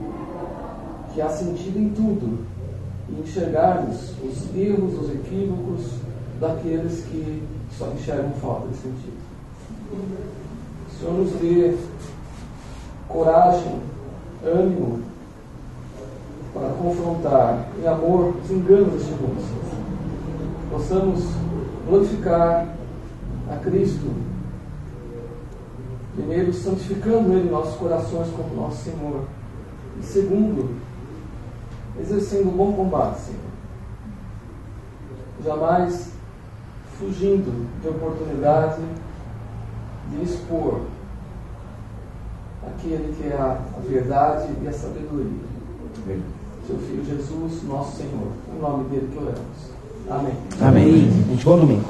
que 1.12 1.20
há 1.20 1.28
sentido 1.28 1.78
em 1.78 1.88
tudo 1.90 2.46
e 3.08 3.20
enxergarmos 3.20 4.12
os 4.22 4.56
erros, 4.56 5.00
os 5.00 5.10
equívocos 5.10 5.82
daqueles 6.40 7.04
que 7.04 7.42
só 7.76 7.88
enxergam 7.88 8.32
falta 8.40 8.68
de 8.68 8.76
sentido. 8.76 9.26
O 10.88 10.98
Senhor 10.98 11.14
nos 11.14 11.32
dê 11.32 11.76
coragem, 13.08 13.80
ânimo 14.44 15.00
para 16.52 16.68
confrontar 16.70 17.66
em 17.78 17.86
amor 17.86 18.34
os 18.42 18.50
enganos 18.50 18.92
deste 18.92 19.12
mundo. 19.12 19.44
Possamos 20.70 21.24
glorificar 21.86 22.66
a 23.50 23.56
Cristo, 23.58 24.12
primeiro 26.14 26.52
santificando 26.52 27.32
Ele 27.32 27.48
nossos 27.48 27.76
corações 27.76 28.28
como 28.30 28.54
nosso 28.54 28.84
Senhor, 28.84 29.24
e 30.00 30.02
segundo, 30.02 30.74
exercendo 31.98 32.48
um 32.48 32.56
bom 32.56 32.72
combate, 32.72 33.20
Senhor. 33.20 33.40
Jamais 35.44 36.12
fugindo 36.98 37.68
de 37.80 37.88
oportunidade 37.88 38.82
de 40.10 40.22
expor 40.24 40.80
aquele 42.66 43.14
que 43.14 43.28
é 43.28 43.36
a, 43.36 43.58
verdade 43.86 44.48
e 44.62 44.68
a 44.68 44.72
sabedoria. 44.72 45.56
Seu 46.66 46.78
Filho 46.78 47.04
Jesus, 47.04 47.62
nosso 47.62 47.96
Senhor. 47.96 48.32
Em 48.52 48.60
nome 48.60 48.88
dele 48.88 49.08
que 49.12 49.18
oramos. 49.18 49.75
Amém. 50.08 50.32
Amém. 50.60 51.10
Bom 51.42 51.58
domingo. 51.58 51.84